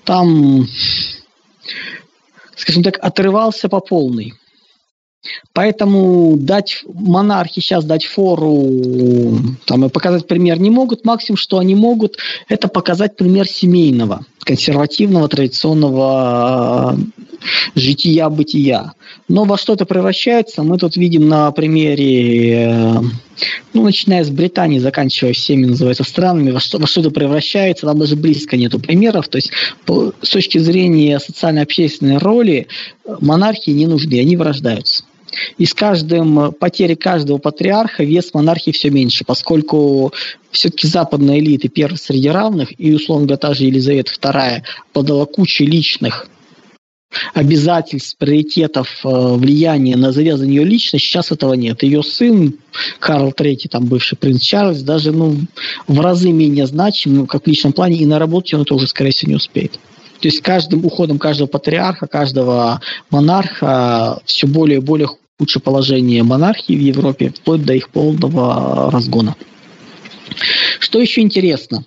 Там, 0.04 0.68
скажем 2.56 2.82
так, 2.82 2.98
отрывался 3.00 3.68
по 3.68 3.80
полной. 3.80 4.34
Поэтому 5.52 6.36
дать 6.36 6.84
монархии 6.92 7.60
сейчас 7.60 7.84
дать 7.84 8.04
фору 8.04 9.38
там, 9.66 9.84
и 9.84 9.88
показать 9.88 10.26
пример 10.26 10.58
не 10.60 10.70
могут. 10.70 11.04
Максимум, 11.04 11.36
что 11.36 11.58
они 11.58 11.74
могут, 11.74 12.18
это 12.48 12.68
показать 12.68 13.16
пример 13.16 13.46
семейного, 13.46 14.24
консервативного, 14.40 15.28
традиционного 15.28 16.98
жития-бытия. 17.74 18.92
Но 19.28 19.44
во 19.44 19.56
что 19.56 19.74
это 19.74 19.86
превращается, 19.86 20.62
мы 20.62 20.78
тут 20.78 20.96
видим 20.96 21.28
на 21.28 21.50
примере, 21.52 23.00
ну, 23.72 23.82
начиная 23.84 24.24
с 24.24 24.30
Британии, 24.30 24.78
заканчивая 24.78 25.32
всеми, 25.32 25.66
называется, 25.66 26.04
странами, 26.04 26.50
во 26.50 26.60
что, 26.60 26.78
во 26.78 26.86
что 26.86 27.00
это 27.00 27.10
превращается, 27.10 27.86
там 27.86 27.98
даже 27.98 28.16
близко 28.16 28.56
нету 28.56 28.80
примеров. 28.80 29.28
То 29.28 29.36
есть 29.36 29.50
по, 29.86 30.12
с 30.22 30.30
точки 30.30 30.58
зрения 30.58 31.18
социально-общественной 31.18 32.18
роли 32.18 32.66
монархии 33.20 33.70
не 33.70 33.86
нужны, 33.86 34.20
они 34.20 34.36
вырождаются. 34.36 35.04
И 35.58 35.66
с 35.66 35.74
каждым 35.74 36.52
потерей 36.52 36.96
каждого 36.96 37.38
патриарха 37.38 38.04
вес 38.04 38.32
монархии 38.34 38.70
все 38.70 38.90
меньше, 38.90 39.24
поскольку 39.24 40.12
все-таки 40.50 40.86
западная 40.86 41.38
элита 41.38 41.68
первая 41.68 41.98
среди 41.98 42.28
равных, 42.28 42.78
и, 42.78 42.94
условно 42.94 43.26
говоря, 43.26 43.38
та 43.38 43.54
же 43.54 43.64
Елизавета 43.64 44.12
II 44.12 44.62
подала 44.92 45.26
кучу 45.26 45.64
личных 45.64 46.28
обязательств, 47.32 48.16
приоритетов, 48.18 48.88
э, 49.04 49.08
влияния 49.08 49.96
на 49.96 50.12
завязанную 50.12 50.54
ее 50.54 50.64
личность, 50.64 51.04
сейчас 51.04 51.30
этого 51.30 51.54
нет. 51.54 51.82
Ее 51.82 52.02
сын, 52.02 52.54
Карл 52.98 53.30
III, 53.30 53.68
там 53.70 53.86
бывший 53.86 54.16
принц 54.16 54.42
Чарльз, 54.42 54.82
даже 54.82 55.12
ну, 55.12 55.36
в 55.86 56.00
разы 56.00 56.32
менее 56.32 56.66
значим, 56.66 57.14
ну, 57.16 57.26
как 57.26 57.44
в 57.44 57.46
личном 57.46 57.72
плане, 57.72 57.96
и 57.96 58.06
на 58.06 58.18
работе 58.18 58.56
он 58.56 58.62
это 58.62 58.74
уже, 58.74 58.86
скорее 58.86 59.12
всего, 59.12 59.30
не 59.30 59.36
успеет. 59.36 59.78
То 60.20 60.28
есть 60.28 60.40
каждым 60.40 60.84
уходом 60.84 61.18
каждого 61.18 61.48
патриарха, 61.48 62.06
каждого 62.06 62.80
монарха 63.10 64.20
все 64.24 64.46
более 64.46 64.78
и 64.78 64.82
более 64.82 65.08
худшее 65.38 65.62
положение 65.62 66.22
монархии 66.22 66.74
в 66.74 66.80
Европе, 66.80 67.32
вплоть 67.36 67.64
до 67.64 67.74
их 67.74 67.90
полного 67.90 68.90
разгона. 68.90 69.36
Что 70.78 71.00
еще 71.00 71.20
интересно? 71.22 71.84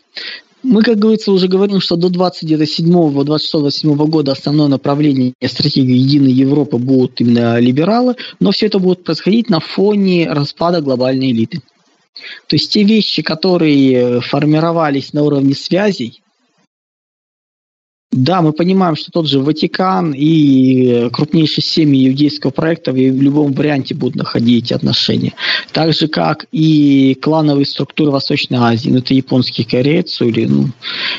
Мы, 0.64 0.82
как 0.84 0.98
говорится, 0.98 1.32
уже 1.32 1.48
говорим, 1.48 1.80
что 1.80 1.96
до 1.96 2.08
27-26-27 2.10 3.96
года 4.08 4.34
основное 4.34 4.68
направление 4.68 5.34
стратегии 5.46 5.96
Единой 5.96 6.32
Европы 6.32 6.78
будут 6.78 7.22
именно 7.22 7.58
либералы, 7.60 8.16
но 8.40 8.52
все 8.52 8.66
это 8.66 8.80
будет 8.80 9.04
происходить 9.04 9.50
на 9.50 9.60
фоне 9.60 10.30
распада 10.30 10.82
глобальной 10.82 11.32
элиты. 11.32 11.62
То 12.48 12.56
есть 12.56 12.74
те 12.74 12.84
вещи, 12.84 13.22
которые 13.22 14.20
формировались 14.22 15.14
на 15.14 15.24
уровне 15.24 15.54
связей, 15.54 16.22
да, 18.12 18.42
мы 18.42 18.54
понимаем, 18.54 18.96
что 18.96 19.12
тот 19.12 19.28
же 19.28 19.40
Ватикан 19.40 20.14
и 20.14 21.10
крупнейшие 21.12 21.64
семьи 21.64 22.08
иудейского 22.08 22.52
проекта 22.52 22.94
в 22.94 22.96
любом 22.96 23.52
варианте 23.52 23.96
будут 23.96 24.16
находить 24.16 24.72
отношения. 24.72 25.34
Так 25.74 25.94
же, 25.94 26.08
как 26.08 26.46
и 26.54 27.18
клановые 27.22 27.66
структуры 27.66 28.12
Восточной 28.12 28.60
Азии, 28.60 28.90
ну, 28.90 29.00
это 29.00 29.14
японские 29.14 29.68
корейцы 29.68 30.26
или, 30.26 30.46
ну, 30.46 30.70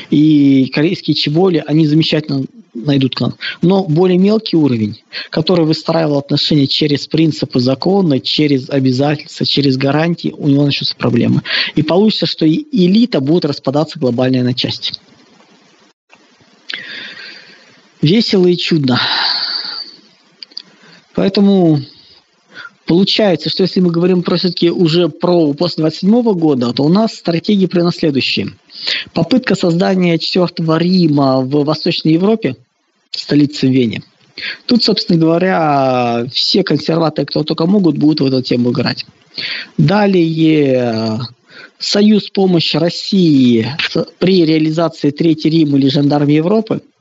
и 0.09 0.71
корейские 0.73 1.13
чеболи, 1.13 1.63
они 1.67 1.85
замечательно 1.85 2.45
найдут 2.73 3.15
клан. 3.15 3.35
Но 3.61 3.83
более 3.83 4.17
мелкий 4.17 4.57
уровень, 4.57 4.99
который 5.29 5.65
выстраивал 5.65 6.17
отношения 6.17 6.65
через 6.65 7.07
принципы 7.07 7.59
закона, 7.59 8.19
через 8.19 8.67
обязательства, 8.67 9.45
через 9.45 9.77
гарантии, 9.77 10.33
у 10.35 10.47
него 10.47 10.65
начнутся 10.65 10.95
проблемы. 10.95 11.43
И 11.75 11.83
получится, 11.83 12.25
что 12.25 12.47
элита 12.47 13.21
будет 13.21 13.45
распадаться 13.45 13.99
глобально 13.99 14.43
на 14.43 14.55
части. 14.55 14.93
Весело 18.01 18.47
и 18.47 18.55
чудно. 18.55 18.99
Поэтому 21.15 21.79
получается, 22.85 23.49
что 23.49 23.63
если 23.63 23.81
мы 23.81 23.91
говорим 23.91 24.23
про 24.23 24.37
все-таки 24.37 24.69
уже 24.69 25.09
про 25.09 25.53
после 25.53 25.81
27 25.81 26.21
года, 26.33 26.71
то 26.71 26.83
у 26.83 26.89
нас 26.89 27.13
стратегии 27.13 27.65
примерно 27.65 27.91
следующие. 27.91 28.53
Попытка 29.13 29.55
создания 29.55 30.17
четвертого 30.17 30.77
Рима 30.77 31.41
в 31.41 31.65
Восточной 31.65 32.13
Европе, 32.13 32.55
столице 33.11 33.67
Вене. 33.67 34.01
Тут, 34.65 34.81
собственно 34.81 35.19
говоря, 35.19 36.25
все 36.31 36.63
консерваторы, 36.63 37.25
кто 37.25 37.43
только 37.43 37.65
могут, 37.65 37.97
будут 37.97 38.21
в 38.21 38.25
эту 38.25 38.41
тему 38.41 38.71
играть. 38.71 39.05
Далее 39.77 41.19
союз 41.77 42.29
помощи 42.29 42.77
России 42.77 43.67
при 44.19 44.45
реализации 44.45 45.11
Третьей 45.11 45.51
Рима 45.51 45.77
или 45.77 45.89
Жандармии 45.89 46.35
Европы– 46.35 46.81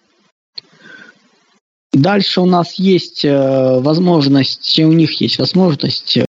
Дальше 1.93 2.41
у 2.41 2.47
нас 2.47 2.75
есть 2.75 3.25
э, 3.25 3.81
возможность, 3.81 4.79
у 4.79 4.93
них 4.93 5.21
есть 5.21 5.39
возможность 5.39 6.19
э, 6.19 6.27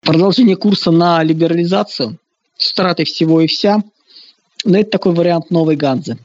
продолжение 0.00 0.56
курса 0.56 0.90
на 0.90 1.22
либерализацию 1.22 2.18
с 2.58 2.72
утратой 2.72 3.04
всего 3.04 3.40
и 3.40 3.46
вся. 3.46 3.82
Но 4.64 4.78
это 4.78 4.90
такой 4.90 5.14
вариант 5.14 5.50
новой 5.50 5.76
Ганзы. 5.76 6.18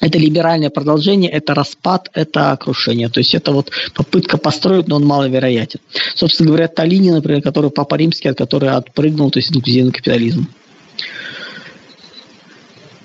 Это 0.00 0.18
либеральное 0.18 0.70
продолжение, 0.70 1.30
это 1.30 1.54
распад, 1.54 2.10
это 2.12 2.56
крушение. 2.60 3.08
То 3.08 3.20
есть 3.20 3.34
это 3.34 3.52
вот 3.52 3.70
попытка 3.94 4.36
построить, 4.36 4.88
но 4.88 4.96
он 4.96 5.06
маловероятен. 5.06 5.80
Собственно 6.14 6.48
говоря, 6.48 6.68
та 6.68 6.84
например, 6.84 7.40
которую 7.40 7.70
Папа 7.70 7.94
Римский, 7.94 8.28
от 8.28 8.36
которой 8.36 8.70
отпрыгнул, 8.70 9.30
то 9.30 9.38
есть 9.38 9.56
инклюзивный 9.56 9.92
капитализм. 9.92 10.48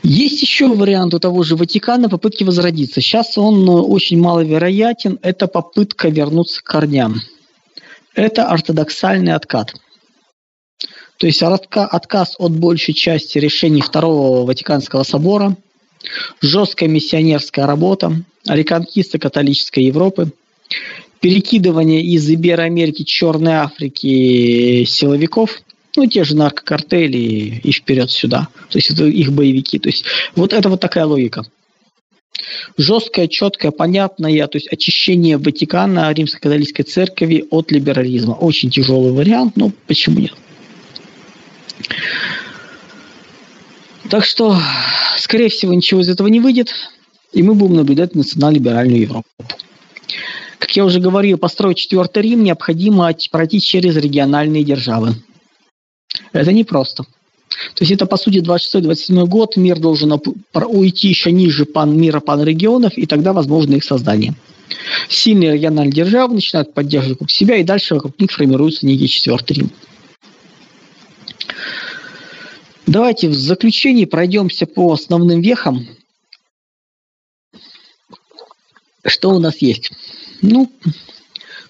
Есть 0.03 0.41
еще 0.41 0.67
вариант 0.67 1.13
у 1.13 1.19
того 1.19 1.43
же 1.43 1.55
Ватикана 1.55 2.09
попытки 2.09 2.43
возродиться. 2.43 3.01
Сейчас 3.01 3.37
он 3.37 3.67
э, 3.67 3.71
очень 3.71 4.19
маловероятен. 4.19 5.19
Это 5.21 5.47
попытка 5.47 6.09
вернуться 6.09 6.61
к 6.61 6.65
корням. 6.65 7.21
Это 8.15 8.47
ортодоксальный 8.47 9.33
откат. 9.33 9.73
То 11.17 11.27
есть 11.27 11.43
отказ 11.43 12.35
от 12.39 12.51
большей 12.53 12.95
части 12.95 13.37
решений 13.37 13.81
Второго 13.81 14.43
Ватиканского 14.43 15.03
собора, 15.03 15.55
жесткая 16.41 16.89
миссионерская 16.89 17.67
работа, 17.67 18.23
реконкиста 18.47 19.19
католической 19.19 19.83
Европы, 19.83 20.31
перекидывание 21.19 22.01
из 22.01 22.27
Ибероамерики, 22.27 23.03
Черной 23.03 23.53
Африки 23.53 24.83
силовиков, 24.85 25.61
ну, 25.95 26.07
те 26.07 26.23
же 26.23 26.35
наркокартели 26.35 27.61
и 27.63 27.71
вперед 27.71 28.09
сюда. 28.11 28.47
То 28.69 28.77
есть 28.77 28.91
это 28.91 29.05
их 29.05 29.31
боевики. 29.31 29.79
То 29.79 29.89
есть 29.89 30.05
вот 30.35 30.53
это 30.53 30.69
вот 30.69 30.79
такая 30.79 31.05
логика. 31.05 31.43
Жесткое, 32.77 33.27
четкое, 33.27 33.71
понятное, 33.71 34.47
то 34.47 34.57
есть 34.57 34.71
очищение 34.71 35.37
Ватикана, 35.37 36.11
Римской 36.11 36.39
католической 36.39 36.83
церкви 36.83 37.45
от 37.49 37.71
либерализма. 37.71 38.33
Очень 38.33 38.71
тяжелый 38.71 39.11
вариант, 39.11 39.57
но 39.57 39.71
почему 39.87 40.19
нет? 40.19 40.33
Так 44.09 44.25
что, 44.25 44.57
скорее 45.17 45.49
всего, 45.49 45.73
ничего 45.73 46.01
из 46.01 46.09
этого 46.09 46.27
не 46.27 46.39
выйдет, 46.39 46.73
и 47.31 47.43
мы 47.43 47.53
будем 47.53 47.75
наблюдать 47.75 48.15
национал-либеральную 48.15 49.01
Европу. 49.01 49.27
Как 50.57 50.75
я 50.75 50.85
уже 50.85 50.99
говорил, 50.99 51.37
построить 51.37 51.77
четвертый 51.77 52.23
Рим 52.23 52.43
необходимо 52.43 53.13
пройти 53.31 53.59
через 53.61 53.95
региональные 53.95 54.63
державы. 54.63 55.15
Это 56.33 56.51
непросто. 56.51 57.05
То 57.75 57.83
есть 57.83 57.91
это, 57.91 58.05
по 58.05 58.17
сути, 58.17 58.39
26-27 58.39 59.25
год, 59.27 59.57
мир 59.57 59.79
должен 59.79 60.13
уйти 60.53 61.09
еще 61.09 61.31
ниже 61.31 61.65
пан, 61.65 61.97
мира 61.97 62.19
панрегионов, 62.19 62.97
и 62.97 63.05
тогда 63.05 63.33
возможно 63.33 63.75
их 63.75 63.83
создание. 63.83 64.33
Сильные 65.09 65.53
региональные 65.53 65.93
державы 65.93 66.35
начинают 66.35 66.73
поддерживать 66.73 67.15
вокруг 67.15 67.31
себя, 67.31 67.57
и 67.57 67.63
дальше 67.63 67.95
вокруг 67.95 68.17
них 68.19 68.31
формируется 68.31 68.85
некий 68.85 69.09
четвертый 69.09 69.53
Рим. 69.53 69.71
Давайте 72.87 73.29
в 73.29 73.33
заключении 73.33 74.05
пройдемся 74.05 74.65
по 74.65 74.91
основным 74.93 75.41
вехам. 75.41 75.87
Что 79.05 79.31
у 79.31 79.39
нас 79.39 79.57
есть? 79.61 79.91
Ну, 80.41 80.71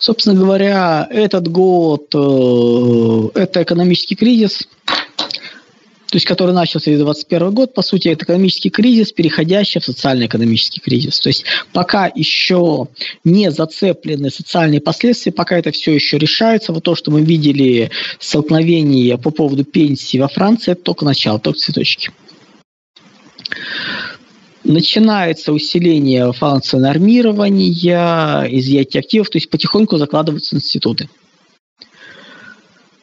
собственно 0.02 0.38
говоря, 0.38 1.08
этот 1.10 1.48
год 1.48 2.14
э,– 2.14 3.30
это 3.40 3.64
экономический 3.64 4.16
кризис– 4.16 4.68
то 6.12 6.18
есть 6.18 6.28
который 6.28 6.54
начался 6.54 6.92
в 6.92 6.94
2021 6.94 7.54
год, 7.54 7.74
по 7.74 7.82
сути, 7.82 8.10
это 8.10 8.26
экономический 8.26 8.70
кризис, 8.70 9.14
переходящий 9.14 9.80
в 9.80 9.86
социально-экономический 9.86 10.82
кризис. 10.82 11.22
То 11.22 11.30
есть 11.30 11.46
пока 11.72 12.12
еще 12.14 12.90
не 13.24 13.50
зацеплены 13.50 14.30
социальные 14.30 14.82
последствия, 14.82 15.32
пока 15.32 15.58
это 15.58 15.72
все 15.72 15.94
еще 15.94 16.18
решается, 16.18 16.74
вот 16.74 16.84
то, 16.84 16.96
что 16.96 17.12
мы 17.12 17.22
видели 17.22 17.92
столкновение 18.20 19.18
по 19.18 19.32
поводу 19.32 19.64
пенсии 19.64 20.18
во 20.18 20.28
Франции, 20.28 20.74
это 20.74 20.82
только 20.82 21.06
начало, 21.06 21.40
только 21.40 21.60
цветочки. 21.60 22.12
Начинается 24.64 25.54
усиление 25.54 26.32
функции 26.34 26.78
нормирования, 26.78 28.48
изъятия 28.50 29.00
активов, 29.00 29.30
то 29.30 29.38
есть 29.38 29.50
потихоньку 29.50 29.98
закладываются 29.98 30.56
институты. 30.56 31.10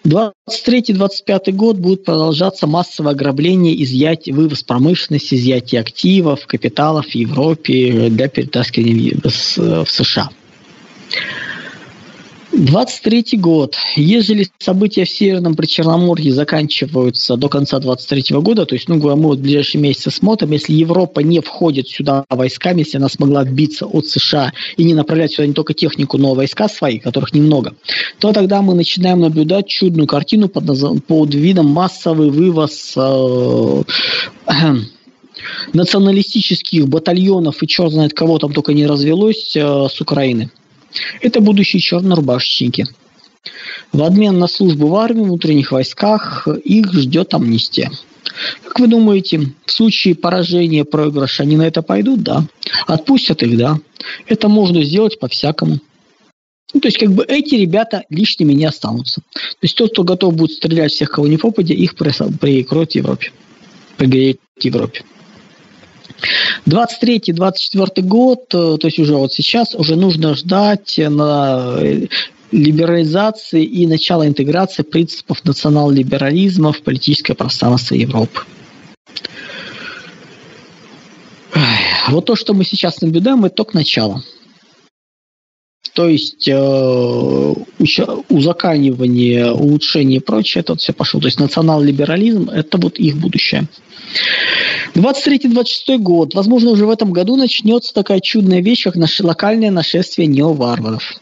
23-25 0.04 1.52
год 1.52 1.76
будет 1.76 2.04
продолжаться 2.04 2.66
массовое 2.66 3.12
ограбление, 3.12 3.82
изъятие, 3.82 4.34
вывоз 4.34 4.62
промышленности, 4.62 5.34
изъятие 5.34 5.80
активов, 5.80 6.46
капиталов 6.46 7.06
в 7.06 7.14
Европе 7.14 8.08
для 8.08 8.28
перетаскивания 8.28 9.16
в 9.22 9.90
США. 9.90 10.30
23 12.58 13.38
год. 13.38 13.76
Ежели 13.94 14.48
события 14.58 15.04
в 15.04 15.10
Северном 15.10 15.54
Причерноморье 15.54 16.32
заканчиваются 16.32 17.36
до 17.36 17.48
конца 17.48 17.78
23 17.78 18.36
года, 18.38 18.66
то 18.66 18.74
есть, 18.74 18.88
ну, 18.88 18.96
мы 18.96 19.28
вот 19.28 19.38
в 19.38 19.42
ближайшие 19.42 19.80
месяцы 19.80 20.10
смотрим, 20.10 20.50
если 20.50 20.72
Европа 20.72 21.20
не 21.20 21.40
входит 21.40 21.88
сюда 21.88 22.24
войсками, 22.28 22.80
если 22.80 22.96
она 22.96 23.08
смогла 23.08 23.42
отбиться 23.42 23.86
от 23.86 24.06
США 24.06 24.52
и 24.76 24.82
не 24.82 24.94
направлять 24.94 25.32
сюда 25.32 25.46
не 25.46 25.52
только 25.52 25.72
технику, 25.72 26.18
но 26.18 26.32
и 26.32 26.36
войска 26.36 26.68
свои, 26.68 26.98
которых 26.98 27.32
немного, 27.32 27.74
то 28.18 28.32
тогда 28.32 28.60
мы 28.60 28.74
начинаем 28.74 29.20
наблюдать 29.20 29.68
чудную 29.68 30.08
картину 30.08 30.48
под, 30.48 30.64
под 31.06 31.34
видом 31.34 31.66
массовый 31.66 32.30
вывоз 32.30 32.92
э, 32.96 33.82
националистических 35.72 36.88
батальонов 36.88 37.62
и 37.62 37.68
черт 37.68 37.92
знает 37.92 38.14
кого 38.14 38.38
там 38.38 38.52
только 38.52 38.72
не 38.72 38.86
развелось 38.86 39.54
э, 39.54 39.60
с 39.60 40.00
Украины. 40.00 40.50
Это 41.20 41.40
будущие 41.40 41.80
чернорубашечники. 41.80 42.86
В 43.92 44.02
обмен 44.02 44.38
на 44.38 44.48
службу 44.48 44.88
в 44.88 44.96
армии, 44.96 45.22
внутренних 45.22 45.72
войсках 45.72 46.46
их 46.64 46.92
ждет 46.92 47.34
амнистия. 47.34 47.90
Как 48.64 48.78
вы 48.78 48.88
думаете, 48.88 49.52
в 49.64 49.72
случае 49.72 50.14
поражения, 50.14 50.84
проигрыша 50.84 51.44
они 51.44 51.56
на 51.56 51.66
это 51.66 51.82
пойдут? 51.82 52.22
Да. 52.22 52.44
Отпустят 52.86 53.42
их? 53.42 53.56
Да. 53.56 53.78
Это 54.26 54.48
можно 54.48 54.82
сделать 54.82 55.18
по-всякому. 55.18 55.78
Ну, 56.74 56.80
то 56.80 56.88
есть, 56.88 56.98
как 56.98 57.10
бы 57.12 57.24
эти 57.26 57.54
ребята 57.54 58.04
лишними 58.10 58.52
не 58.52 58.66
останутся. 58.66 59.22
То 59.32 59.62
есть, 59.62 59.74
тот, 59.74 59.92
кто 59.92 60.04
готов 60.04 60.34
будет 60.34 60.52
стрелять 60.52 60.92
всех, 60.92 61.10
кого 61.10 61.26
не 61.26 61.38
попадя, 61.38 61.72
их 61.72 61.94
прикроют 61.96 62.92
в 62.92 62.94
Европе. 62.94 63.32
Пригреет 63.96 64.38
в 64.58 64.64
Европе. 64.64 65.02
23-24 66.66 68.02
год, 68.02 68.44
э, 68.54 68.76
то 68.78 68.86
есть 68.86 68.98
уже 68.98 69.14
вот 69.14 69.32
сейчас, 69.32 69.74
уже 69.74 69.96
нужно 69.96 70.34
ждать 70.34 70.98
на 70.98 71.76
э, 71.78 72.06
либерализации 72.50 73.64
и 73.64 73.86
начала 73.86 74.26
интеграции 74.26 74.82
принципов 74.82 75.44
национал-либерализма 75.44 76.72
в 76.72 76.82
политическое 76.82 77.34
пространство 77.34 77.94
Европы. 77.94 78.40
Вот 82.08 82.24
то, 82.24 82.36
что 82.36 82.54
мы 82.54 82.64
сейчас 82.64 83.00
наблюдаем, 83.02 83.44
это 83.44 83.56
только 83.56 83.76
начало. 83.76 84.22
То 85.98 86.08
есть 86.08 86.46
э, 86.46 87.54
узаканивание, 88.28 89.50
улучшение 89.50 90.18
и 90.18 90.20
прочее, 90.20 90.60
это 90.60 90.74
вот 90.74 90.80
все 90.80 90.92
пошло. 90.92 91.18
То 91.18 91.26
есть 91.26 91.40
национал-либерализм– 91.40 92.50
это 92.54 92.78
вот 92.78 93.00
их 93.00 93.16
будущее. 93.16 93.66
23-26 94.94 95.98
год. 95.98 96.34
Возможно, 96.34 96.70
уже 96.70 96.86
в 96.86 96.90
этом 96.90 97.12
году 97.12 97.34
начнется 97.34 97.92
такая 97.92 98.20
чудная 98.20 98.62
вещь, 98.62 98.84
как 98.84 98.94
наше 98.94 99.26
локальное 99.26 99.72
нашествие 99.72 100.28
неоварваров. 100.28 101.14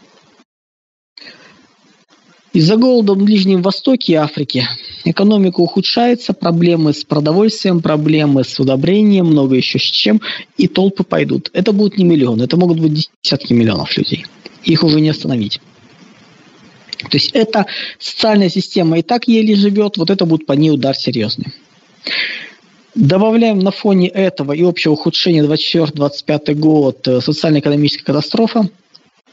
Из-за 2.52 2.76
голода 2.76 3.14
в 3.14 3.24
Ближнем 3.24 3.62
Востоке 3.62 4.12
и 4.12 4.16
Африке 4.16 4.68
экономика 5.04 5.60
ухудшается, 5.60 6.34
проблемы 6.34 6.92
с 6.92 7.02
продовольствием, 7.02 7.80
проблемы 7.80 8.44
с 8.44 8.60
удобрением, 8.60 9.24
много 9.24 9.56
еще 9.56 9.78
с 9.78 9.82
чем, 9.84 10.20
и 10.58 10.68
толпы 10.68 11.02
пойдут. 11.02 11.48
Это 11.54 11.72
будут 11.72 11.96
не 11.96 12.04
миллионы, 12.04 12.42
это 12.42 12.58
могут 12.58 12.78
быть 12.78 13.08
десятки 13.22 13.54
миллионов 13.54 13.96
людей. 13.96 14.26
Их 14.66 14.82
уже 14.84 15.00
не 15.00 15.08
остановить. 15.08 15.60
То 16.98 17.16
есть 17.16 17.30
эта 17.32 17.66
социальная 17.98 18.48
система 18.48 18.98
и 18.98 19.02
так 19.02 19.28
еле 19.28 19.54
живет, 19.54 19.96
вот 19.96 20.10
это 20.10 20.26
будет 20.26 20.46
по 20.46 20.52
ней 20.52 20.70
удар 20.70 20.94
серьезный. 20.96 21.46
Добавляем 22.94 23.58
на 23.58 23.70
фоне 23.70 24.08
этого 24.08 24.52
и 24.52 24.62
общего 24.62 24.94
ухудшения 24.94 25.42
24-25 25.42 26.54
год 26.54 27.06
э, 27.06 27.20
социально-экономическая 27.20 28.04
катастрофа 28.04 28.68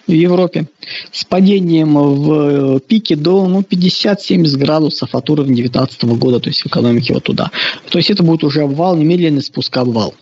в 0.05 0.11
Европе 0.11 0.67
с 1.13 1.23
падением 1.23 1.93
в 1.95 2.81
пике 2.81 3.15
до 3.15 3.47
ну, 3.47 3.61
50-70 3.61 4.57
градусов 4.57 5.15
от 5.15 5.29
уровня 5.29 5.55
2019 5.55 6.03
года, 6.19 6.41
то 6.41 6.49
есть 6.49 6.65
экономики 6.65 7.13
вот 7.13 7.23
туда. 7.23 7.51
То 7.89 7.97
есть 7.97 8.09
это 8.09 8.21
будет 8.21 8.43
уже 8.43 8.63
обвал, 8.63 8.97
немедленный 8.97 9.41
спуск 9.41 9.77
обвал. 9.77 10.13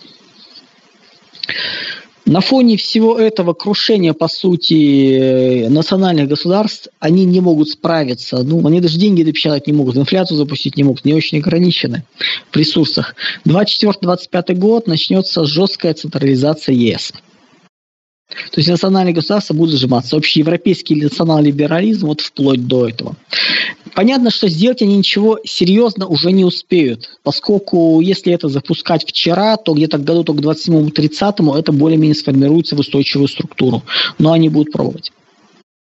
На 2.32 2.40
фоне 2.40 2.78
всего 2.78 3.20
этого 3.20 3.54
крушения, 3.54 4.14
по 4.14 4.30
сути, 4.30 5.68
национальных 5.68 6.30
государств, 6.30 6.88
они 7.02 7.26
не 7.26 7.42
могут 7.42 7.68
справиться. 7.68 8.42
Ну, 8.42 8.66
они 8.66 8.80
даже 8.80 8.98
деньги 8.98 9.22
допечатать 9.22 9.68
не 9.68 9.74
могут, 9.74 9.98
инфляцию 9.98 10.38
запустить 10.38 10.78
не 10.78 10.84
могут, 10.84 11.04
не 11.04 11.14
очень 11.14 11.40
ограничены 11.40 12.06
в 12.50 12.56
ресурсах. 12.56 13.16
24-25 13.46 14.56
год 14.56 14.88
начнется 14.88 15.44
жесткая 15.44 15.94
централизация 15.94 16.74
ЕС. 16.74 17.12
То 18.52 18.60
есть 18.60 18.70
национальные 18.70 19.14
государства 19.14 19.54
будут 19.54 19.76
сжиматься. 19.76 20.16
Общеевропейский 20.18 21.02
национальный 21.02 21.48
либерализм 21.48 22.08
вот 22.08 22.22
вплоть 22.22 22.66
до 22.66 22.88
этого. 22.88 23.16
Понятно, 23.94 24.32
что 24.32 24.48
сделать 24.48 24.82
они 24.82 24.98
ничего 24.98 25.40
серьезно 25.44 26.08
уже 26.08 26.32
не 26.32 26.46
успеют, 26.46 27.18
поскольку 27.24 28.00
если 28.00 28.34
это 28.34 28.48
запускать 28.48 29.06
вчера, 29.06 29.58
то 29.58 29.74
где-то 29.74 29.98
к 29.98 30.04
году 30.04 30.24
только 30.24 30.42
27-30 30.42 31.60
это 31.60 31.72
более-менее 31.72 32.16
сформируется 32.16 32.76
в 32.76 32.80
устойчивую 32.80 33.28
структуру. 33.28 33.84
Но 34.18 34.32
они 34.32 34.50
будут 34.50 34.72
пробовать. 34.72 35.12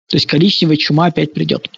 То 0.09 0.17
есть 0.17 0.27
коричневая 0.27 0.77
чума 0.77 1.07
опять 1.07 1.33
придет. 1.33 1.71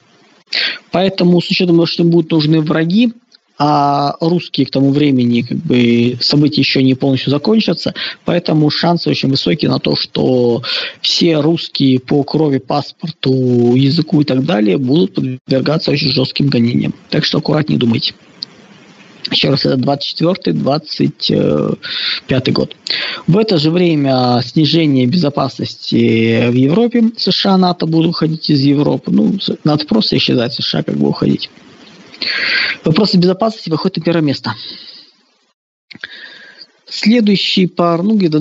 Поэтому 0.90 1.40
с 1.40 1.50
учетом 1.50 1.76
того, 1.76 1.86
что 1.86 2.02
им 2.02 2.10
будут 2.10 2.30
нужны 2.30 2.60
враги, 2.60 3.12
а 3.58 4.14
русские 4.20 4.66
к 4.66 4.70
тому 4.70 4.90
времени 4.90 5.42
как 5.42 5.58
бы 5.58 6.18
события 6.20 6.60
еще 6.60 6.82
не 6.82 6.94
полностью 6.94 7.30
закончатся, 7.30 7.94
поэтому 8.24 8.70
шансы 8.70 9.10
очень 9.10 9.28
высокие 9.28 9.70
на 9.70 9.78
то, 9.78 9.96
что 9.96 10.62
все 11.00 11.40
русские 11.40 12.00
по 12.00 12.22
крови, 12.24 12.58
паспорту, 12.58 13.74
языку 13.74 14.20
и 14.20 14.24
так 14.24 14.44
далее 14.44 14.78
будут 14.78 15.14
подвергаться 15.14 15.90
очень 15.90 16.12
жестким 16.12 16.48
гонениям. 16.48 16.94
Так 17.10 17.24
что 17.24 17.38
аккуратнее 17.38 17.78
думайте. 17.78 18.14
Еще 19.30 19.50
раз, 19.50 19.64
это 19.64 19.76
24-25 19.76 22.52
год. 22.52 22.76
В 23.26 23.38
это 23.38 23.58
же 23.58 23.70
время 23.70 24.40
снижение 24.44 25.06
безопасности 25.06 26.48
в 26.48 26.54
Европе. 26.54 27.12
США, 27.16 27.56
НАТО 27.56 27.86
будут 27.86 28.10
уходить 28.10 28.50
из 28.50 28.60
Европы. 28.60 29.12
Ну, 29.12 29.38
надо 29.64 29.86
просто 29.86 30.16
исчезать 30.16 30.54
США, 30.54 30.82
как 30.82 30.96
бы 30.96 31.08
уходить. 31.08 31.50
Вопросы 32.84 33.16
безопасности 33.16 33.70
выходят 33.70 33.98
на 33.98 34.02
первое 34.02 34.22
место. 34.22 34.54
Следующий 36.86 37.66
пар, 37.66 38.02
ну, 38.02 38.16
где-то 38.16 38.38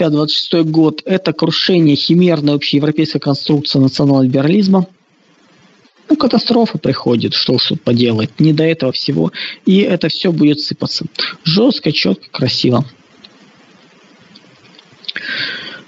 25-26 0.00 0.62
год, 0.64 1.02
это 1.04 1.32
крушение 1.32 1.96
химерной 1.96 2.54
общеевропейской 2.54 3.20
конструкции 3.20 3.78
национал 3.78 4.22
либерализма. 4.22 4.86
Ну, 6.08 6.16
катастрофа 6.16 6.78
приходит, 6.78 7.34
что 7.34 7.52
уж 7.54 7.68
тут 7.68 7.82
поделать, 7.82 8.40
не 8.40 8.52
до 8.52 8.64
этого 8.64 8.90
всего. 8.90 9.32
И 9.66 9.78
это 9.80 10.08
все 10.08 10.32
будет 10.32 10.60
сыпаться. 10.60 11.04
Жестко, 11.44 11.92
четко, 11.92 12.30
красиво. 12.30 12.84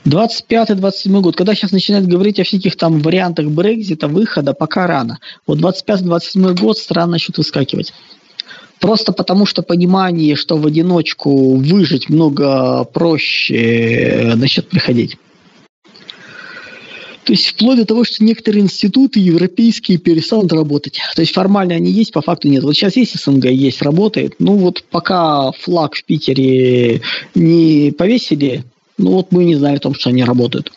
25-27 0.04 1.20
год, 1.20 1.36
когда 1.36 1.54
сейчас 1.54 1.72
начинают 1.72 2.06
говорить 2.06 2.40
о 2.40 2.44
всяких 2.44 2.76
там 2.76 3.00
вариантах 3.00 3.46
Брекзита, 3.46 4.08
выхода, 4.08 4.52
пока 4.52 4.86
рано. 4.86 5.18
Вот 5.46 5.58
25-27 5.58 6.58
год 6.60 6.78
страны 6.78 7.12
начнут 7.12 7.38
выскакивать. 7.38 7.92
Просто 8.80 9.12
потому 9.12 9.46
что 9.46 9.62
понимание, 9.62 10.34
что 10.34 10.56
в 10.56 10.66
одиночку 10.66 11.54
выжить 11.54 12.08
много 12.08 12.82
проще, 12.84 13.54
э, 13.54 14.34
начнет 14.34 14.68
приходить. 14.68 15.16
То 17.24 17.32
есть 17.32 17.46
вплоть 17.46 17.78
до 17.78 17.84
того, 17.84 18.02
что 18.02 18.24
некоторые 18.24 18.62
институты 18.62 19.20
европейские 19.20 19.98
перестанут 19.98 20.52
работать. 20.52 20.98
То 21.14 21.22
есть 21.22 21.32
формально 21.32 21.76
они 21.76 21.92
есть, 21.92 22.12
по 22.12 22.20
факту 22.20 22.48
нет. 22.48 22.64
Вот 22.64 22.74
сейчас 22.74 22.96
есть 22.96 23.16
СНГ, 23.16 23.44
есть, 23.44 23.80
работает. 23.82 24.34
Ну 24.40 24.56
вот 24.56 24.82
пока 24.90 25.52
флаг 25.52 25.94
в 25.94 26.04
Питере 26.04 27.02
не 27.36 27.92
повесили, 27.96 28.64
ну 29.02 29.10
вот 29.10 29.32
мы 29.32 29.44
не 29.44 29.56
знаем 29.56 29.76
о 29.76 29.80
том, 29.80 29.94
что 29.94 30.10
они 30.10 30.22
работают. 30.24 30.72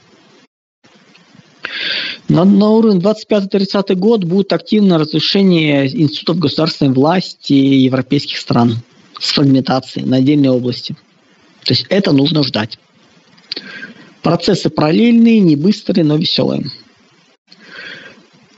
На, 2.28 2.44
на 2.44 2.70
уровне 2.70 3.00
25-30 3.00 3.96
год 3.96 4.24
будет 4.24 4.52
активное 4.52 4.98
разрушение 4.98 5.86
институтов 5.86 6.40
государственной 6.40 6.94
власти 6.94 7.54
европейских 7.54 8.38
стран 8.38 8.78
с 9.20 9.32
фрагментацией 9.32 10.08
на 10.08 10.18
отдельные 10.18 10.52
области. 10.52 10.96
То 11.64 11.74
есть 11.74 11.86
это 11.90 12.12
нужно 12.12 12.44
ждать. 12.44 12.80
Процессы 14.24 14.70
параллельные, 14.70 15.40
не 15.40 15.56
быстрые, 15.56 16.04
но 16.04 16.18
веселые. 16.18 16.72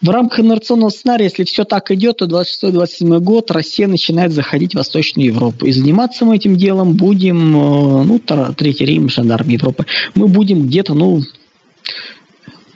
В 0.01 0.09
рамках 0.09 0.41
инерционного 0.41 0.89
сценария, 0.89 1.25
если 1.25 1.43
все 1.43 1.63
так 1.63 1.89
идет, 1.91 2.17
то 2.17 2.25
26-27 2.25 3.19
год 3.19 3.49
Россия 3.49 3.87
начинает 3.87 4.31
заходить 4.31 4.73
в 4.73 4.77
Восточную 4.77 5.27
Европу. 5.27 5.65
И 5.65 5.71
заниматься 5.71 6.23
мы 6.23 6.35
этим 6.35 6.55
делом 6.55 6.93
будем, 6.93 7.55
э, 7.55 8.03
ну, 8.03 8.19
Третий 8.55 8.85
Рим, 8.85 9.09
Жандарм 9.09 9.47
Европы, 9.49 9.85
мы 10.13 10.27
будем 10.27 10.67
где-то, 10.67 10.93
ну, 10.93 11.23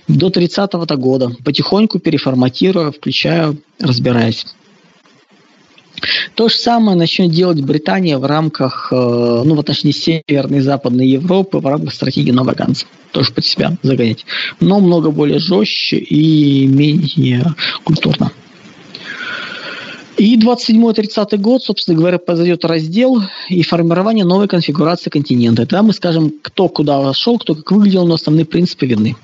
до 0.08 0.30
30-го 0.30 0.98
года, 0.98 1.32
потихоньку 1.44 2.00
переформатируя, 2.00 2.92
включая, 2.92 3.56
разбираясь. 3.80 4.46
То 6.36 6.50
же 6.50 6.56
самое 6.56 6.98
начнет 6.98 7.32
делать 7.32 7.62
Британия 7.62 8.18
в 8.18 8.26
рамках, 8.26 8.90
э, 8.92 8.96
ну, 8.96 9.56
в 9.56 9.60
отношении 9.60 9.94
Северной 9.94 10.60
и 10.60 10.62
Западной 10.62 11.08
Европы, 11.08 11.60
в 11.60 11.66
рамках 11.66 11.94
стратегии 11.94 12.32
Нового 12.32 12.56
Ганса. 12.56 12.86
Тоже 13.12 13.32
под 13.32 13.46
себя 13.46 13.78
загонять. 13.84 14.26
Но 14.60 14.80
много 14.80 15.12
более 15.12 15.40
жестче 15.40 15.98
и 15.98 16.66
менее 16.66 17.54
культурно. 17.84 18.32
И 20.18 20.38
27-30 20.38 21.38
год, 21.38 21.64
собственно 21.64 21.98
говоря, 21.98 22.20
произойдет 22.20 22.64
раздел 22.66 23.24
и 23.50 23.64
формирование 23.64 24.24
новой 24.24 24.48
конфигурации 24.48 25.10
континента. 25.10 25.64
Тогда 25.64 25.82
мы 25.82 25.94
скажем, 25.94 26.34
кто 26.42 26.70
куда 26.70 27.00
вошел, 27.00 27.40
кто 27.40 27.56
как 27.56 27.72
выглядел, 27.72 28.06
но 28.06 28.16
основные 28.16 28.46
принципы 28.46 28.86
видны. 28.86 29.16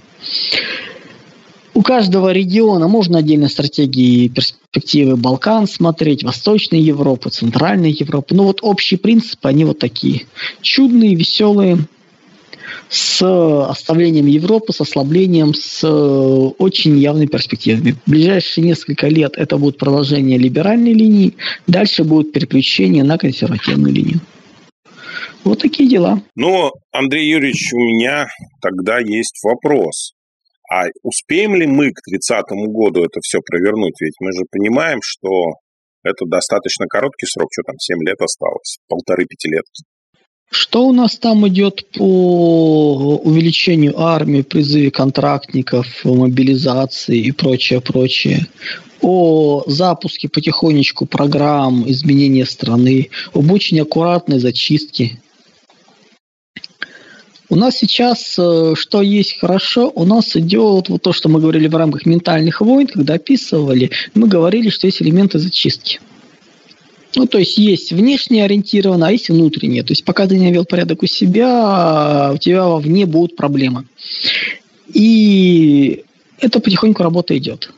У 1.78 1.84
каждого 1.84 2.32
региона 2.32 2.88
можно 2.88 3.20
отдельно 3.20 3.50
стратегии 3.50 4.24
и 4.24 4.30
перспективы 4.30 5.16
Балкан 5.16 5.68
смотреть, 5.68 6.24
Восточной 6.24 6.80
Европы, 6.80 7.30
Центральной 7.30 7.92
Европы. 7.92 8.34
Но 8.34 8.46
вот 8.46 8.62
общие 8.64 8.98
принципы, 8.98 9.48
они 9.48 9.64
вот 9.64 9.78
такие. 9.78 10.26
Чудные, 10.62 11.14
веселые, 11.14 11.78
с 12.90 13.22
оставлением 13.22 14.26
Европы, 14.26 14.74
с 14.74 14.82
ослаблением, 14.82 15.54
с 15.54 15.88
очень 15.88 16.98
явной 16.98 17.28
перспективами. 17.28 17.96
В 18.08 18.10
ближайшие 18.10 18.66
несколько 18.66 19.08
лет 19.08 19.34
это 19.38 19.60
будет 19.60 19.78
продолжение 19.78 20.40
либеральной 20.40 20.94
линии, 20.94 21.36
дальше 21.68 22.04
будет 22.04 22.32
переключение 22.32 23.04
на 23.04 23.20
консервативную 23.20 23.94
линию. 23.94 24.20
Вот 25.44 25.62
такие 25.62 25.88
дела. 25.88 26.24
Но, 26.36 26.72
Андрей 26.92 27.30
Юрьевич, 27.30 27.72
у 27.72 27.78
меня 27.78 28.26
тогда 28.64 28.98
есть 28.98 29.38
вопрос. 29.44 30.14
А 30.70 30.86
успеем 31.02 31.56
ли 31.56 31.66
мы 31.66 31.92
к 31.92 32.02
30 32.02 32.44
году 32.68 33.04
это 33.04 33.20
все 33.22 33.40
провернуть? 33.46 33.96
Ведь 34.02 34.16
мы 34.20 34.32
же 34.34 34.44
понимаем, 34.52 35.00
что 35.02 35.30
это 36.04 36.26
достаточно 36.26 36.88
короткий 36.88 37.26
срок, 37.26 37.50
что 37.52 37.64
там, 37.64 37.76
7 37.80 37.98
лет 38.06 38.22
осталось, 38.22 38.78
полторы-пяти 38.88 39.50
лет. 39.50 39.64
Что 40.50 40.88
у 40.88 40.94
нас 40.94 41.18
там 41.18 41.48
идет 41.50 41.86
по 41.92 43.18
увеличению 43.18 44.00
армии, 44.00 44.44
призыве 44.44 44.92
контрактников, 44.92 46.06
мобилизации 46.06 47.20
и 47.20 47.32
прочее, 47.32 47.82
прочее? 47.82 48.48
О 49.02 49.64
запуске 49.68 50.30
потихонечку 50.30 51.06
программ 51.06 51.90
изменения 51.90 52.46
страны, 52.46 53.10
об 53.34 53.52
очень 53.52 53.80
аккуратной 53.82 54.40
зачистке 54.40 55.20
у 57.50 57.56
нас 57.56 57.78
сейчас, 57.78 58.36
э, 58.38 58.74
что 58.76 59.02
есть 59.02 59.40
хорошо, 59.40 59.92
у 59.96 60.06
нас 60.06 60.36
идет 60.36 60.90
вот 60.90 61.02
то, 61.02 61.14
что 61.14 61.30
мы 61.30 61.40
говорили 61.40 61.68
в 61.68 61.76
рамках 61.76 62.06
ментальных 62.06 62.62
войн, 62.62 62.88
когда 62.88 63.14
описывали, 63.16 63.92
мы 64.14 64.28
говорили, 64.28 64.70
что 64.70 64.88
есть 64.88 65.02
элементы 65.02 65.40
зачистки. 65.40 66.00
Ну, 67.16 67.26
то 67.26 67.38
есть 67.38 67.58
есть 67.58 67.92
внешне 67.94 68.44
ориентированно, 68.44 69.08
а 69.08 69.12
есть 69.12 69.30
внутреннее. 69.30 69.84
То 69.84 69.92
есть 69.92 70.04
пока 70.04 70.28
ты 70.28 70.38
не 70.38 70.48
навел 70.48 70.66
порядок 70.66 71.04
у 71.04 71.08
себя, 71.08 72.32
у 72.34 72.38
тебя 72.38 72.68
вовне 72.68 73.06
будут 73.06 73.36
проблемы. 73.36 73.86
И 74.94 76.04
это 76.40 76.60
потихоньку 76.60 77.02
работа 77.02 77.38
идет. 77.38 77.72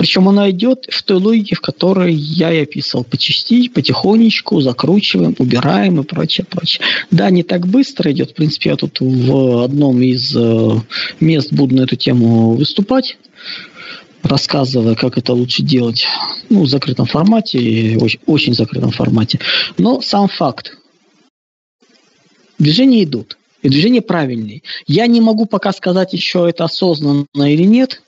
Причем 0.00 0.30
она 0.30 0.48
идет 0.48 0.86
в 0.88 1.02
той 1.02 1.18
логике, 1.18 1.54
в 1.56 1.60
которой 1.60 2.14
я 2.14 2.50
и 2.50 2.62
описывал. 2.62 3.04
По 3.04 3.18
потихонечку, 3.18 4.62
закручиваем, 4.62 5.36
убираем 5.38 6.00
и 6.00 6.04
прочее, 6.04 6.46
прочее. 6.48 6.82
Да, 7.10 7.28
не 7.28 7.42
так 7.42 7.66
быстро 7.66 8.10
идет. 8.10 8.30
В 8.30 8.34
принципе, 8.34 8.70
я 8.70 8.76
тут 8.76 8.98
в 8.98 9.62
одном 9.62 10.00
из 10.00 10.34
э, 10.34 10.70
мест 11.20 11.52
буду 11.52 11.76
на 11.76 11.82
эту 11.82 11.96
тему 11.96 12.54
выступать 12.54 13.18
рассказывая, 14.22 14.94
как 14.94 15.18
это 15.18 15.34
лучше 15.34 15.62
делать, 15.62 16.06
ну, 16.48 16.62
в 16.62 16.66
закрытом 16.66 17.04
формате, 17.04 17.98
очень, 18.00 18.20
очень 18.24 18.54
закрытом 18.54 18.92
формате. 18.92 19.38
Но 19.76 20.00
сам 20.00 20.28
факт. 20.28 20.78
Движения 22.58 23.04
идут. 23.04 23.36
И 23.60 23.68
движения 23.68 24.00
правильные. 24.00 24.62
Я 24.86 25.06
не 25.06 25.20
могу 25.20 25.44
пока 25.44 25.72
сказать 25.72 26.14
еще, 26.14 26.48
это 26.48 26.64
осознанно 26.64 27.26
или 27.34 27.64
нет, 27.64 28.00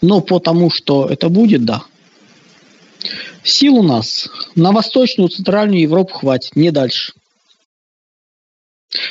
но 0.00 0.20
потому 0.20 0.70
что 0.70 1.06
это 1.06 1.28
будет, 1.28 1.64
да. 1.64 1.84
Сил 3.42 3.76
у 3.76 3.82
нас 3.82 4.28
на 4.54 4.72
Восточную, 4.72 5.28
Центральную 5.28 5.80
Европу 5.80 6.14
хватит, 6.14 6.56
не 6.56 6.70
дальше. 6.70 7.12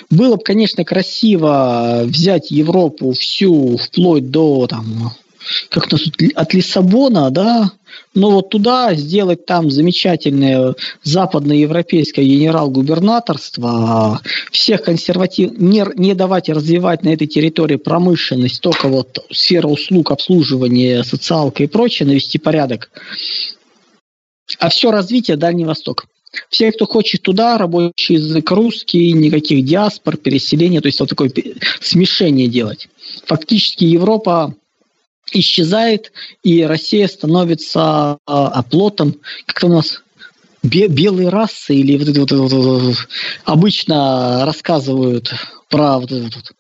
Было 0.10 0.36
бы, 0.36 0.44
конечно, 0.44 0.84
красиво 0.84 2.02
взять 2.06 2.52
Европу 2.52 3.12
всю 3.14 3.78
вплоть 3.78 4.30
до 4.30 4.68
там, 4.68 5.14
как 5.70 5.92
нас 5.92 6.02
от 6.36 6.54
Лиссабона, 6.54 7.30
да, 7.32 7.72
но 8.14 8.32
вот 8.32 8.50
туда 8.50 8.94
сделать 8.96 9.46
там 9.46 9.70
замечательное 9.70 10.76
западноевропейское 11.04 12.26
генерал-губернаторство, 12.26 14.22
всех 14.52 14.84
консерватив... 14.84 15.52
не, 15.58 15.86
не 15.96 16.16
давать 16.16 16.50
развивать 16.50 17.04
на 17.04 17.10
этой 17.10 17.28
территории 17.28 17.78
промышленность, 17.78 18.62
только 18.62 18.88
вот 18.88 19.26
сфера 19.32 19.68
услуг, 19.68 20.12
обслуживания, 20.12 21.04
социалка 21.04 21.64
и 21.64 21.68
прочее, 21.68 22.08
навести 22.08 22.38
порядок. 22.38 22.92
А 24.58 24.70
все 24.70 24.92
развитие 24.92 25.38
Дальний 25.38 25.66
Восток. 25.66 26.06
Все, 26.50 26.72
кто 26.72 26.86
хочет 26.86 27.24
туда, 27.24 27.58
рабочий 27.58 28.16
язык 28.16 28.52
русский, 28.52 29.14
никаких 29.14 29.66
диаспор, 29.66 30.16
переселения, 30.18 30.80
то 30.80 30.88
есть 30.88 31.00
вот 31.00 31.10
такое 31.10 31.32
смешение 31.82 32.48
делать. 32.48 32.88
Фактически 33.26 33.84
Европа 33.86 34.54
исчезает, 35.34 36.12
и 36.44 36.64
Россия 36.64 37.08
становится 37.08 38.18
а, 38.26 38.48
оплотом, 38.48 39.16
как-то 39.46 39.68
у 39.68 39.70
нас 39.70 40.02
белые 40.62 41.30
расы 41.30 41.76
или 41.76 41.98
вот 41.98 42.18
вот, 42.18 42.32
вот, 42.32 42.52
вот, 42.52 42.82
вот 42.82 42.96
обычно 43.46 44.46
рассказывают 44.46 45.34
про 45.70 46.00
вот 46.00 46.12
это 46.12 46.24
вот 46.24 46.54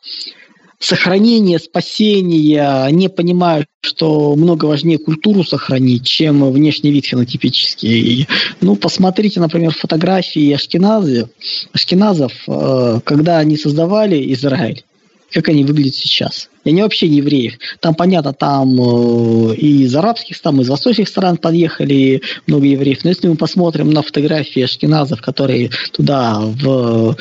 сохранение, 0.80 1.59
спасение, 1.59 2.91
не 2.91 3.09
понимают, 3.09 3.67
что 3.82 4.36
много 4.36 4.65
важнее 4.65 4.97
культуру 4.97 5.43
сохранить, 5.43 6.07
чем 6.07 6.49
внешний 6.51 6.91
вид 6.91 7.05
фенотипический. 7.05 8.28
Ну, 8.61 8.76
посмотрите, 8.78 9.41
например, 9.41 9.74
фотографии 9.74 10.53
Ашкеназы, 10.53 11.30
Ашкеназов, 11.74 12.32
э, 12.47 12.99
когда 13.03 13.39
они 13.39 13.57
создавали 13.57 14.34
Израиль. 14.34 14.84
Как 15.32 15.49
они 15.49 15.63
выглядят 15.63 15.95
сейчас. 15.95 16.49
И 16.63 16.69
они 16.69 16.82
вообще 16.82 17.07
не 17.07 17.17
евреев. 17.17 17.53
Там, 17.80 17.95
понятно, 17.95 18.34
там 18.34 18.80
э, 18.80 19.55
и 19.55 19.84
из 19.84 19.95
арабских 19.95 20.36
и 20.36 20.61
из 20.61 20.69
восточных 20.69 21.07
стран 21.07 21.38
подъехали 21.38 22.21
много 22.47 22.65
евреев. 22.65 23.03
Но 23.03 23.09
если 23.09 23.27
мы 23.27 23.36
посмотрим 23.36 23.89
на 23.91 24.01
фотографии 24.01 24.61
ашкеназов, 24.61 25.21
которые 25.21 25.71
туда 25.91 26.39
в 26.39 27.15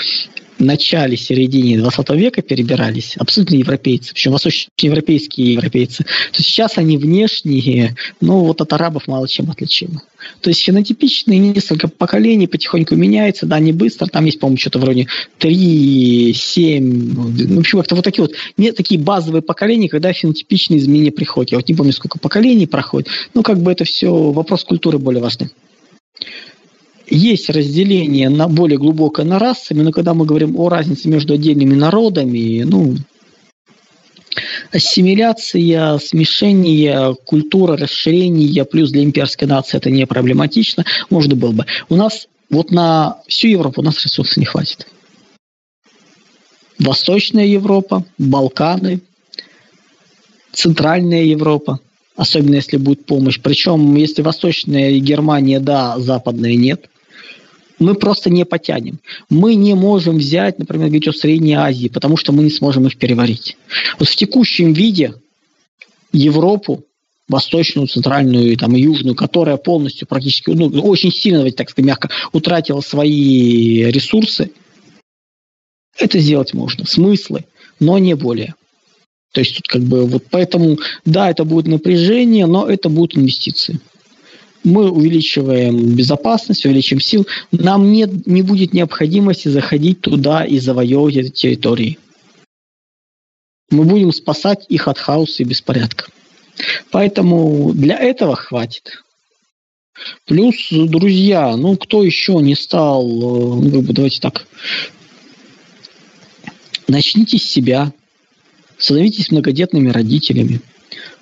начале, 0.58 1.16
середине 1.16 1.78
20 1.78 2.10
века 2.10 2.42
перебирались, 2.42 3.16
абсолютно 3.16 3.56
европейцы, 3.56 4.12
причем 4.12 4.32
восточноевропейские 4.32 5.54
европейцы, 5.54 6.04
то 6.32 6.42
сейчас 6.42 6.78
они 6.78 6.98
внешние, 6.98 7.94
ну, 8.20 8.40
вот 8.40 8.60
от 8.60 8.72
арабов 8.72 9.06
мало 9.06 9.28
чем 9.28 9.50
отличимы. 9.50 10.00
То 10.40 10.50
есть 10.50 10.60
фенотипичные 10.62 11.38
несколько 11.38 11.88
поколений 11.88 12.46
потихоньку 12.46 12.94
меняется, 12.96 13.46
да, 13.46 13.58
не 13.58 13.72
быстро, 13.72 14.06
там 14.06 14.24
есть, 14.24 14.38
по-моему, 14.40 14.58
что-то 14.58 14.78
вроде 14.78 15.06
3, 15.38 16.32
7, 16.34 17.14
ну, 17.14 17.56
в 17.56 17.58
общем, 17.58 17.78
как-то 17.78 17.94
вот 17.94 18.04
такие 18.04 18.22
вот, 18.22 18.34
не 18.56 18.72
такие 18.72 19.00
базовые 19.00 19.42
поколения, 19.42 19.88
когда 19.88 20.12
фенотипичные 20.12 20.78
изменения 20.78 21.12
приходят. 21.12 21.52
Я 21.52 21.58
вот 21.58 21.68
не 21.68 21.74
помню, 21.74 21.92
сколько 21.92 22.18
поколений 22.18 22.66
проходит, 22.66 23.08
ну, 23.34 23.42
как 23.42 23.60
бы 23.60 23.72
это 23.72 23.84
все 23.84 24.10
вопрос 24.10 24.64
культуры 24.64 24.98
более 24.98 25.22
важный 25.22 25.50
есть 27.10 27.48
разделение 27.48 28.28
на 28.28 28.48
более 28.48 28.78
глубокое 28.78 29.24
на 29.24 29.38
расами, 29.38 29.82
но 29.82 29.92
когда 29.92 30.14
мы 30.14 30.26
говорим 30.26 30.58
о 30.58 30.68
разнице 30.68 31.08
между 31.08 31.34
отдельными 31.34 31.74
народами, 31.74 32.64
ну, 32.66 32.96
ассимиляция, 34.72 35.98
смешение, 35.98 37.14
культура, 37.24 37.76
расширение, 37.76 38.64
плюс 38.64 38.90
для 38.90 39.02
имперской 39.02 39.48
нации 39.48 39.78
это 39.78 39.90
не 39.90 40.06
проблематично, 40.06 40.84
можно 41.10 41.34
было 41.34 41.52
бы. 41.52 41.66
У 41.88 41.96
нас 41.96 42.28
вот 42.50 42.70
на 42.70 43.18
всю 43.26 43.48
Европу 43.48 43.80
у 43.80 43.84
нас 43.84 44.02
ресурсов 44.04 44.36
не 44.36 44.44
хватит. 44.44 44.86
Восточная 46.78 47.46
Европа, 47.46 48.04
Балканы, 48.18 49.00
Центральная 50.52 51.24
Европа, 51.24 51.80
особенно 52.16 52.54
если 52.54 52.76
будет 52.76 53.04
помощь. 53.04 53.40
Причем, 53.40 53.96
если 53.96 54.22
Восточная 54.22 54.98
Германия, 54.98 55.60
да, 55.60 55.98
Западная 55.98 56.54
нет 56.54 56.88
мы 57.78 57.94
просто 57.94 58.30
не 58.30 58.44
потянем. 58.44 58.98
Мы 59.30 59.54
не 59.54 59.74
можем 59.74 60.18
взять, 60.18 60.58
например, 60.58 60.86
говорить 60.86 61.08
о 61.08 61.12
Средней 61.12 61.54
Азии, 61.54 61.88
потому 61.88 62.16
что 62.16 62.32
мы 62.32 62.42
не 62.42 62.50
сможем 62.50 62.86
их 62.86 62.96
переварить. 62.96 63.56
Вот 63.98 64.08
в 64.08 64.16
текущем 64.16 64.72
виде 64.72 65.14
Европу, 66.12 66.84
восточную, 67.28 67.86
центральную 67.88 68.56
там, 68.56 68.74
и 68.74 68.80
южную, 68.80 69.14
которая 69.14 69.56
полностью 69.58 70.08
практически, 70.08 70.50
ну, 70.50 70.68
очень 70.82 71.12
сильно, 71.12 71.50
так 71.52 71.70
сказать, 71.70 71.86
мягко 71.86 72.10
утратила 72.32 72.80
свои 72.80 73.84
ресурсы, 73.84 74.50
это 75.98 76.18
сделать 76.18 76.54
можно. 76.54 76.86
Смыслы, 76.86 77.44
но 77.80 77.98
не 77.98 78.14
более. 78.14 78.54
То 79.32 79.40
есть 79.40 79.56
тут 79.56 79.68
как 79.68 79.82
бы 79.82 80.06
вот 80.06 80.24
поэтому, 80.30 80.78
да, 81.04 81.30
это 81.30 81.44
будет 81.44 81.66
напряжение, 81.66 82.46
но 82.46 82.66
это 82.66 82.88
будут 82.88 83.16
инвестиции 83.16 83.78
мы 84.64 84.90
увеличиваем 84.90 85.94
безопасность, 85.94 86.64
увеличиваем 86.64 87.00
сил, 87.00 87.26
нам 87.52 87.90
нет, 87.92 88.26
не 88.26 88.42
будет 88.42 88.72
необходимости 88.72 89.48
заходить 89.48 90.00
туда 90.00 90.44
и 90.44 90.58
завоевывать 90.58 91.16
эти 91.16 91.30
территории. 91.30 91.98
Мы 93.70 93.84
будем 93.84 94.12
спасать 94.12 94.64
их 94.68 94.88
от 94.88 94.98
хаоса 94.98 95.42
и 95.42 95.46
беспорядка. 95.46 96.06
Поэтому 96.90 97.72
для 97.72 97.96
этого 97.96 98.34
хватит. 98.34 99.02
Плюс, 100.26 100.54
друзья, 100.70 101.56
ну 101.56 101.76
кто 101.76 102.02
еще 102.02 102.34
не 102.34 102.54
стал, 102.54 103.04
э, 103.04 103.68
ну, 103.68 103.82
давайте 103.82 104.20
так, 104.20 104.46
начните 106.86 107.38
с 107.38 107.42
себя, 107.42 107.92
становитесь 108.78 109.30
многодетными 109.30 109.90
родителями, 109.90 110.60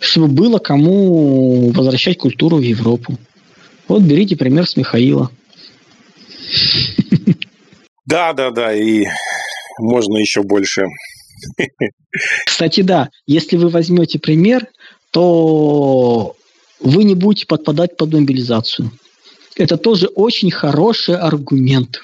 чтобы 0.00 0.28
было 0.28 0.58
кому 0.58 1.70
возвращать 1.70 2.18
культуру 2.18 2.58
в 2.58 2.62
Европу. 2.62 3.16
Вот 3.88 4.02
берите 4.02 4.36
пример 4.36 4.66
с 4.66 4.76
Михаила. 4.76 5.30
Да, 8.06 8.32
да, 8.32 8.50
да, 8.50 8.74
и 8.74 9.06
можно 9.78 10.18
еще 10.18 10.42
больше. 10.42 10.86
Кстати, 12.46 12.82
да, 12.82 13.10
если 13.26 13.56
вы 13.56 13.68
возьмете 13.68 14.18
пример, 14.18 14.66
то 15.10 16.36
вы 16.80 17.04
не 17.04 17.14
будете 17.14 17.46
подпадать 17.46 17.96
под 17.96 18.12
мобилизацию. 18.12 18.90
Это 19.56 19.76
тоже 19.76 20.06
очень 20.06 20.50
хороший 20.50 21.16
аргумент. 21.16 22.02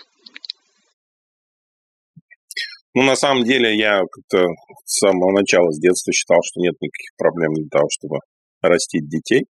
Ну, 2.95 3.03
на 3.03 3.17
самом 3.17 3.45
деле, 3.45 3.77
я 3.77 4.01
как-то 4.01 4.47
с 4.85 4.99
самого 4.99 5.33
начала, 5.33 5.71
с 5.71 5.81
детства 5.81 6.13
считал, 6.13 6.39
что 6.45 6.61
нет 6.61 6.75
никаких 6.81 7.11
проблем 7.17 7.55
для 7.55 7.69
того, 7.71 7.87
чтобы 7.91 8.19
растить 8.61 9.09
детей. 9.09 9.45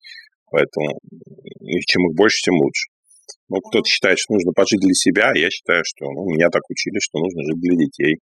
Поэтому 0.51 0.99
и 1.61 1.81
чем 1.87 2.11
их 2.11 2.17
больше, 2.17 2.43
тем 2.43 2.55
лучше. 2.55 2.89
Ну, 3.49 3.59
кто-то 3.61 3.89
считает, 3.89 4.19
что 4.19 4.35
нужно 4.35 4.53
пожить 4.53 4.81
для 4.81 4.95
себя, 4.95 5.31
а 5.35 5.39
я 5.39 5.51
считаю, 5.51 5.83
что 5.85 6.07
ну, 6.11 6.25
меня 6.31 6.49
так 6.51 6.63
учили, 6.69 6.99
что 7.01 7.19
нужно 7.19 7.43
жить 7.45 7.61
для 7.61 7.77
детей. 7.77 8.17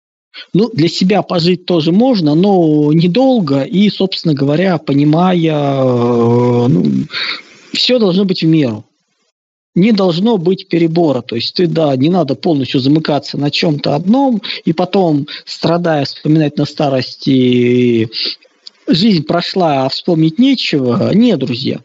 Ну, 0.52 0.70
для 0.72 0.88
себя 0.88 1.22
пожить 1.22 1.64
тоже 1.66 1.90
можно, 1.90 2.34
но 2.34 2.92
недолго 2.92 3.62
и, 3.62 3.88
собственно 3.88 4.34
говоря, 4.34 4.78
понимая, 4.78 5.36
э, 5.36 6.66
ну, 6.68 6.84
все 7.72 7.98
должно 7.98 8.24
быть 8.24 8.42
в 8.42 8.46
меру. 8.46 8.84
Не 9.74 9.92
должно 9.92 10.38
быть 10.38 10.68
перебора. 10.68 11.22
То 11.22 11.36
есть 11.36 11.54
ты, 11.54 11.66
да, 11.66 11.94
не 11.96 12.08
надо 12.08 12.34
полностью 12.34 12.80
замыкаться 12.80 13.38
на 13.38 13.50
чем-то 13.50 13.94
одном 13.94 14.42
и 14.64 14.72
потом, 14.72 15.26
страдая, 15.44 16.04
вспоминать 16.04 16.56
на 16.56 16.64
старости, 16.64 18.10
жизнь 18.86 19.24
прошла, 19.24 19.84
а 19.84 19.88
вспомнить 19.88 20.38
нечего. 20.38 21.12
Нет, 21.14 21.38
друзья 21.38 21.80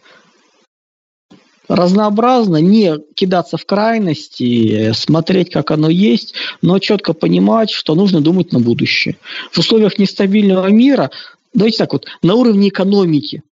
разнообразно, 1.67 2.57
не 2.57 2.97
кидаться 3.15 3.57
в 3.57 3.65
крайности, 3.65 4.91
смотреть, 4.93 5.49
как 5.51 5.71
оно 5.71 5.89
есть, 5.89 6.35
но 6.61 6.79
четко 6.79 7.13
понимать, 7.13 7.71
что 7.71 7.95
нужно 7.95 8.21
думать 8.21 8.51
на 8.51 8.59
будущее. 8.59 9.17
В 9.51 9.59
условиях 9.59 9.97
нестабильного 9.97 10.67
мира, 10.67 11.11
давайте 11.53 11.77
так 11.79 11.93
вот, 11.93 12.05
на 12.21 12.35
уровне 12.35 12.69
экономики 12.69 13.43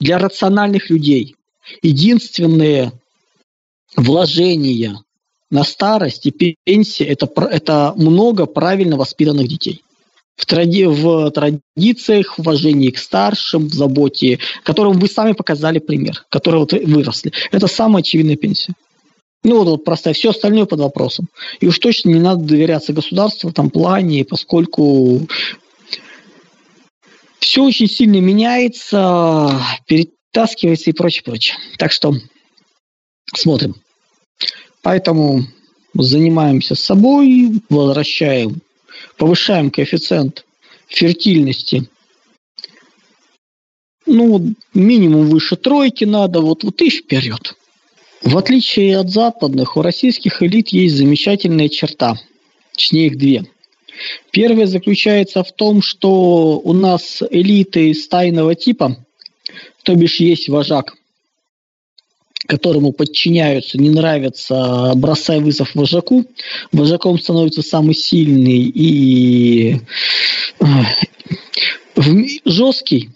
для 0.00 0.18
рациональных 0.18 0.90
людей 0.90 1.36
единственные 1.82 2.92
вложения 3.96 5.00
на 5.50 5.64
старость 5.64 6.26
и 6.26 6.56
пенсия 6.64 7.04
это, 7.04 7.28
это 7.46 7.94
много 7.96 8.46
правильно 8.46 8.96
воспитанных 8.96 9.48
детей 9.48 9.82
в, 10.36 10.44
тради, 10.44 10.84
в 10.84 11.30
традициях, 11.30 12.36
в 12.36 12.40
уважении 12.40 12.90
к 12.90 12.98
старшим, 12.98 13.68
в 13.68 13.74
заботе, 13.74 14.38
которым 14.62 14.98
вы 14.98 15.08
сами 15.08 15.32
показали 15.32 15.78
пример, 15.78 16.24
которые 16.28 16.60
вот 16.60 16.72
выросли. 16.72 17.32
Это 17.52 17.66
самая 17.66 18.02
очевидная 18.02 18.36
пенсия. 18.36 18.74
Ну 19.44 19.58
вот, 19.58 19.68
вот 19.68 19.84
простая, 19.84 20.12
все 20.14 20.30
остальное 20.30 20.66
под 20.66 20.80
вопросом. 20.80 21.28
И 21.60 21.66
уж 21.66 21.78
точно 21.78 22.10
не 22.10 22.20
надо 22.20 22.44
доверяться 22.44 22.92
государству 22.92 23.48
в 23.48 23.52
этом 23.52 23.70
плане, 23.70 24.24
поскольку 24.24 25.26
все 27.38 27.62
очень 27.62 27.88
сильно 27.88 28.20
меняется, 28.20 29.60
перетаскивается 29.86 30.90
и 30.90 30.92
прочее, 30.92 31.22
прочее. 31.24 31.56
Так 31.78 31.92
что 31.92 32.14
смотрим. 33.34 33.76
Поэтому 34.86 35.42
занимаемся 35.94 36.76
собой, 36.76 37.60
возвращаем 37.68 38.60
повышаем 39.16 39.72
коэффициент 39.72 40.46
фертильности, 40.86 41.88
ну, 44.06 44.54
минимум 44.74 45.28
выше 45.28 45.56
тройки 45.56 46.04
надо, 46.04 46.40
вот, 46.40 46.62
вот 46.62 46.80
и 46.82 46.90
вперед. 46.90 47.56
В 48.22 48.38
отличие 48.38 48.96
от 48.98 49.10
западных, 49.10 49.76
у 49.76 49.82
российских 49.82 50.40
элит 50.40 50.68
есть 50.68 50.94
замечательная 50.94 51.68
черта, 51.68 52.20
точнее 52.70 53.08
их 53.08 53.18
две. 53.18 53.44
Первая 54.30 54.66
заключается 54.68 55.42
в 55.42 55.50
том, 55.50 55.82
что 55.82 56.60
у 56.62 56.72
нас 56.72 57.24
элиты 57.28 57.92
стайного 57.92 58.54
типа, 58.54 59.04
то 59.82 59.96
бишь 59.96 60.20
есть 60.20 60.48
вожак– 60.48 60.94
которому 62.46 62.92
подчиняются, 62.92 63.78
не 63.78 63.90
нравится, 63.90 64.92
бросай 64.94 65.40
вызов 65.40 65.74
вожаку. 65.74 66.24
Вожаком 66.72 67.18
становится 67.18 67.62
самый 67.62 67.94
сильный 67.94 68.72
и 68.74 69.80
жесткий, 72.44 73.10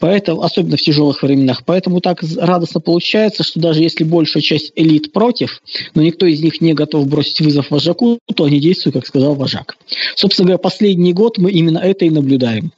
Поэтому, 0.00 0.42
особенно 0.42 0.78
в 0.78 0.80
тяжелых 0.80 1.22
временах. 1.22 1.62
Поэтому 1.64 2.00
так 2.00 2.22
радостно 2.38 2.80
получается, 2.80 3.42
что 3.42 3.60
даже 3.60 3.82
если 3.82 4.02
большая 4.02 4.42
часть 4.42 4.72
элит 4.74 5.12
против, 5.12 5.62
но 5.94 6.02
никто 6.02 6.26
из 6.26 6.40
них 6.42 6.60
не 6.62 6.72
готов 6.72 7.06
бросить 7.06 7.40
вызов 7.40 7.70
вожаку, 7.70 8.18
то 8.34 8.44
они 8.44 8.60
действуют, 8.60 8.94
как 8.94 9.06
сказал 9.06 9.34
вожак. 9.34 9.76
Собственно 10.16 10.46
говоря, 10.46 10.58
последний 10.58 11.12
год 11.12 11.36
мы 11.36 11.50
именно 11.52 11.78
это 11.78 12.06
и 12.06 12.10
наблюдаем. 12.10 12.72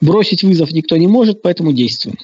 Бросить 0.00 0.44
вызов 0.44 0.70
никто 0.70 0.96
не 0.96 1.08
может, 1.08 1.42
поэтому 1.42 1.72
действуем. 1.72 2.16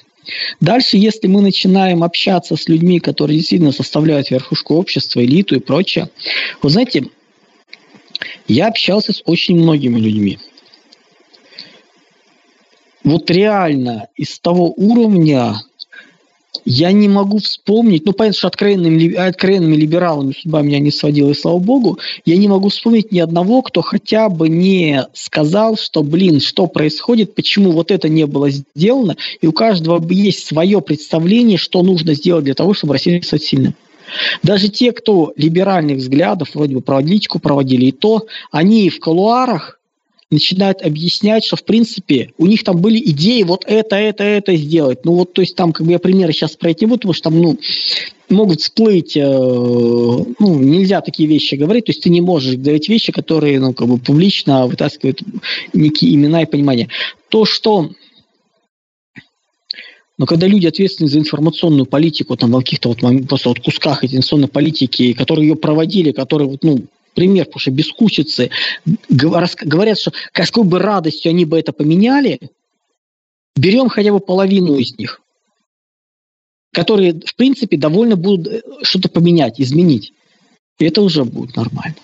Дальше, 0.59 0.97
если 0.97 1.27
мы 1.27 1.41
начинаем 1.41 2.03
общаться 2.03 2.55
с 2.55 2.67
людьми, 2.67 2.99
которые 2.99 3.37
действительно 3.37 3.71
составляют 3.71 4.31
верхушку 4.31 4.75
общества, 4.75 5.23
элиту 5.23 5.55
и 5.55 5.59
прочее, 5.59 6.09
вы 6.61 6.69
знаете, 6.69 7.07
я 8.47 8.67
общался 8.67 9.13
с 9.13 9.21
очень 9.25 9.57
многими 9.57 9.99
людьми. 9.99 10.39
вот 13.03 13.29
реально 13.29 14.07
из 14.15 14.39
того 14.39 14.73
уровня 14.75 15.55
я 16.65 16.91
не 16.91 17.07
могу 17.07 17.39
вспомнить, 17.39 18.05
ну, 18.05 18.13
понятно, 18.13 18.37
что 18.37 18.47
откровенными, 18.47 19.13
откровенными 19.13 19.75
либералами 19.75 20.33
судьба 20.33 20.61
меня 20.61 20.79
не 20.79 20.91
сводила, 20.91 21.29
и 21.29 21.33
слава 21.33 21.59
богу, 21.59 21.99
я 22.25 22.37
не 22.37 22.47
могу 22.47 22.69
вспомнить 22.69 23.11
ни 23.11 23.19
одного, 23.19 23.61
кто 23.61 23.81
хотя 23.81 24.29
бы 24.29 24.49
не 24.49 25.07
сказал, 25.13 25.77
что, 25.77 26.03
блин, 26.03 26.39
что 26.39 26.67
происходит, 26.67 27.35
почему 27.35 27.71
вот 27.71 27.91
это 27.91 28.09
не 28.09 28.25
было 28.25 28.49
сделано, 28.49 29.15
и 29.41 29.47
у 29.47 29.51
каждого 29.51 30.03
есть 30.11 30.45
свое 30.47 30.81
представление, 30.81 31.57
что 31.57 31.83
нужно 31.83 32.13
сделать 32.13 32.45
для 32.45 32.53
того, 32.53 32.73
чтобы 32.73 32.93
Россия 32.93 33.21
стать 33.21 33.43
сильной. 33.43 33.73
Даже 34.43 34.69
те, 34.69 34.91
кто 34.91 35.33
либеральных 35.35 35.97
взглядов, 35.97 36.49
вроде 36.53 36.75
бы 36.75 36.81
политику 36.81 37.39
проводили, 37.39 37.85
и 37.85 37.91
то 37.91 38.27
они 38.51 38.89
в 38.89 38.99
колуарах 38.99 39.74
начинают 40.31 40.81
объяснять, 40.81 41.45
что, 41.45 41.55
в 41.55 41.63
принципе, 41.63 42.31
у 42.37 42.47
них 42.47 42.63
там 42.63 42.77
были 42.77 42.99
идеи 43.11 43.43
вот 43.43 43.63
это, 43.67 43.95
это, 43.95 44.23
это 44.23 44.55
сделать. 44.55 45.05
Ну 45.05 45.13
вот, 45.13 45.33
то 45.33 45.41
есть 45.41 45.55
там, 45.55 45.71
как 45.71 45.85
бы 45.85 45.91
я 45.91 45.99
примеры 45.99 46.33
сейчас 46.33 46.55
про 46.55 46.69
не 46.69 46.87
буду, 46.87 46.97
потому 46.97 47.13
что 47.13 47.23
там, 47.29 47.39
ну, 47.39 47.59
могут 48.29 48.61
всплыть, 48.61 49.15
э, 49.15 49.21
ну, 49.23 50.59
нельзя 50.59 51.01
такие 51.01 51.29
вещи 51.29 51.55
говорить, 51.55 51.85
то 51.85 51.91
есть 51.91 52.01
ты 52.01 52.09
не 52.09 52.21
можешь 52.21 52.55
говорить 52.55 52.89
вещи, 52.89 53.11
которые, 53.11 53.59
ну, 53.59 53.73
как 53.73 53.87
бы 53.87 53.99
публично 53.99 54.65
вытаскивают 54.65 55.21
некие 55.73 56.15
имена 56.15 56.41
и 56.41 56.45
понимания. 56.45 56.89
То, 57.29 57.45
что 57.45 57.91
но 60.17 60.25
когда 60.25 60.47
люди 60.47 60.65
ответственны 60.65 61.09
за 61.09 61.19
информационную 61.19 61.85
политику, 61.85 62.37
там, 62.37 62.51
в 62.51 62.59
каких-то 62.59 62.89
вот 62.89 62.99
просто 63.27 63.49
вот 63.49 63.59
кусках 63.59 64.05
информационной 64.05 64.47
политики, 64.47 65.11
которые 65.11 65.49
ее 65.49 65.55
проводили, 65.55 66.11
которые, 66.11 66.47
вот, 66.47 66.63
ну, 66.63 66.85
пример, 67.15 67.45
потому 67.45 67.59
что 67.59 67.71
бескусицы 67.71 68.51
говорят, 69.09 69.97
что 69.97 70.11
какой 70.31 70.63
бы 70.63 70.79
радостью 70.79 71.31
они 71.31 71.45
бы 71.45 71.57
это 71.57 71.73
поменяли, 71.73 72.39
берем 73.55 73.89
хотя 73.89 74.11
бы 74.11 74.19
половину 74.19 74.75
из 74.75 74.97
них, 74.97 75.21
которые, 76.71 77.13
в 77.13 77.35
принципе, 77.35 77.77
довольно 77.77 78.15
будут 78.15 78.47
э, 78.47 78.61
что-то 78.83 79.09
поменять, 79.09 79.59
изменить. 79.59 80.13
И 80.77 80.85
это 80.85 81.01
уже 81.01 81.23
будет 81.23 81.55
нормально. 81.55 81.95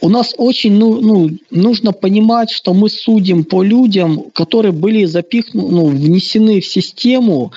У 0.00 0.08
нас 0.10 0.34
очень 0.36 0.74
ну, 0.74 1.00
ну, 1.00 1.30
нужно 1.50 1.92
понимать, 1.92 2.50
что 2.50 2.74
мы 2.74 2.90
судим 2.90 3.44
по 3.44 3.62
людям, 3.62 4.30
которые 4.34 4.72
были 4.72 5.04
запихнуты, 5.06 5.72
ну, 5.72 5.86
внесены 5.86 6.60
в 6.60 6.66
систему 6.66 7.52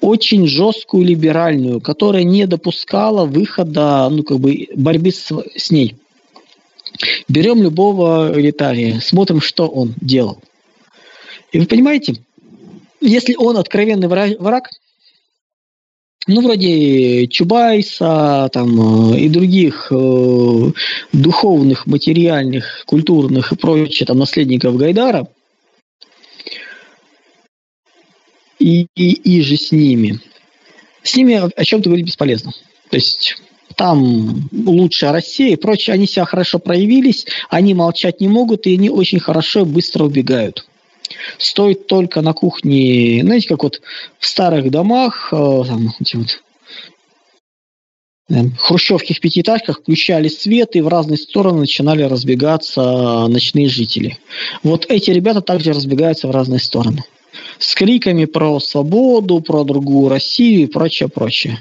очень 0.00 0.46
жесткую 0.46 1.04
либеральную, 1.04 1.80
которая 1.80 2.22
не 2.22 2.46
допускала 2.46 3.24
выхода, 3.24 4.08
ну, 4.10 4.22
как 4.22 4.38
бы, 4.38 4.68
борьбы 4.74 5.10
с, 5.10 5.30
с 5.56 5.70
ней. 5.70 5.96
Берем 7.28 7.62
любого 7.62 8.32
элитария, 8.34 9.00
смотрим, 9.00 9.40
что 9.40 9.66
он 9.66 9.94
делал. 10.00 10.38
И 11.52 11.58
вы 11.58 11.66
понимаете, 11.66 12.16
если 13.00 13.34
он 13.36 13.56
откровенный 13.56 14.08
враг, 14.08 14.70
ну, 16.26 16.42
вроде 16.42 17.26
Чубайса 17.28 18.50
там, 18.52 19.14
э, 19.14 19.20
и 19.20 19.28
других 19.30 19.88
э, 19.90 20.72
духовных, 21.12 21.86
материальных, 21.86 22.84
культурных 22.86 23.52
и 23.52 23.56
прочих 23.56 24.06
там, 24.06 24.18
наследников 24.18 24.76
Гайдара, 24.76 25.26
и, 28.58 28.86
и, 28.94 29.12
и 29.12 29.42
же 29.42 29.56
с 29.56 29.72
ними. 29.72 30.20
С 31.02 31.16
ними 31.16 31.34
о 31.34 31.64
чем-то 31.64 31.88
говорить 31.88 32.06
бесполезно. 32.06 32.52
То 32.90 32.96
есть 32.96 33.36
там 33.76 34.48
лучшая 34.52 35.12
Россия 35.12 35.52
и 35.52 35.56
прочее, 35.56 35.94
они 35.94 36.06
себя 36.06 36.24
хорошо 36.24 36.58
проявились, 36.58 37.26
они 37.48 37.74
молчать 37.74 38.20
не 38.20 38.28
могут, 38.28 38.66
и 38.66 38.74
они 38.74 38.90
очень 38.90 39.20
хорошо 39.20 39.60
и 39.60 39.64
быстро 39.64 40.04
убегают. 40.04 40.66
Стоит 41.38 41.86
только 41.86 42.20
на 42.20 42.32
кухне, 42.32 43.20
знаете, 43.22 43.48
как 43.48 43.62
вот 43.62 43.80
в 44.18 44.26
старых 44.26 44.70
домах, 44.70 45.28
э, 45.32 45.62
там, 45.66 45.94
эти 46.00 46.16
вот 46.16 46.42
хрущевских 48.58 49.20
пятиэтажках 49.20 49.80
включали 49.80 50.28
свет, 50.28 50.76
и 50.76 50.82
в 50.82 50.88
разные 50.88 51.16
стороны 51.16 51.60
начинали 51.60 52.02
разбегаться 52.02 53.26
ночные 53.28 53.68
жители. 53.68 54.18
Вот 54.62 54.84
эти 54.90 55.10
ребята 55.10 55.40
также 55.40 55.72
разбегаются 55.72 56.28
в 56.28 56.30
разные 56.30 56.60
стороны 56.60 57.04
с 57.58 57.74
криками 57.74 58.24
про 58.24 58.60
свободу, 58.60 59.40
про 59.40 59.64
другую 59.64 60.08
Россию 60.08 60.62
и 60.62 60.66
прочее, 60.66 61.08
прочее. 61.08 61.58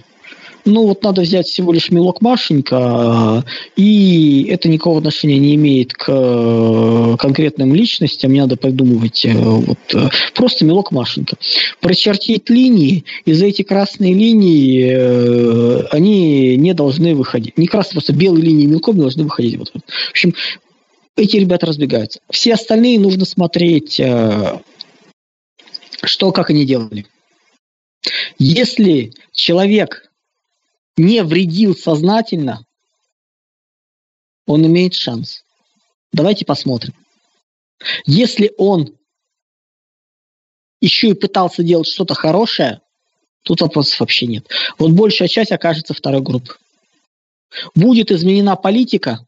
Ну, 0.68 0.86
вот 0.86 1.02
надо 1.02 1.22
взять 1.22 1.48
всего 1.48 1.72
лишь 1.72 1.92
мелок 1.92 2.20
Машенька, 2.20 3.46
и 3.78 4.48
это 4.50 4.68
никакого 4.68 4.98
отношения 4.98 5.40
не 5.40 5.56
имеет 5.56 5.94
к 5.94 7.16
конкретным 7.18 7.74
личностям, 7.74 8.34
не 8.34 8.42
надо 8.42 8.58
придумывать 8.58 9.24
э, 9.24 9.32
вот, 9.34 9.78
э, 9.94 10.10
просто 10.36 10.66
мелок 10.66 10.92
Машенька. 10.92 11.38
Прочертить 11.80 12.50
линии, 12.50 13.06
и 13.24 13.32
за 13.32 13.46
эти 13.46 13.62
красные 13.62 14.14
линии 14.14 14.92
э, 14.92 15.84
они 15.92 16.58
не 16.58 16.74
должны 16.74 17.16
выходить. 17.16 17.58
Не 17.58 17.68
красные, 17.68 17.94
просто 17.94 18.12
белые 18.12 18.44
линии 18.44 18.66
мелком 18.66 18.96
не 18.96 19.02
должны 19.02 19.24
выходить. 19.24 19.58
Вот. 19.58 19.72
В 19.72 20.10
общем, 20.12 20.34
эти 21.16 21.38
ребята 21.38 21.66
разбегаются. 21.66 22.20
Все 22.30 22.56
остальные 22.56 23.00
нужно 23.00 23.24
смотреть 23.24 24.02
что, 26.04 26.32
как 26.32 26.50
они 26.50 26.66
делали. 26.66 27.06
Если 28.38 29.14
человек 29.32 30.12
не 30.96 31.24
вредил 31.24 31.76
сознательно, 31.76 32.66
он 34.46 34.66
имеет 34.66 34.94
шанс. 34.94 35.44
Давайте 36.12 36.46
посмотрим. 36.46 36.94
Если 38.06 38.54
он 38.58 38.98
еще 40.80 41.10
и 41.10 41.14
пытался 41.14 41.64
делать 41.64 41.88
что-то 41.88 42.14
хорошее, 42.14 42.82
тут 43.44 43.62
вопросов 43.62 44.00
вообще 44.00 44.26
нет. 44.28 44.48
Вот 44.78 44.92
большая 44.92 45.28
часть 45.28 45.52
окажется 45.52 45.94
второй 45.94 46.22
группы. 46.22 46.56
Будет 47.76 48.12
изменена 48.12 48.56
политика, 48.56 49.27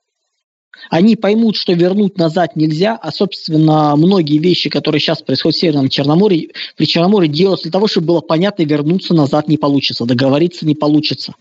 они 0.89 1.15
поймут, 1.15 1.55
что 1.55 1.73
вернуть 1.73 2.17
назад 2.17 2.55
нельзя, 2.55 2.95
а, 2.95 3.11
собственно, 3.11 3.95
многие 3.95 4.38
вещи, 4.38 4.69
которые 4.69 4.99
сейчас 4.99 5.21
происходят 5.21 5.57
в 5.57 5.59
Северном 5.59 5.89
Черноморье, 5.89 6.49
при 6.75 6.86
Черноморье 6.86 7.32
делаются 7.32 7.63
для 7.63 7.71
того, 7.71 7.88
чтобы 7.88 8.07
было 8.07 8.21
понятно, 8.21 8.63
вернуться 8.63 9.13
назад 9.13 9.47
не 9.47 9.57
получится, 9.57 10.05
договориться 10.05 10.65
не 10.65 10.75
получится. 10.75 11.36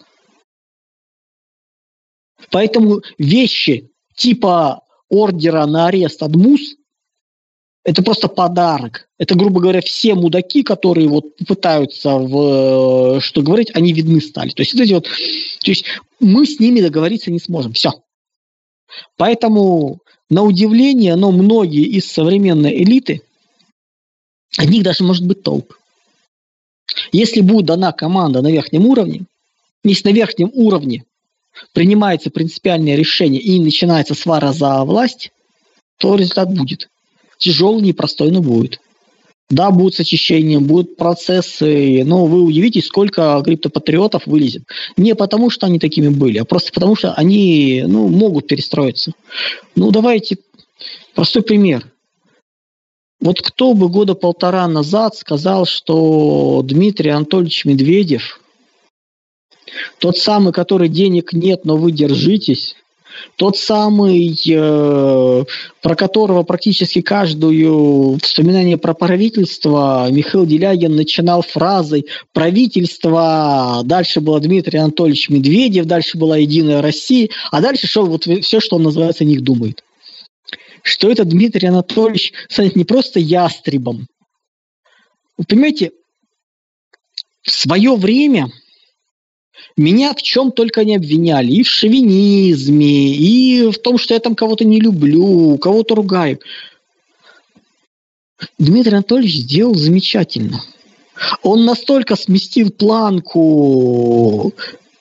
Поэтому 2.50 3.02
вещи 3.18 3.90
типа 4.14 4.82
ордера 5.08 5.66
на 5.66 5.86
арест 5.86 6.22
от 6.22 6.34
МУС 6.34 6.76
это 7.84 8.02
просто 8.02 8.28
подарок. 8.28 9.08
Это, 9.18 9.34
грубо 9.34 9.60
говоря, 9.60 9.80
все 9.80 10.14
мудаки, 10.14 10.62
которые 10.62 11.08
вот 11.08 11.36
пытаются 11.46 12.16
в, 12.18 13.18
что 13.22 13.40
говорить, 13.40 13.70
они 13.72 13.94
видны 13.94 14.20
стали. 14.20 14.50
То 14.50 14.60
есть, 14.60 14.74
эти 14.74 14.92
вот, 14.92 15.04
то 15.04 15.70
есть 15.70 15.86
мы 16.20 16.44
с 16.44 16.60
ними 16.60 16.82
договориться 16.82 17.30
не 17.30 17.38
сможем. 17.38 17.72
Все. 17.72 17.92
Поэтому, 19.16 19.98
на 20.30 20.42
удивление, 20.42 21.16
но 21.16 21.30
многие 21.30 21.84
из 21.84 22.10
современной 22.10 22.82
элиты, 22.82 23.22
от 24.56 24.68
них 24.68 24.82
даже 24.82 25.04
может 25.04 25.26
быть 25.26 25.42
толк. 25.42 25.78
Если 27.12 27.40
будет 27.40 27.66
дана 27.66 27.92
команда 27.92 28.42
на 28.42 28.50
верхнем 28.50 28.86
уровне, 28.86 29.24
если 29.84 30.08
на 30.08 30.14
верхнем 30.14 30.50
уровне 30.52 31.04
принимается 31.72 32.30
принципиальное 32.30 32.96
решение 32.96 33.40
и 33.40 33.60
начинается 33.60 34.14
свара 34.14 34.52
за 34.52 34.84
власть, 34.84 35.32
то 35.98 36.14
результат 36.14 36.52
будет. 36.52 36.88
Тяжелый, 37.38 37.82
непростой, 37.82 38.30
но 38.30 38.40
будет. 38.40 38.80
Да, 39.50 39.70
будут 39.70 39.94
с 39.94 40.00
очищением, 40.00 40.64
будут 40.64 40.96
процессы, 40.96 42.02
но 42.04 42.26
вы 42.26 42.42
удивитесь, 42.42 42.86
сколько 42.86 43.40
криптопатриотов 43.42 44.26
вылезет. 44.26 44.64
Не 44.98 45.14
потому, 45.14 45.48
что 45.48 45.66
они 45.66 45.78
такими 45.78 46.08
были, 46.08 46.38
а 46.38 46.44
просто 46.44 46.70
потому, 46.72 46.96
что 46.96 47.14
они 47.14 47.82
ну, 47.86 48.08
могут 48.08 48.46
перестроиться. 48.46 49.12
Ну, 49.74 49.90
давайте 49.90 50.36
простой 51.14 51.42
пример. 51.42 51.90
Вот 53.20 53.40
кто 53.40 53.72
бы 53.72 53.88
года 53.88 54.14
полтора 54.14 54.68
назад 54.68 55.16
сказал, 55.16 55.64
что 55.64 56.60
Дмитрий 56.62 57.10
Анатольевич 57.10 57.64
Медведев, 57.64 58.40
тот 59.98 60.18
самый, 60.18 60.52
который 60.52 60.88
денег 60.88 61.32
нет, 61.32 61.64
но 61.64 61.76
вы 61.78 61.90
держитесь, 61.90 62.76
тот 63.36 63.56
самый, 63.56 64.36
э, 64.48 65.44
про 65.82 65.94
которого 65.94 66.42
практически 66.42 67.00
каждую 67.00 68.18
вспоминание 68.22 68.76
про 68.76 68.94
правительство 68.94 70.08
Михаил 70.10 70.46
Делягин 70.46 70.94
начинал 70.94 71.42
фразой 71.42 72.06
«правительство», 72.32 73.82
дальше 73.84 74.20
был 74.20 74.38
Дмитрий 74.40 74.78
Анатольевич 74.78 75.28
Медведев, 75.28 75.86
дальше 75.86 76.18
была 76.18 76.36
«Единая 76.36 76.82
Россия», 76.82 77.28
а 77.50 77.60
дальше 77.60 77.86
шел 77.86 78.06
вот 78.06 78.24
все, 78.24 78.60
что 78.60 78.76
он 78.76 78.82
называется, 78.82 79.24
о 79.24 79.26
них 79.26 79.42
думает. 79.42 79.84
Что 80.82 81.10
это 81.10 81.24
Дмитрий 81.24 81.68
Анатольевич 81.68 82.32
станет 82.48 82.76
не 82.76 82.84
просто 82.84 83.20
ястребом. 83.20 84.06
Вы 85.36 85.44
понимаете, 85.44 85.92
в 87.42 87.50
свое 87.50 87.94
время– 87.94 88.50
меня 89.78 90.12
в 90.12 90.22
чем 90.22 90.52
только 90.52 90.84
не 90.84 90.96
обвиняли. 90.96 91.52
И 91.52 91.62
в 91.62 91.68
шовинизме, 91.68 93.14
и 93.14 93.70
в 93.70 93.78
том, 93.78 93.98
что 93.98 94.14
я 94.14 94.20
там 94.20 94.34
кого-то 94.34 94.64
не 94.64 94.80
люблю, 94.80 95.56
кого-то 95.58 95.94
ругаю. 95.94 96.40
Дмитрий 98.58 98.92
Анатольевич 98.92 99.36
сделал 99.36 99.74
замечательно. 99.74 100.62
Он 101.42 101.64
настолько 101.64 102.16
сместил 102.16 102.70
планку 102.70 104.52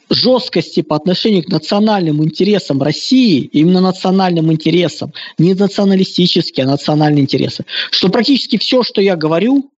жесткости 0.10 0.82
по 0.82 0.96
отношению 0.96 1.44
к 1.44 1.50
национальным 1.50 2.24
интересам 2.24 2.82
России, 2.82 3.42
именно 3.42 3.82
национальным 3.82 4.52
интересам, 4.52 5.14
не 5.38 5.54
националистические, 5.54 6.66
а 6.66 6.70
национальные 6.70 7.24
интересы, 7.24 7.66
что 7.92 8.10
практически 8.10 8.58
все, 8.58 8.84
что 8.84 9.02
я 9.02 9.16
говорю, 9.16 9.70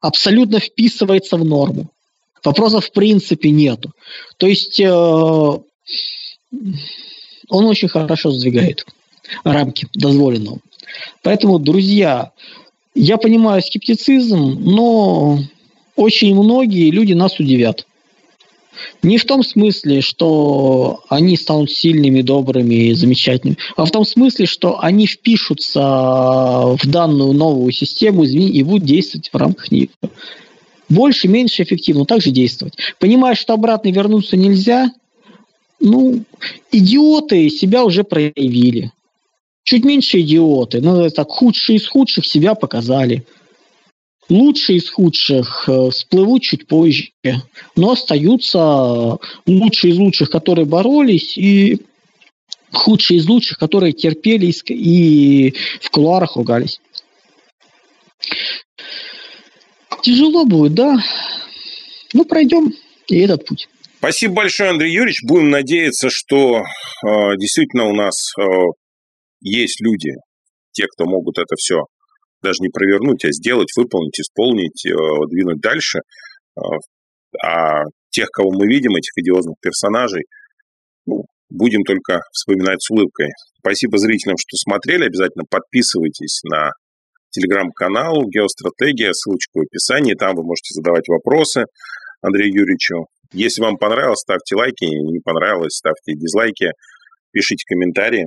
абсолютно 0.00 0.58
вписывается 0.58 1.36
в 1.36 1.44
норму. 1.44 1.90
Вопросов 2.44 2.86
в 2.86 2.92
принципе 2.92 3.50
нету. 3.50 3.92
То 4.38 4.46
есть 4.46 4.80
э, 4.80 4.88
он 4.90 5.64
очень 7.50 7.88
хорошо 7.88 8.30
сдвигает 8.30 8.86
рамки 9.44 9.86
дозволенного. 9.94 10.58
Поэтому, 11.22 11.58
друзья, 11.58 12.32
я 12.94 13.16
понимаю 13.16 13.62
скептицизм, 13.62 14.58
но 14.60 15.38
очень 15.96 16.34
многие 16.34 16.90
люди 16.90 17.12
нас 17.12 17.38
удивят. 17.38 17.86
Не 19.02 19.18
в 19.18 19.24
том 19.24 19.42
смысле, 19.42 20.00
что 20.00 21.00
они 21.08 21.36
станут 21.36 21.70
сильными, 21.70 22.22
добрыми 22.22 22.74
и 22.74 22.94
замечательными, 22.94 23.58
а 23.76 23.84
в 23.84 23.90
том 23.90 24.06
смысле, 24.06 24.46
что 24.46 24.80
они 24.80 25.06
впишутся 25.06 25.80
в 25.80 26.80
данную 26.84 27.32
новую 27.32 27.72
систему 27.72 28.24
и 28.24 28.62
будут 28.62 28.84
действовать 28.84 29.30
в 29.32 29.36
рамках 29.36 29.70
нее. 29.70 29.88
Больше, 30.90 31.28
меньше 31.28 31.62
эффективно, 31.62 32.04
также 32.04 32.30
действовать. 32.30 32.74
Понимая, 32.98 33.36
что 33.36 33.54
обратно 33.54 33.90
вернуться 33.90 34.36
нельзя, 34.36 34.92
ну, 35.78 36.24
идиоты 36.72 37.48
себя 37.48 37.84
уже 37.84 38.02
проявили. 38.02 38.90
Чуть 39.62 39.84
меньше 39.84 40.20
идиоты, 40.20 40.80
ну, 40.80 41.08
так 41.10 41.28
худшие 41.28 41.76
из 41.76 41.86
худших 41.86 42.26
себя 42.26 42.56
показали. 42.56 43.24
Лучшие 44.28 44.78
из 44.78 44.90
худших 44.90 45.68
э, 45.68 45.90
всплывут 45.90 46.42
чуть 46.42 46.66
позже, 46.66 47.10
но 47.76 47.92
остаются 47.92 49.18
лучшие 49.46 49.92
из 49.92 49.98
лучших, 49.98 50.30
которые 50.30 50.66
боролись, 50.66 51.36
и 51.36 51.80
худшие 52.72 53.18
из 53.18 53.26
лучших, 53.26 53.58
которые 53.58 53.92
терпели 53.92 54.52
и 54.68 55.54
в 55.80 55.90
кулуарах 55.90 56.36
ругались. 56.36 56.80
Тяжело 60.02 60.44
будет, 60.44 60.74
да. 60.74 60.98
Ну, 62.12 62.24
пройдем 62.24 62.72
и 63.08 63.18
этот 63.20 63.46
путь. 63.46 63.68
Спасибо 63.98 64.34
большое, 64.34 64.70
Андрей 64.70 64.92
Юрьевич. 64.92 65.22
Будем 65.24 65.50
надеяться, 65.50 66.08
что 66.08 66.58
э, 66.58 67.36
действительно 67.36 67.84
у 67.84 67.94
нас 67.94 68.32
э, 68.38 68.42
есть 69.40 69.80
люди, 69.82 70.12
те, 70.72 70.86
кто 70.86 71.04
могут 71.04 71.38
это 71.38 71.54
все 71.58 71.84
даже 72.42 72.56
не 72.60 72.70
провернуть, 72.70 73.24
а 73.24 73.32
сделать, 73.32 73.68
выполнить, 73.76 74.18
исполнить, 74.18 74.86
э, 74.86 74.90
двинуть 75.28 75.60
дальше. 75.60 75.98
Э, 76.56 76.60
а 77.42 77.82
тех, 78.10 78.28
кого 78.30 78.50
мы 78.52 78.66
видим, 78.66 78.96
этих 78.96 79.12
идиозных 79.16 79.56
персонажей, 79.60 80.24
ну, 81.06 81.24
будем 81.50 81.82
только 81.82 82.20
вспоминать 82.32 82.82
с 82.82 82.90
улыбкой. 82.90 83.28
Спасибо 83.58 83.98
зрителям, 83.98 84.36
что 84.38 84.56
смотрели. 84.56 85.04
Обязательно 85.04 85.44
подписывайтесь 85.48 86.40
на 86.44 86.70
телеграм-канал 87.30 88.24
«Геостратегия», 88.26 89.12
ссылочка 89.12 89.58
в 89.58 89.62
описании. 89.62 90.14
Там 90.14 90.36
вы 90.36 90.42
можете 90.42 90.74
задавать 90.74 91.08
вопросы 91.08 91.64
Андрею 92.22 92.52
Юрьевичу. 92.52 93.06
Если 93.32 93.62
вам 93.62 93.76
понравилось, 93.76 94.20
ставьте 94.20 94.56
лайки. 94.56 94.84
Не 94.84 95.20
понравилось, 95.20 95.76
ставьте 95.76 96.14
дизлайки. 96.14 96.72
Пишите 97.32 97.64
комментарии. 97.66 98.26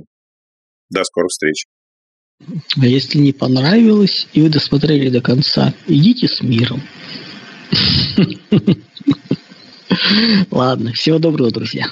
До 0.90 1.04
скорых 1.04 1.28
встреч. 1.28 1.64
А 2.80 2.86
если 2.86 3.18
не 3.18 3.32
понравилось, 3.32 4.28
и 4.32 4.42
вы 4.42 4.48
досмотрели 4.48 5.08
до 5.08 5.20
конца, 5.20 5.74
идите 5.86 6.28
с 6.28 6.42
миром. 6.42 6.82
Ладно, 10.50 10.92
всего 10.92 11.18
доброго, 11.18 11.50
друзья. 11.50 11.86